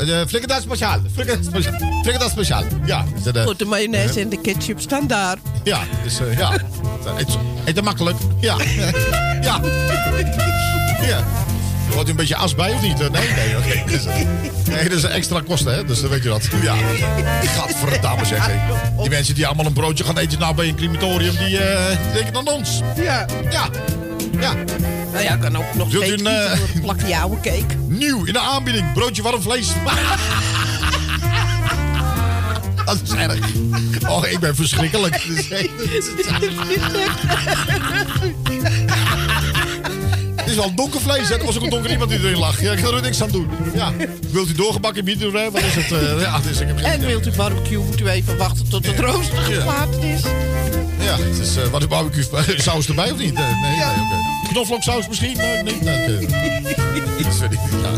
Uh, 0.00 0.20
Frikandel 0.26 0.60
speciaal. 0.60 1.00
Frikandel 1.14 1.44
speciaal. 1.50 2.02
Frikandel 2.02 2.28
speciaal. 2.28 2.62
Ja. 2.84 3.04
Dus, 3.22 3.34
eh, 3.34 3.42
Goed, 3.42 3.58
de 3.58 3.64
mayonaise 3.64 4.20
en 4.20 4.28
de 4.28 4.40
ketchup 4.40 4.80
staan 4.80 5.06
daar. 5.06 5.36
Ja, 5.64 5.80
dus 6.02 6.20
eh, 6.20 6.38
ja. 6.38 6.52
Eet, 7.18 7.38
eet 7.64 7.82
makkelijk. 7.82 8.16
Ja. 8.40 8.56
ja. 9.40 9.60
Ja. 11.02 11.24
Wordt 11.92 12.08
u 12.08 12.10
een 12.10 12.16
beetje 12.16 12.36
as 12.36 12.54
bij 12.54 12.72
of 12.72 12.82
niet? 12.82 12.98
Nee, 12.98 13.08
nee, 13.10 13.56
oké. 13.56 13.70
Eh, 13.70 14.14
nee, 14.68 14.88
dat 14.88 14.98
is 14.98 15.02
een 15.02 15.10
extra 15.10 15.40
kosten, 15.40 15.74
hè? 15.74 15.84
Dus 15.84 16.00
dan 16.00 16.10
weet 16.10 16.22
je 16.22 16.28
dat. 16.28 16.48
Ja. 16.62 16.74
Gadverdamme 17.42 18.24
zeg. 18.24 18.46
hé. 18.46 18.54
Die 19.00 19.10
mensen 19.10 19.34
die 19.34 19.46
allemaal 19.46 19.66
een 19.66 19.72
broodje 19.72 20.04
gaan 20.04 20.18
eten 20.18 20.38
nou 20.38 20.54
bij 20.54 20.68
een 20.68 20.76
crematorium, 20.76 21.36
die, 21.36 21.58
eh, 21.58 21.86
die 21.86 22.12
denken 22.22 22.36
aan 22.36 22.48
ons. 22.48 22.80
Ja. 22.96 23.26
Ja. 23.50 23.68
Ja. 24.40 24.54
Nou 25.12 25.24
ja, 25.24 25.36
kan 25.36 25.56
ook 25.56 25.74
nog 25.74 25.90
Wilt 25.90 26.08
u 26.08 26.12
een, 26.12 26.26
eh, 26.26 26.58
een 26.74 26.80
plakje 26.80 27.16
oude 27.16 27.40
cake. 27.40 27.74
Nieuw 27.88 28.24
in 28.24 28.32
de 28.32 28.38
aanbieding. 28.38 28.92
Broodje 28.92 29.22
warm 29.22 29.42
vlees. 29.42 29.68
Dat 32.84 33.00
is 33.04 33.10
erg. 33.10 33.38
Oh, 34.08 34.26
ik 34.26 34.38
ben 34.38 34.56
verschrikkelijk. 34.56 35.22
Dus, 35.26 35.48
is 35.48 36.08
wel 40.56 40.74
donker 40.74 41.00
vlees. 41.00 41.28
hè. 41.28 41.34
Er 41.38 41.44
was 41.44 41.56
ook 41.56 41.62
een 41.62 41.70
donker 41.70 41.90
iemand 41.90 42.10
die 42.10 42.18
erin 42.18 42.38
lag. 42.38 42.60
Ja, 42.60 42.72
ik 42.72 42.82
kan 42.82 42.94
er 42.94 43.02
niks 43.02 43.22
aan 43.22 43.30
doen. 43.30 43.48
Ja. 43.74 43.92
Wilt 44.30 44.48
u 44.48 44.52
doorgebakken 44.52 45.18
doen? 45.18 45.34
hè? 45.34 45.50
Wat 45.50 45.62
is 45.62 45.74
het? 45.74 45.92
eh, 45.92 46.20
ja, 46.20 46.38
dus 46.40 46.60
ik 46.60 46.66
heb 46.66 46.76
geen 46.76 46.86
En 46.86 47.00
wilt 47.06 47.26
u 47.26 47.30
barbecue, 47.30 47.78
moet 47.84 48.00
u 48.00 48.08
even 48.08 48.36
wachten 48.36 48.68
tot 48.68 48.86
het 48.86 48.98
rooster 48.98 49.38
geplaatst 49.38 50.02
is. 50.02 50.20
Ja, 51.00 51.16
het 51.16 51.38
is, 51.38 51.56
eh, 51.56 51.62
wat 51.68 51.82
een 51.82 51.88
barbecue 51.88 52.24
saus 52.56 52.88
erbij 52.88 53.10
of 53.10 53.18
niet? 53.18 53.34
Nee, 53.34 53.44
nee, 53.44 53.76
nee 53.76 53.84
oké. 53.84 54.48
Knoflooksaus 54.48 55.08
misschien? 55.08 55.36
Nee, 55.36 55.62
nee, 55.62 55.74
is, 57.18 57.38
ja, 57.82 57.90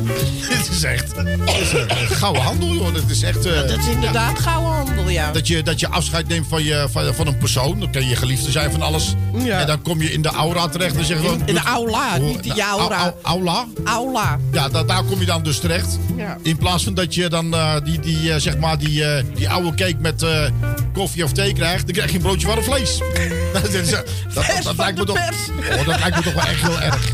dit 0.48 0.68
is 0.70 0.82
echt 0.82 1.14
dit 1.16 1.60
is 1.62 1.72
een 1.72 2.16
gouden 2.16 2.42
handel, 2.42 2.74
joh. 2.74 2.94
Dat 2.94 3.02
is 3.10 3.22
echt... 3.22 3.46
eh, 3.46 3.52
Dat 3.60 3.78
is 3.78 3.86
inderdaad 3.86 4.36
ja, 4.36 4.42
gouden 4.42 4.72
handel, 4.72 5.08
ja. 5.08 5.32
dat 5.32 5.46
je, 5.46 5.62
dat 5.62 5.80
je 5.80 5.88
afscheid 5.88 6.28
neemt 6.28 6.46
van, 6.48 6.64
je, 6.64 6.86
van, 6.90 7.14
van 7.14 7.26
een 7.26 7.38
persoon. 7.38 7.80
Dan 7.80 7.90
kan 7.90 8.02
je 8.02 8.08
je 8.08 8.16
geliefde 8.16 8.50
zijn 8.50 8.70
van 8.70 8.82
alles. 8.82 9.14
Ja. 9.44 9.60
En 9.60 9.66
dan 9.66 9.82
kom 9.82 10.02
je 10.02 10.12
in 10.12 10.22
de 10.22 10.28
aura 10.28 10.68
terecht. 10.68 10.96
En 10.96 11.04
zeg 11.04 11.22
je 11.22 11.36
In 11.44 11.54
de 11.54 11.60
aula, 11.62 12.16
niet 12.16 12.42
de 12.42 12.54
jaura. 12.54 12.96
Au- 12.96 13.04
au- 13.04 13.14
Aula? 13.22 13.66
Aula. 13.84 14.38
Ja, 14.52 14.68
da- 14.68 14.82
daar 14.84 15.02
kom 15.04 15.20
je 15.20 15.26
dan 15.26 15.42
dus 15.42 15.58
terecht. 15.58 15.98
Ja. 16.16 16.36
In 16.42 16.56
plaats 16.56 16.84
van 16.84 16.94
dat 16.94 17.14
je 17.14 17.28
dan 17.28 17.54
eh, 17.54 17.74
die, 17.84 18.00
die, 18.00 18.32
eh, 18.32 18.40
zeg 18.40 18.58
maar 18.58 18.78
die, 18.78 19.04
eh, 19.04 19.24
die 19.34 19.48
oude 19.50 19.74
cake 19.74 19.96
met 20.00 20.24
koffie 20.92 21.24
of 21.24 21.32
thee 21.32 21.52
krijgt, 21.52 21.84
dan 21.84 21.94
krijg 21.94 22.10
je 22.10 22.16
een 22.16 22.22
broodje 22.22 22.46
warm 22.46 22.62
vlees. 22.62 22.98
dat, 23.52 23.62
dat, 23.72 24.04
dat, 24.34 24.62
dat 24.62 24.76
lijkt 24.76 24.98
me 24.98 25.04
toch, 25.04 25.16
oh, 25.18 25.86
dat 25.86 25.98
lijkt 26.00 26.16
me 26.16 26.22
toch 26.22 26.32
wel 26.34 26.42
echt 26.44 26.60
heel 26.62 26.80
erg. 26.80 27.10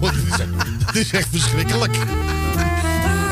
Oh, 0.00 0.10
dit, 0.12 0.22
is 0.26 0.38
echt, 0.40 0.92
dit 0.92 1.04
is 1.04 1.10
echt 1.10 1.28
verschrikkelijk. 1.30 1.96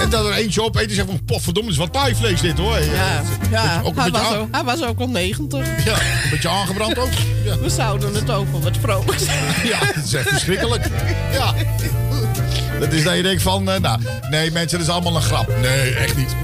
En 0.03 0.11
dat 0.11 0.27
er 0.27 0.33
eentje 0.33 0.63
opeet 0.63 0.89
en 0.89 0.95
zegt 0.95 1.07
van, 1.09 1.25
potverdomme, 1.25 1.71
is 1.71 1.77
wat 1.77 1.93
taaievlees 1.93 2.41
dit 2.41 2.59
hoor. 2.59 2.79
Ja, 2.79 3.23
ja. 3.51 3.81
Ook 3.85 3.97
een 3.97 4.03
Hij, 4.03 4.11
was 4.11 4.21
aan- 4.21 4.37
ook, 4.37 4.49
hij 4.51 4.65
was 4.65 4.83
ook 4.85 5.01
al 5.01 5.09
90. 5.09 5.67
Ja, 5.85 5.93
een 6.25 6.31
beetje 6.31 6.49
aangebrand 6.49 6.99
ook. 6.99 7.09
Ja. 7.45 7.59
We 7.59 7.69
zouden 7.71 8.15
het 8.15 8.31
over 8.31 8.61
wat 8.61 8.77
vrolijks 8.81 9.25
Ja, 9.63 9.79
dat 9.95 10.05
is 10.05 10.15
echt 10.15 10.29
verschrikkelijk. 10.29 10.87
Ja. 11.33 11.55
Dat 12.81 12.93
is 12.93 13.05
dat 13.05 13.17
je 13.17 13.23
denkt 13.23 13.43
van, 13.43 13.71
eh, 13.71 13.81
nou, 13.81 14.01
nee 14.31 14.51
mensen, 14.51 14.79
dat 14.79 14.87
is 14.87 14.93
allemaal 14.93 15.17
een 15.17 15.23
grap. 15.23 15.49
Nee, 15.61 15.95
echt 15.95 16.17
niet. 16.17 16.35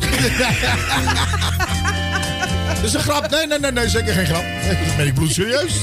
Dat 2.74 2.84
is 2.84 2.92
een 2.94 3.00
grap. 3.00 3.30
Nee, 3.30 3.46
nee, 3.46 3.58
nee, 3.58 3.72
nee, 3.72 3.88
zeker 3.88 4.12
geen 4.14 4.26
grap. 4.26 4.42
Dat 4.86 4.96
ben 4.96 5.06
ik 5.06 5.14
bloedserieus. 5.14 5.72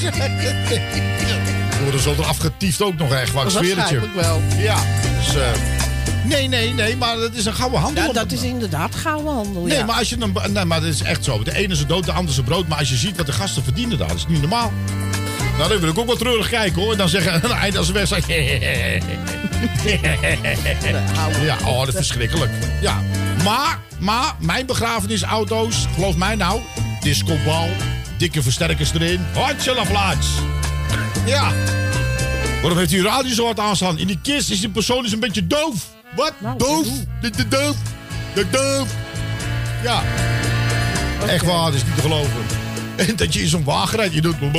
We 1.76 1.82
worden 1.82 2.00
zo 2.00 2.14
eraf 2.18 2.36
getiefd 2.38 2.82
ook 2.82 2.96
nog 2.98 3.12
echt, 3.12 3.32
wat 3.32 3.44
ik 3.44 3.50
zweer 3.50 3.76
het 3.78 3.88
je. 3.88 4.00
Waarschijnlijk 4.00 4.14
wel. 4.14 4.40
Ja, 4.58 4.76
dus... 5.18 5.34
eh, 5.34 5.42
nee, 6.26 6.48
nee, 6.48 6.74
nee, 6.74 6.96
maar 6.96 7.16
dat 7.16 7.34
is 7.34 7.44
een 7.44 7.54
gouden 7.54 7.80
handel. 7.80 8.06
Ja, 8.06 8.12
dat 8.12 8.32
is 8.32 8.42
inderdaad 8.42 8.94
gouden 8.94 9.32
handel, 9.32 9.62
Nee, 9.62 9.76
ja. 9.76 9.84
maar 9.84 9.98
als 9.98 10.08
je 10.08 10.16
dan. 10.16 10.36
Nee, 10.48 10.64
maar 10.64 10.80
dat 10.80 10.88
is 10.88 11.02
echt 11.02 11.24
zo. 11.24 11.42
De 11.42 11.54
ene 11.56 11.72
is 11.72 11.86
dood, 11.86 12.04
de 12.04 12.12
ander 12.12 12.34
is 12.34 12.40
brood. 12.40 12.68
Maar 12.68 12.78
als 12.78 12.88
je 12.88 12.96
ziet 12.96 13.16
wat 13.16 13.26
de 13.26 13.32
gasten 13.32 13.62
verdienen 13.62 13.98
daar, 13.98 14.08
dat 14.08 14.16
is 14.16 14.26
niet 14.26 14.40
normaal. 14.40 14.72
Nou, 15.56 15.68
dan 15.68 15.80
wil 15.80 15.88
ik 15.88 15.98
ook 15.98 16.06
wel 16.06 16.16
treurig 16.16 16.48
kijken 16.48 16.82
hoor. 16.82 16.92
En 16.92 16.98
dan 16.98 17.08
zeggen 17.08 17.32
aan 17.32 17.40
het 17.40 17.50
einde 17.50 17.78
als 17.78 17.90
weg 17.90 18.06
zijn. 18.06 18.22
Ja, 21.44 21.56
oh, 21.64 21.78
dat 21.78 21.88
is 21.88 21.94
verschrikkelijk. 21.94 22.52
Ja. 22.80 23.02
Maar, 23.44 23.78
maar, 23.98 24.34
mijn 24.40 24.66
begrafenisauto's, 24.66 25.86
geloof 25.94 26.16
mij 26.16 26.34
nou, 26.34 26.60
discobal, 27.00 27.68
dikke 28.18 28.42
versterkers 28.42 28.92
erin. 28.92 29.20
Hartje 29.34 29.74
la 29.74 29.84
plaats. 29.84 30.26
Ja. 31.26 31.52
Waarom 32.60 32.78
heeft 32.78 32.92
u 32.92 33.02
radio 33.02 33.34
zo 33.34 33.44
hard 33.44 33.58
aanstaan? 33.58 33.98
In 33.98 34.06
die 34.06 34.18
kist 34.22 34.50
is 34.50 34.60
die 34.60 34.68
persoon 34.68 35.04
is 35.04 35.12
een 35.12 35.20
beetje 35.20 35.46
doof. 35.46 35.94
Wat? 36.16 36.32
doof? 36.56 36.86
De, 37.20 37.30
de 37.30 37.48
doof? 37.48 37.76
De 38.34 38.46
doof? 38.50 38.88
Ja. 39.82 40.02
Echt 41.26 41.44
waar, 41.44 41.64
dat 41.64 41.74
is 41.74 41.84
niet 41.84 41.94
te 41.94 42.00
geloven. 42.00 42.32
En 42.96 43.16
dat 43.22 43.34
je 43.34 43.40
in 43.42 43.48
zo'n 43.48 43.64
wagen 43.64 43.98
rijdt, 43.98 44.14
je 44.14 44.20
doet... 44.20 44.34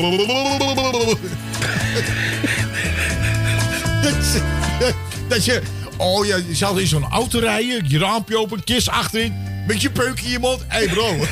dat, 4.02 4.14
je- 4.34 4.94
dat 5.28 5.46
je... 5.46 5.62
Oh 5.98 6.26
ja, 6.26 6.36
je 6.48 6.56
zou 6.56 6.82
in 6.82 6.88
zo'n 6.88 7.04
auto 7.04 7.40
rijden, 7.40 7.90
je 7.90 8.00
raampje 8.00 8.40
open, 8.40 8.64
kist 8.64 8.90
achterin, 8.90 9.34
met 9.68 9.82
je 9.82 9.90
peuk 9.90 10.20
in 10.22 10.30
je 10.30 10.40
mond. 10.40 10.62
Hé 10.68 10.78
hey 10.78 10.88
bro. 10.88 11.16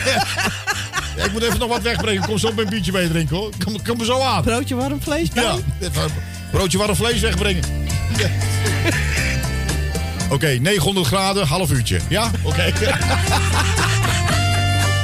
Ja, 1.17 1.23
ik 1.23 1.31
moet 1.31 1.43
even 1.43 1.59
nog 1.59 1.69
wat 1.69 1.81
wegbrengen. 1.81 2.21
Ik 2.21 2.27
kom 2.27 2.37
zo 2.37 2.51
mijn 2.53 2.69
biertje 2.69 2.91
mee 2.91 3.07
drinken 3.09 3.35
hoor. 3.35 3.49
Kom, 3.63 3.83
kom 3.83 3.99
er 3.99 4.05
zo 4.05 4.19
aan. 4.21 4.41
Broodje 4.43 4.75
warm 4.75 5.01
vlees 5.01 5.29
bij? 5.29 5.43
Ja, 5.43 5.55
broodje 6.51 6.77
warm 6.77 6.95
vlees 6.95 7.19
wegbrengen. 7.19 7.63
Ja. 8.17 8.27
Oké, 10.29 10.47
900 10.47 11.07
graden, 11.07 11.47
half 11.47 11.71
uurtje. 11.71 11.99
Ja? 12.09 12.31
Oké. 12.41 12.73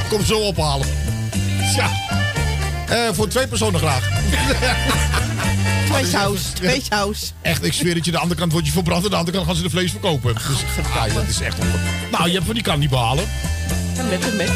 Kom 0.09 0.25
zo 0.25 0.39
ophalen. 0.39 0.87
Ja. 1.75 1.89
Eh, 2.87 2.97
voor 3.13 3.27
twee 3.27 3.47
personen 3.47 3.79
graag. 3.79 4.09
Twee 5.85 6.05
saus, 6.05 6.41
twee 6.41 6.81
saus. 6.89 7.33
Echt, 7.41 7.63
ik 7.65 7.73
zweer 7.73 7.95
het 7.95 8.05
je. 8.05 8.11
De 8.11 8.17
andere 8.17 8.39
kant 8.39 8.51
wordt 8.51 8.67
je 8.67 8.73
verbrand 8.73 9.03
en 9.03 9.09
de 9.09 9.15
andere 9.15 9.37
kant 9.37 9.47
gaan 9.49 9.55
ze 9.57 9.63
de 9.63 9.69
vlees 9.69 9.91
verkopen. 9.91 10.33
Dus, 10.33 10.43
ah, 10.95 11.13
dat 11.13 11.27
is 11.27 11.41
echt... 11.41 11.57
Nou, 12.11 12.27
je 12.27 12.33
hebt 12.33 12.45
van 12.45 12.53
die 12.53 12.63
kan 12.63 12.79
niet 12.79 12.89
behalen. 12.89 13.23
En 13.97 14.09
met 14.09 14.21
de 14.21 14.31
met. 14.31 14.51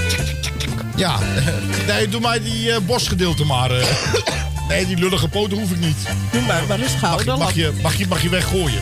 Ja, 0.95 1.19
nee, 1.87 2.09
doe 2.09 2.21
mij 2.21 2.41
die 2.43 2.71
eh, 2.71 2.77
bosgedeelte 2.85 3.45
maar. 3.45 3.71
eh. 3.71 3.85
nee, 4.67 4.85
die 4.85 4.97
lullige 4.97 5.27
poten 5.27 5.57
hoef 5.57 5.71
ik 5.71 5.79
niet. 5.79 5.97
Doe 6.31 6.41
maar 6.41 6.63
maar 6.67 6.79
Mag, 6.79 6.89
je- 6.91 6.97
schouder. 6.97 7.37
mag, 7.37 7.53
je, 7.53 7.73
mag, 7.81 7.95
je, 7.95 8.07
mag 8.07 8.21
je 8.21 8.29
weggooien. 8.29 8.81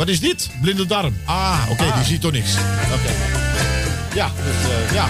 Wat 0.00 0.08
is 0.08 0.20
dit? 0.20 0.50
Blinde 0.60 0.86
darm. 0.86 1.16
Ah, 1.24 1.58
oké, 1.70 1.84
die 1.94 2.04
ziet 2.04 2.20
toch 2.20 2.32
niks. 2.32 2.54
Oké. 2.92 3.12
Ja, 4.14 4.30
dus, 4.44 4.70
eh, 4.70 4.94
ja. 4.94 5.08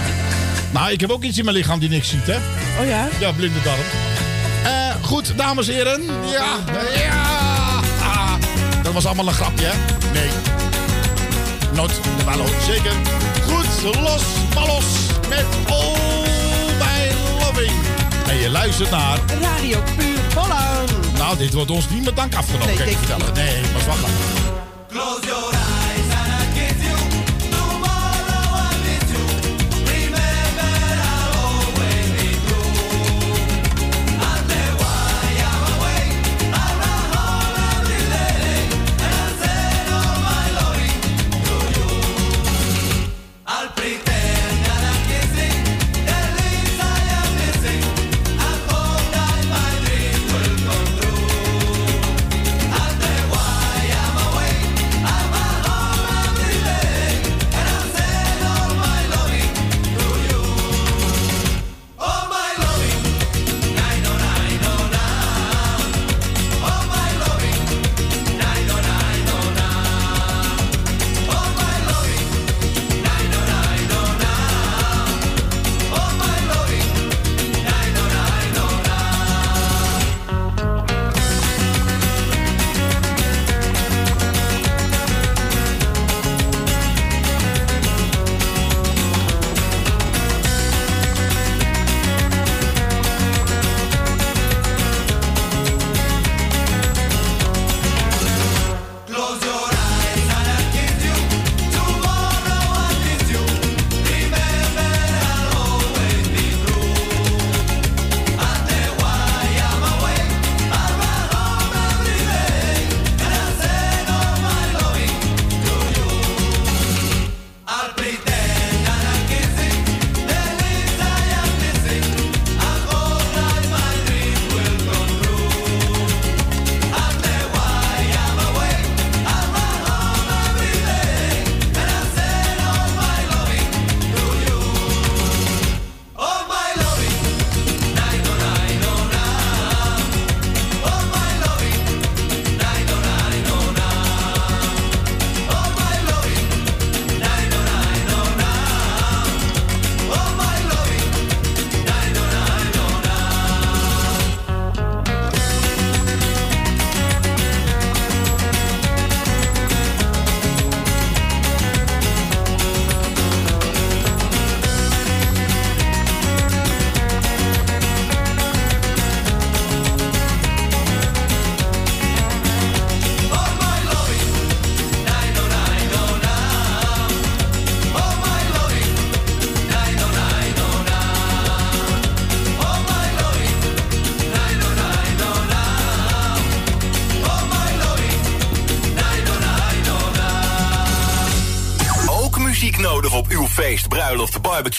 Nou, 0.71 0.91
ik 0.91 0.99
heb 0.99 1.09
ook 1.09 1.23
iets 1.23 1.37
in 1.37 1.45
mijn 1.45 1.57
lichaam 1.57 1.79
die 1.79 1.89
niks 1.89 2.09
ziet, 2.09 2.25
hè? 2.25 2.35
Oh 2.81 2.87
ja? 2.87 3.07
Ja, 3.19 3.31
blinde 3.31 3.61
darm. 3.63 3.79
Eh, 4.63 4.95
goed, 5.01 5.37
dames 5.37 5.67
en 5.67 5.73
heren. 5.73 6.01
Ja, 6.31 6.55
ja. 6.95 7.23
Ah, 8.03 8.33
dat 8.83 8.93
was 8.93 9.05
allemaal 9.05 9.27
een 9.27 9.33
grapje, 9.33 9.65
hè? 9.65 9.73
Nee. 10.13 10.29
Not 11.73 11.89
de 12.17 12.23
ballo, 12.25 12.45
zeker. 12.65 12.93
Goed, 13.43 13.95
los, 14.01 14.23
ballos 14.53 14.85
met 15.29 15.45
Oh 15.69 15.97
My 16.79 17.11
Loving. 17.39 17.73
En 18.27 18.37
je 18.37 18.49
luistert 18.49 18.91
naar... 18.91 19.19
Radio 19.41 19.83
Puur 19.97 20.19
Holland. 20.35 21.17
Nou, 21.17 21.37
dit 21.37 21.53
wordt 21.53 21.71
ons 21.71 21.89
niet 21.89 22.03
met 22.03 22.15
dank 22.15 22.35
afgenomen, 22.35 22.67
Nee, 22.67 22.77
kan 22.77 22.87
ik 22.87 22.97
vertellen. 22.97 23.33
Nee, 23.33 23.61
maar 23.73 23.85
wacht. 23.85 24.40
Close 24.91 25.25
your 25.25 25.50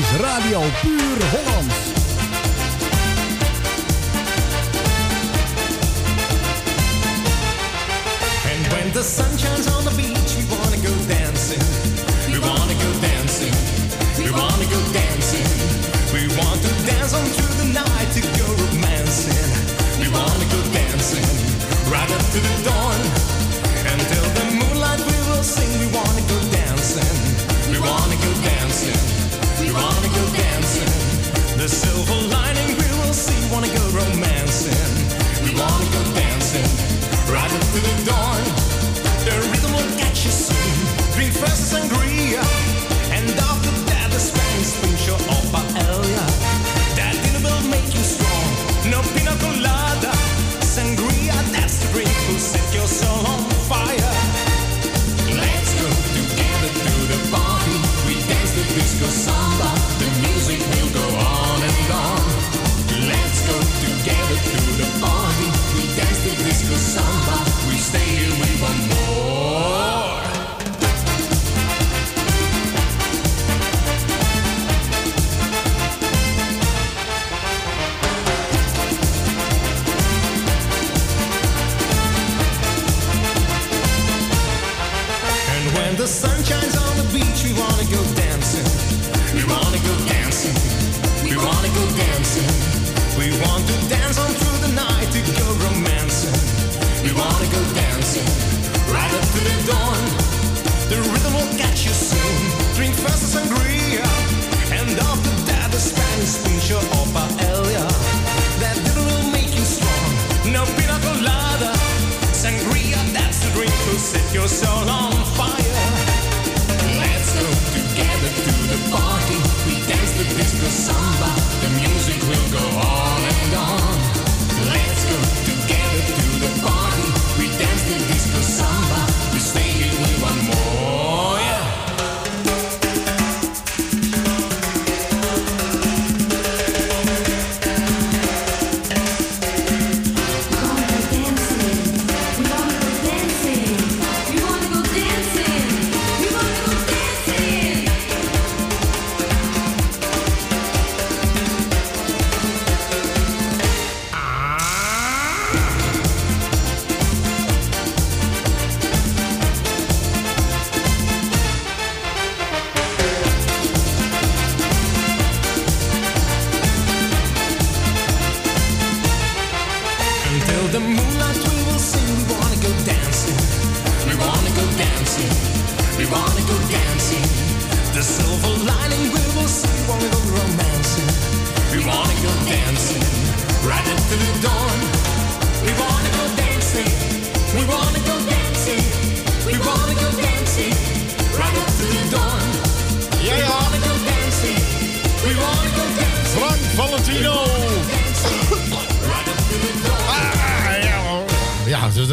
Is 0.00 0.12
Radio 0.14 0.60
Puur 0.80 1.18
Holland. 1.32 1.72
And 8.50 8.72
when 8.72 8.92
the 8.94 9.02
sun 9.02 9.36
shines 9.36 9.66
on 9.66 9.84
the 9.84 9.89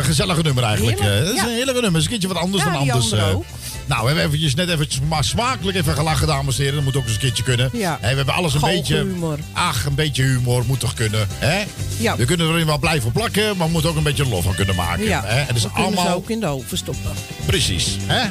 gezellige 0.08 0.42
nummer 0.42 0.64
eigenlijk. 0.64 1.00
Heerlijk, 1.00 1.22
Eh, 1.22 1.28
Het 1.28 1.36
is 1.36 1.42
ja. 1.42 1.48
een 1.48 1.54
heerlijke 1.56 1.82
nummer. 1.82 1.92
Het 1.92 1.96
is 2.00 2.04
een 2.04 2.10
keertje 2.10 2.28
wat 2.28 2.38
anders 2.44 2.64
Ja, 2.64 2.70
dan 2.72 2.80
anders. 2.80 3.12
eh. 3.12 3.36
ook. 3.36 3.46
Nou, 3.86 4.02
we 4.02 4.08
hebben 4.08 4.26
eventjes, 4.26 4.56
net 4.56 4.70
even 4.70 4.86
sma- 4.90 5.22
smakelijk 5.22 5.78
even 5.78 5.94
gelachen, 5.94 6.28
dames 6.28 6.56
en 6.58 6.60
heren. 6.62 6.76
Dat 6.76 6.84
moet 6.84 6.96
ook 6.96 7.04
eens 7.04 7.14
een 7.14 7.20
keertje 7.20 7.44
kunnen. 7.44 7.70
Ja. 7.74 7.98
We 8.02 8.08
hebben 8.08 8.30
alles 8.34 8.54
een 8.54 8.60
beetje... 8.62 9.06
Ach, 9.54 9.86
een 9.86 9.96
beetje 9.96 10.24
humor 10.24 10.64
moet 10.66 10.80
toch 10.80 10.94
kunnen. 10.94 11.28
Hè? 11.34 11.64
Ja. 11.98 12.16
We 12.16 12.26
kunnen 12.26 12.48
erin 12.50 12.66
wel 12.66 12.78
blijven 12.80 13.12
plakken, 13.12 13.58
maar 13.58 13.66
we 13.68 13.72
moeten 13.74 13.90
ook 13.90 13.96
een 13.98 14.04
beetje 14.04 14.26
lof 14.28 14.44
van 14.44 14.56
kunnen 14.56 14.76
maken. 14.76 15.04
Ja, 15.04 15.24
Hè? 15.26 15.40
En 15.40 15.48
dat 15.48 15.56
is 15.56 15.64
we 15.64 15.72
kunnen 15.72 15.92
ze 15.92 15.98
allemaal... 15.98 16.16
ook 16.16 16.30
in 16.30 16.40
de 16.40 16.46
oven 16.48 16.78
stoppen. 16.78 17.12
Precies. 17.46 17.98
Hè? 18.06 18.30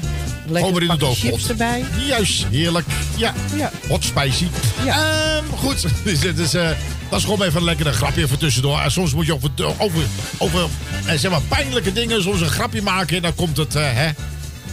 Lekker 0.48 0.64
Gewoon 0.66 0.82
in 0.82 0.88
de 0.88 0.96
doofpot. 0.96 1.30
chips 1.30 1.48
erbij. 1.48 1.84
Juist, 2.06 2.44
heerlijk. 2.50 2.86
Ja, 3.16 3.34
Ja. 3.56 3.70
hot 3.88 4.04
spicy. 4.04 4.46
Ehm, 4.86 5.44
goed, 5.56 5.86
dus, 6.04 6.24
is, 6.24 6.54
eh, 6.54 6.68
dat 7.08 7.18
is 7.18 7.24
gewoon 7.24 7.42
even 7.42 7.56
een 7.58 7.64
lekkere 7.64 7.92
grapje 7.92 8.22
even 8.22 8.38
tussendoor. 8.38 8.80
En 8.80 8.90
soms 8.90 9.14
moet 9.14 9.26
je 9.26 9.34
over, 9.34 9.50
over, 9.78 10.02
over 10.38 10.66
eh, 11.06 11.18
zeg 11.18 11.30
maar, 11.30 11.40
pijnlijke 11.48 11.92
dingen 11.92 12.22
soms 12.22 12.40
een 12.40 12.48
grapje 12.50 12.82
maken. 12.82 13.16
En 13.16 13.22
dan 13.22 13.34
komt 13.34 13.56
het, 13.56 13.74
eh, 13.74 13.82
hè. 13.92 14.08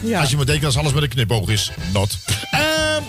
Ja. 0.00 0.20
Als 0.20 0.30
je 0.30 0.36
maar 0.36 0.46
denkt 0.46 0.62
dat 0.62 0.76
alles 0.76 0.92
met 0.92 1.02
een 1.02 1.08
knipoog 1.08 1.48
is. 1.48 1.70
Not. 1.92 2.18
Ehm, 2.50 2.62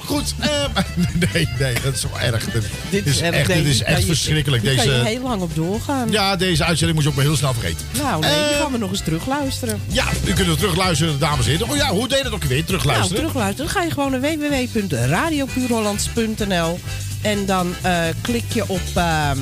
goed. 0.06 0.34
ehm, 0.40 0.70
nee, 1.34 1.48
nee, 1.60 1.74
dat 1.84 1.94
is 1.96 2.04
wel 2.04 2.20
erg. 2.20 2.46
Dit, 2.52 2.64
Dit 2.90 3.06
is 3.06 3.20
echt, 3.22 3.48
dit 3.48 3.66
is 3.66 3.82
echt 3.84 4.00
je- 4.00 4.06
verschrikkelijk. 4.06 4.64
Hier 4.64 4.76
kan 4.76 4.86
je 4.86 4.92
Deze, 4.92 5.06
heel 5.06 5.22
lang 5.22 5.42
op 5.42 5.56
doorgaan. 5.56 6.12
ja, 6.12 6.36
deze 6.36 6.64
uitzending 6.64 6.94
moet 6.96 7.04
je 7.04 7.10
ook 7.10 7.16
maar 7.16 7.26
heel 7.26 7.36
snel 7.36 7.54
vergeten. 7.54 7.86
Nou, 8.02 8.22
nee, 8.22 8.30
die 8.32 8.40
Ehm, 8.40 8.62
gaan 8.62 8.72
we 8.72 8.78
nog 8.78 8.90
eens 8.90 9.02
terugluisteren. 9.04 9.82
Ja, 9.88 10.06
u 10.26 10.34
kunt 10.34 10.48
het 10.48 10.58
terugluisteren, 10.58 11.20
dames 11.20 11.46
en 11.46 11.52
heren. 11.52 11.70
Oh 11.70 11.76
ja, 11.76 11.90
hoe 11.90 12.08
deed 12.08 12.24
het 12.24 12.34
ook 12.34 12.44
weer? 12.44 12.50
Nou, 12.52 12.64
Terugluisteren? 12.66 13.16
terugluisteren. 13.16 13.66
Dan 13.74 13.76
ga 13.76 13.82
je 13.88 13.92
gewoon 13.92 14.12
naar 14.12 14.22
www.radiopuurhollands.nl 14.22 16.80
en 17.26 17.46
dan 17.46 17.74
eh, 17.82 18.04
klik 18.22 18.54
je 18.54 18.68
op 18.68 18.82
ehm, 18.94 19.38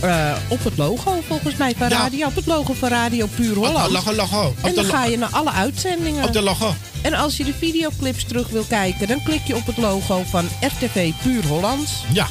eh, 0.00 0.36
op 0.48 0.64
het 0.64 0.76
logo 0.76 1.22
volgens 1.26 1.56
mij 1.56 1.74
van 1.78 1.88
radio. 1.88 2.26
Op 2.26 2.34
het 2.34 2.46
logo 2.46 2.72
van 2.72 2.88
Radio 2.88 3.26
Puur 3.26 3.54
Holland. 3.54 4.16
logo, 4.16 4.54
En 4.62 4.74
dan 4.74 4.84
ga 4.84 5.04
je 5.04 5.18
naar 5.18 5.28
alle 5.28 5.50
uitzendingen. 5.52 6.24
Op 6.24 6.32
de 6.32 6.42
logo. 6.42 6.74
En 7.02 7.14
als 7.14 7.36
je 7.36 7.44
de 7.44 7.54
videoclips 7.58 8.24
terug 8.24 8.48
wil 8.48 8.64
kijken, 8.68 9.08
dan 9.08 9.22
klik 9.22 9.40
je 9.46 9.56
op 9.56 9.66
het 9.66 9.76
logo 9.76 10.22
van 10.26 10.48
RTV 10.60 11.12
Puur 11.22 11.46
Hollands. 11.46 11.92
Ja. 12.12 12.26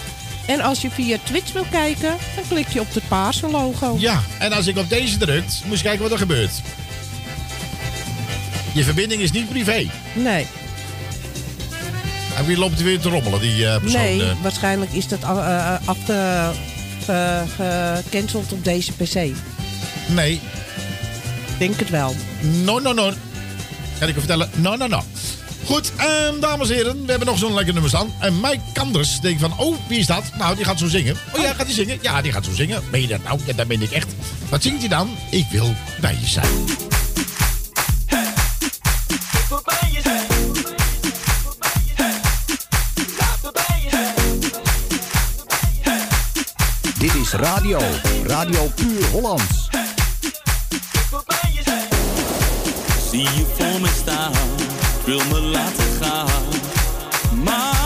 En 0.45 0.61
als 0.61 0.81
je 0.81 0.89
via 0.91 1.17
Twitch 1.23 1.53
wil 1.53 1.65
kijken, 1.71 2.15
dan 2.35 2.43
klik 2.47 2.67
je 2.67 2.79
op 2.79 2.93
het 2.93 3.07
paarse 3.07 3.49
logo. 3.49 3.95
Ja, 3.99 4.21
en 4.39 4.51
als 4.51 4.67
ik 4.67 4.77
op 4.77 4.89
deze 4.89 5.17
drukt, 5.17 5.61
moet 5.65 5.77
je 5.77 5.83
kijken 5.83 6.01
wat 6.03 6.11
er 6.11 6.17
gebeurt. 6.17 6.61
Je 8.73 8.83
verbinding 8.83 9.21
is 9.21 9.31
niet 9.31 9.49
privé. 9.49 9.89
Nee, 10.13 10.47
En 12.37 12.45
wie 12.45 12.57
loopt 12.57 12.77
er 12.79 12.85
weer 12.85 12.99
te 12.99 13.09
rommelen, 13.09 13.39
die 13.41 13.67
eh, 13.67 13.79
persoon? 13.81 14.01
nee 14.01 14.23
eh? 14.23 14.31
waarschijnlijk 14.41 14.91
is 14.93 15.07
dat 15.07 15.19
eh, 15.23 16.49
ge- 17.05 17.43
gecanceld 18.03 18.51
op 18.51 18.63
deze 18.63 18.91
PC. 18.93 19.31
Nee. 20.07 20.39
Denk 21.57 21.79
het 21.79 21.89
wel. 21.89 22.15
No, 22.63 22.79
no, 22.79 22.93
no. 22.93 23.11
Kan 23.99 24.07
ik 24.07 24.13
je 24.13 24.19
vertellen? 24.19 24.49
No, 24.55 24.75
no, 24.75 24.87
no. 24.87 25.03
Goed, 25.65 25.91
ehm, 25.97 26.39
dames 26.39 26.69
en 26.69 26.75
heren, 26.75 27.01
we 27.05 27.09
hebben 27.09 27.27
nog 27.27 27.37
zo'n 27.37 27.53
lekker 27.53 27.73
nummer 27.73 27.89
staan. 27.91 28.13
En 28.19 28.39
Mike 28.39 28.59
Kanders 28.73 29.19
denkt 29.19 29.41
van, 29.41 29.53
oh, 29.57 29.75
wie 29.87 29.99
is 29.99 30.05
dat? 30.05 30.23
Nou, 30.37 30.55
die 30.55 30.65
gaat 30.65 30.79
zo 30.79 30.87
zingen. 30.87 31.15
Oh 31.35 31.41
ja, 31.41 31.53
gaat 31.53 31.65
hij 31.65 31.75
zingen? 31.75 31.97
Ja, 32.01 32.21
die 32.21 32.31
gaat 32.31 32.45
zo 32.45 32.53
zingen. 32.53 32.83
Ben 32.91 33.01
je 33.01 33.07
dat 33.07 33.23
nou? 33.23 33.39
Ja, 33.45 33.53
dat 33.53 33.67
ben 33.67 33.81
ik 33.81 33.91
echt. 33.91 34.07
Wat 34.49 34.63
zingt 34.63 34.79
hij 34.79 34.87
dan? 34.89 35.09
Ik 35.31 35.45
wil 35.51 35.75
bij 36.01 36.17
je 36.21 36.27
zijn. 36.27 36.47
Radio. 47.33 47.79
Radio 48.25 48.67
Puur 48.75 49.05
Hollands. 49.11 49.69
Zie 53.11 53.23
je 53.23 53.45
voor 53.57 53.81
me 53.81 53.87
staan, 54.01 54.31
wil 55.05 55.21
me 55.31 55.39
laten 55.39 55.85
gaan. 56.01 56.43
Maar 57.43 57.76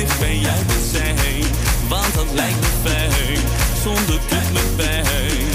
dicht 0.00 0.18
bij 0.18 0.36
jou 0.36 0.64
te 0.66 0.88
zijn? 0.92 1.44
Want 1.88 2.14
dat 2.14 2.26
lijkt 2.34 2.60
me 2.60 2.90
fijn, 2.90 3.38
zonder 3.82 4.20
doet 4.28 4.52
me 4.52 4.62
pijn. 4.76 5.46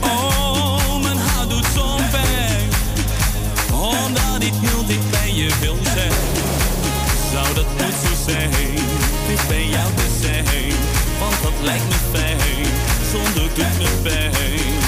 Oh, 0.00 1.02
mijn 1.02 1.16
hart 1.16 1.50
doet 1.50 1.66
zo'n 1.74 2.08
pijn, 2.10 2.68
omdat 3.72 4.42
ik 4.42 4.52
heel 4.60 4.86
dicht 4.86 5.10
bij 5.10 5.32
je 5.34 5.50
wil 5.60 5.76
zijn. 5.94 6.12
Zou 7.32 7.54
dat 7.54 7.66
nooit 7.78 7.94
zo 8.04 8.30
zijn, 8.30 8.50
dicht 9.28 9.48
bij 9.48 9.66
jou 9.66 9.88
te 9.94 10.08
zijn? 10.20 10.72
Want 11.20 11.42
dat 11.42 11.56
lijkt 11.62 11.88
me 11.88 12.18
fijn, 12.18 12.66
zonder 13.12 13.48
doet 13.54 13.78
me 13.78 13.88
pijn. 14.02 14.79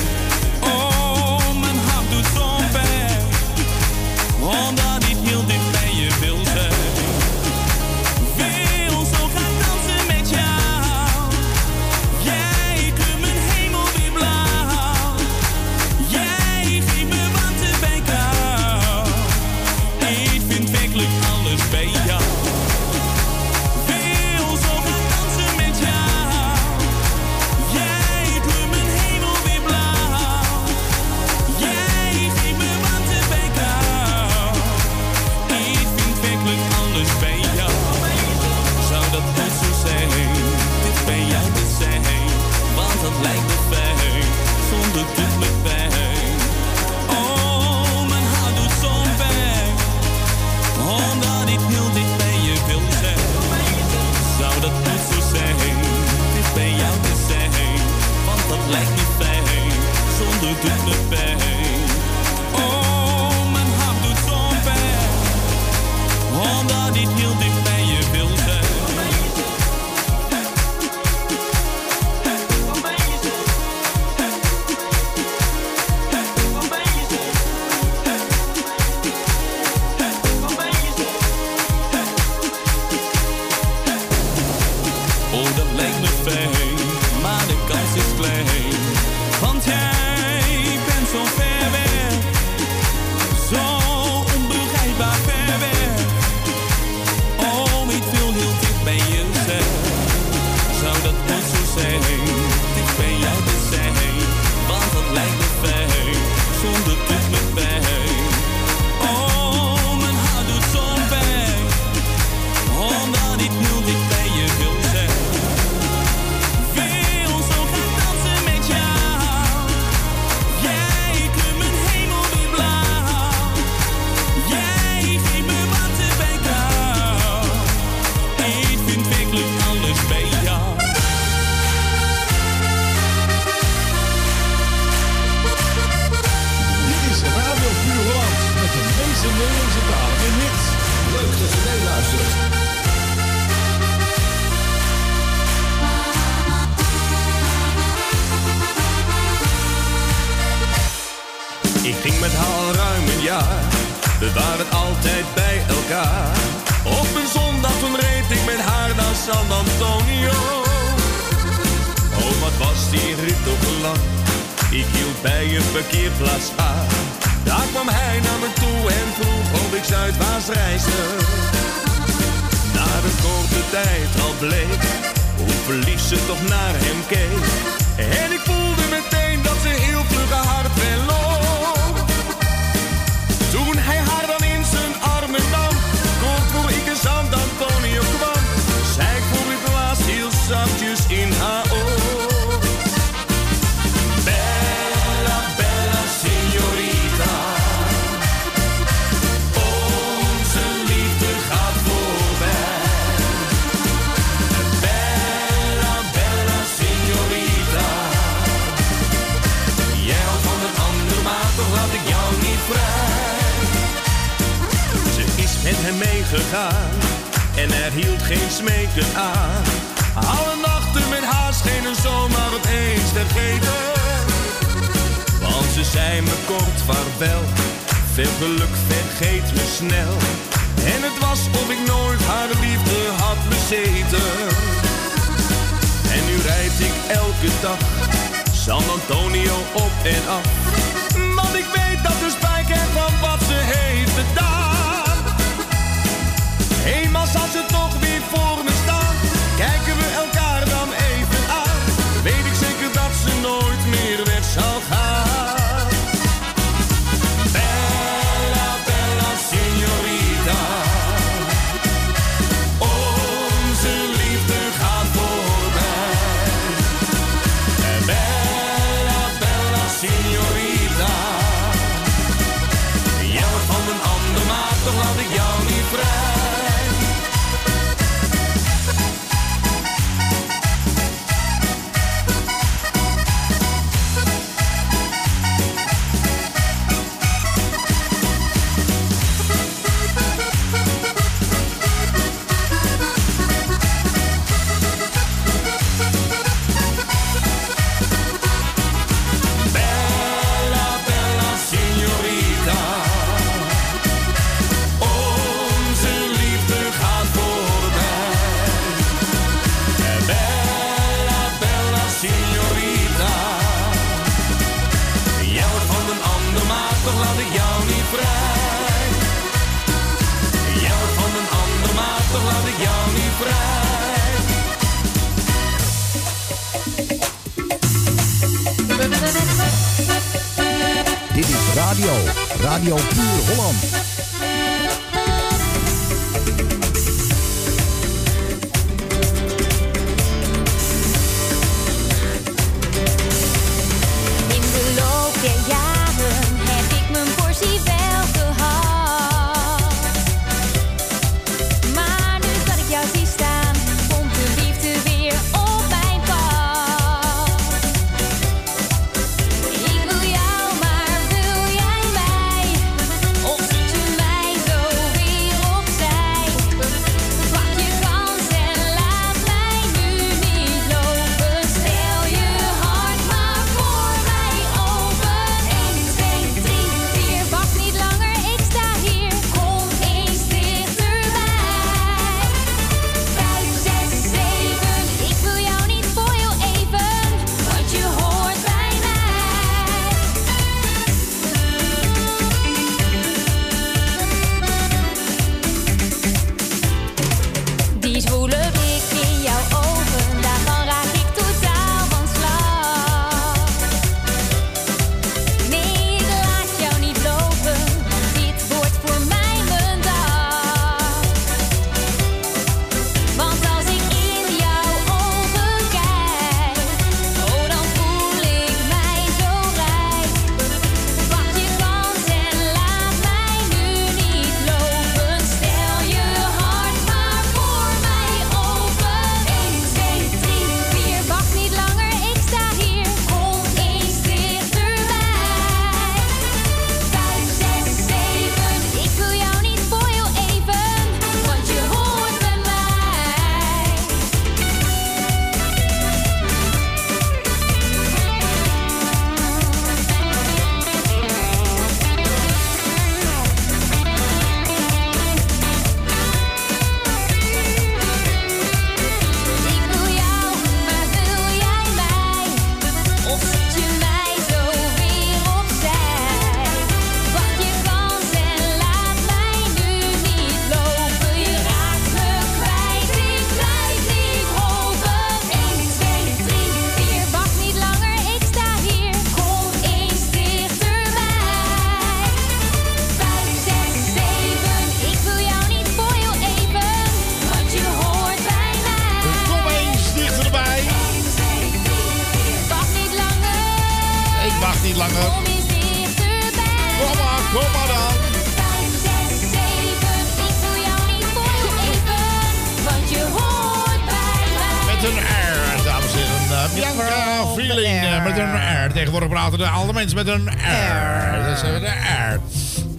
De 509.57 509.69
alle 509.69 509.93
mensen 509.93 510.17
met 510.17 510.27
een 510.27 510.49
R. 510.49 511.45
Dat 511.47 511.57
is 511.57 511.61
de 511.61 511.93
R. 512.35 512.41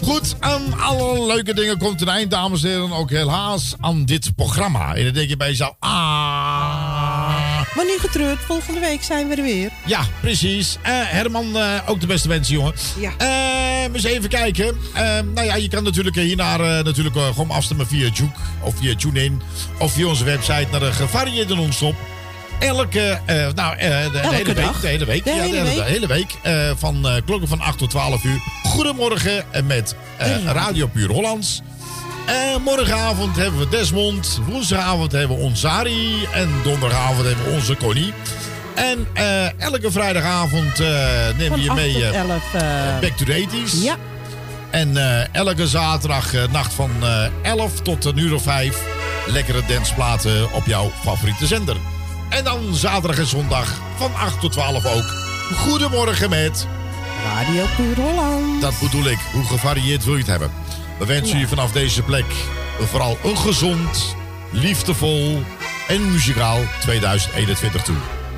Goed, 0.06 0.36
aan 0.40 0.80
alle 0.80 1.26
leuke 1.26 1.54
dingen 1.54 1.78
komt 1.78 2.02
een 2.02 2.08
eind, 2.08 2.32
dames 2.32 2.64
en 2.64 2.70
heren. 2.70 2.92
Ook 2.92 3.10
helaas 3.10 3.76
aan 3.80 4.06
dit 4.06 4.36
programma. 4.36 4.96
En 4.96 5.04
dan 5.04 5.14
denk 5.14 5.30
je 5.30 5.38
bij 5.38 5.48
jezelf, 5.48 5.76
ah... 5.80 7.62
Maar 7.76 7.86
niet 7.86 8.00
getreurd, 8.00 8.40
volgende 8.40 8.80
week 8.80 9.04
zijn 9.04 9.28
we 9.28 9.36
er 9.36 9.44
weer. 9.44 9.70
Ja, 9.86 10.02
precies. 10.22 10.78
Eh, 10.82 10.92
Herman, 10.96 11.58
eh, 11.58 11.80
ook 11.86 12.00
de 12.00 12.08
beste 12.08 12.28
wensen, 12.28 12.54
jongen. 12.54 12.74
Ja. 13.00 13.12
Eh, 13.18 13.94
eens 13.94 14.04
even 14.04 14.30
kijken. 14.30 14.78
Nou 15.34 15.44
ja, 15.44 15.56
je 15.56 15.68
kan 15.68 15.84
natuurlijk 15.84 16.16
hiernaar 16.16 16.84
natuurlijk, 16.84 17.16
gewoon 17.16 17.50
afstemmen 17.50 17.88
via 17.88 18.10
Juke 18.14 18.40
of 18.62 18.76
via 18.78 18.96
TuneIn. 18.96 19.42
Of 19.80 19.94
via 19.94 20.08
onze 20.08 20.24
website 20.24 20.68
naar 20.72 20.80
de 20.80 20.92
gevarieerde 20.92 21.56
non-stop. 21.56 21.96
Elke, 22.60 23.20
eh, 23.26 23.48
nou, 23.56 23.76
eh, 23.78 24.12
de, 24.12 24.20
Elke 24.20 24.36
hele 24.36 24.54
dag. 24.54 24.66
week. 24.72 24.82
De 24.82 24.88
hele 24.88 25.06
week. 25.06 25.24
De 25.24 25.30
ja, 25.30 25.36
hele 25.36 25.52
de 25.52 25.58
hele, 25.58 25.70
week. 25.70 25.86
de 25.86 25.92
hele 25.92 26.08
week. 26.08 26.32
eh, 26.42 26.72
van 26.78 27.22
klokken 27.26 27.48
van 27.48 27.62
8 27.62 27.78
tot 27.78 27.90
12 27.90 28.24
uur. 28.24 28.40
Goedemorgen 28.64 29.44
met 29.66 29.96
Radio 30.46 30.88
Puur 30.88 31.10
Hollands. 31.12 31.62
Morgenavond 32.64 33.36
hebben 33.36 33.60
we 33.60 33.70
Desmond. 33.70 34.40
Woensdagavond 34.50 35.12
hebben 35.12 35.38
we 35.38 35.44
Onsari. 35.44 36.26
En 36.34 36.50
donderdagavond 36.64 37.26
hebben 37.28 37.46
we 37.46 37.52
onze 37.52 37.78
Connie. 37.78 38.14
En 38.76 39.08
elke 39.58 39.92
vrijdagavond 39.92 40.78
nemen 41.38 41.52
we 41.58 41.62
je 41.62 41.70
8 41.70 41.80
mee 41.80 41.94
eh, 42.10 42.20
11. 42.20 42.54
eh, 42.54 42.62
Back 43.02 43.18
to 43.18 43.26
the 43.26 43.48
80s. 43.50 43.84
Ja. 43.84 43.96
En 44.70 44.98
elke 45.32 45.68
zaterdag 45.68 46.32
nacht 46.52 46.74
van 46.74 46.92
eh 47.02 47.26
11 47.52 47.80
tot 47.82 48.06
een 48.06 48.18
uur 48.18 48.34
of 48.34 48.44
5 48.44 48.78
lekkere 49.28 49.62
dansplaten 49.68 50.54
op 50.54 50.66
jouw 50.66 50.92
favoriete 51.04 51.48
zender. 51.48 51.76
En 52.34 52.44
dan 52.44 52.76
zaterdag 52.76 53.18
en 53.18 53.26
zondag 53.26 53.82
van 53.98 54.16
8 54.16 54.40
tot 54.40 54.52
12 54.52 54.86
ook. 54.86 55.14
Goedemorgen 55.58 56.30
met... 56.30 56.68
Radio 57.24 57.66
Puur 57.76 57.96
Holland. 57.96 58.62
Dat 58.62 58.74
bedoel 58.80 59.06
ik. 59.06 59.20
Hoe 59.34 59.46
gevarieerd 59.46 60.04
wil 60.04 60.14
je 60.14 60.20
het 60.20 60.30
hebben? 60.30 60.52
We 61.00 61.06
wensen 61.06 61.36
Ja. 61.36 61.42
je 61.42 61.48
vanaf 61.48 61.72
deze 61.72 62.02
plek 62.02 62.26
vooral 62.80 63.18
een 63.24 63.38
gezond, 63.38 64.16
liefdevol 64.50 65.44
en 65.88 66.12
muzikaal 66.12 66.60
2021 66.82 67.82
toe. 67.82 67.96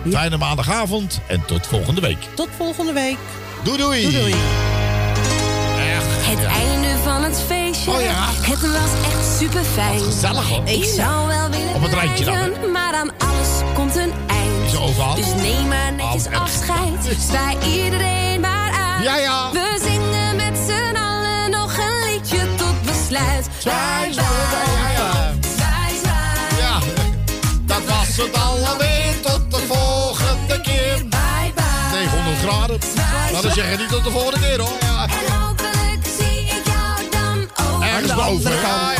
Fijne 0.09 0.37
maandagavond 0.37 1.21
en 1.27 1.45
tot 1.45 1.67
volgende 1.67 2.01
week. 2.01 2.17
Tot 2.35 2.49
volgende 2.57 2.93
week. 2.93 3.17
Doei 3.63 3.77
doei. 3.77 4.01
Doei 4.01 4.17
doei. 4.17 4.35
Het 6.25 6.43
einde 6.43 6.97
van 7.03 7.23
het 7.23 7.41
feestje. 7.47 7.91
Oh 7.91 8.01
ja. 8.01 8.29
Het 8.41 8.61
was 8.61 9.13
echt 9.13 9.37
super 9.39 9.63
fijn. 9.63 9.99
gezellig, 9.99 10.49
hoor. 10.49 10.67
Ik 10.67 10.83
zou 10.83 11.27
wel 11.27 11.49
willen 11.49 11.75
Op 11.75 11.81
het 11.81 11.93
randje 11.93 12.25
dan, 12.25 12.71
maar 12.71 12.93
aan 12.93 13.09
alles 13.17 13.54
komt 13.75 13.95
een 13.95 14.13
eind. 14.27 14.65
Is 14.65 14.77
overal? 14.77 15.15
Dus 15.15 15.33
neem 15.41 15.67
maar 15.67 15.93
netjes 15.93 16.25
Oh, 16.27 16.41
afscheid. 16.41 17.17
Zwaai 17.27 17.57
iedereen 17.83 18.39
maar 18.41 18.71
aan. 18.71 19.03
Ja, 19.03 19.15
ja. 19.17 19.51
We 19.51 19.79
zingen 19.83 20.35
met 20.35 20.57
z'n 20.67 20.95
allen 20.95 21.49
nog 21.51 21.77
een 21.77 22.11
liedje 22.11 22.55
tot 22.55 22.81
besluit. 22.85 23.47
Zwaai, 23.57 24.13
zwaai, 24.13 24.27
ja, 24.81 24.89
ja. 24.89 25.31
Zwaai, 25.55 25.91
zwaai. 26.03 26.61
Ja, 26.61 26.79
dat 27.73 27.81
was 27.85 28.17
het 28.17 28.37
alweer. 28.43 29.21
Tot 29.21 29.51
de 29.51 29.57
volgende 29.67 30.61
keer. 30.61 30.95
Bye, 31.09 31.51
bye. 31.55 31.99
900 31.99 32.37
graden. 32.37 32.79
Nou, 33.31 33.41
dan 33.43 33.51
zeg 33.51 33.71
je 33.71 33.77
niet 33.77 33.89
tot 33.89 34.03
de 34.03 34.11
volgende 34.11 34.39
keer 34.39 34.59
hoor. 34.61 34.77
Ja. 34.79 35.03
En 35.03 35.33
hopelijk 35.41 36.05
zie 36.19 36.39
ik 36.39 36.63
jou 36.65 37.09
dan 37.09 37.65
ook. 37.75 37.81
Ergens 37.83 38.13
boven. 38.15 38.51
ja. 38.51 38.94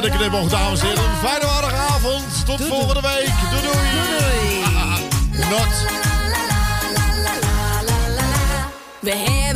Met 0.00 0.12
een 0.12 0.18
knipoog, 0.18 0.48
dames 0.48 0.80
en 0.80 0.86
heren. 0.86 1.04
Fijne 1.24 1.46
maandagavond. 1.46 2.46
Tot 2.46 2.62
volgende 2.64 3.00
week. 3.00 3.32
Doei 3.50 3.62
doei. 3.62 3.88
Not. 5.50 5.86
We 9.00 9.10
hebben 9.10 9.47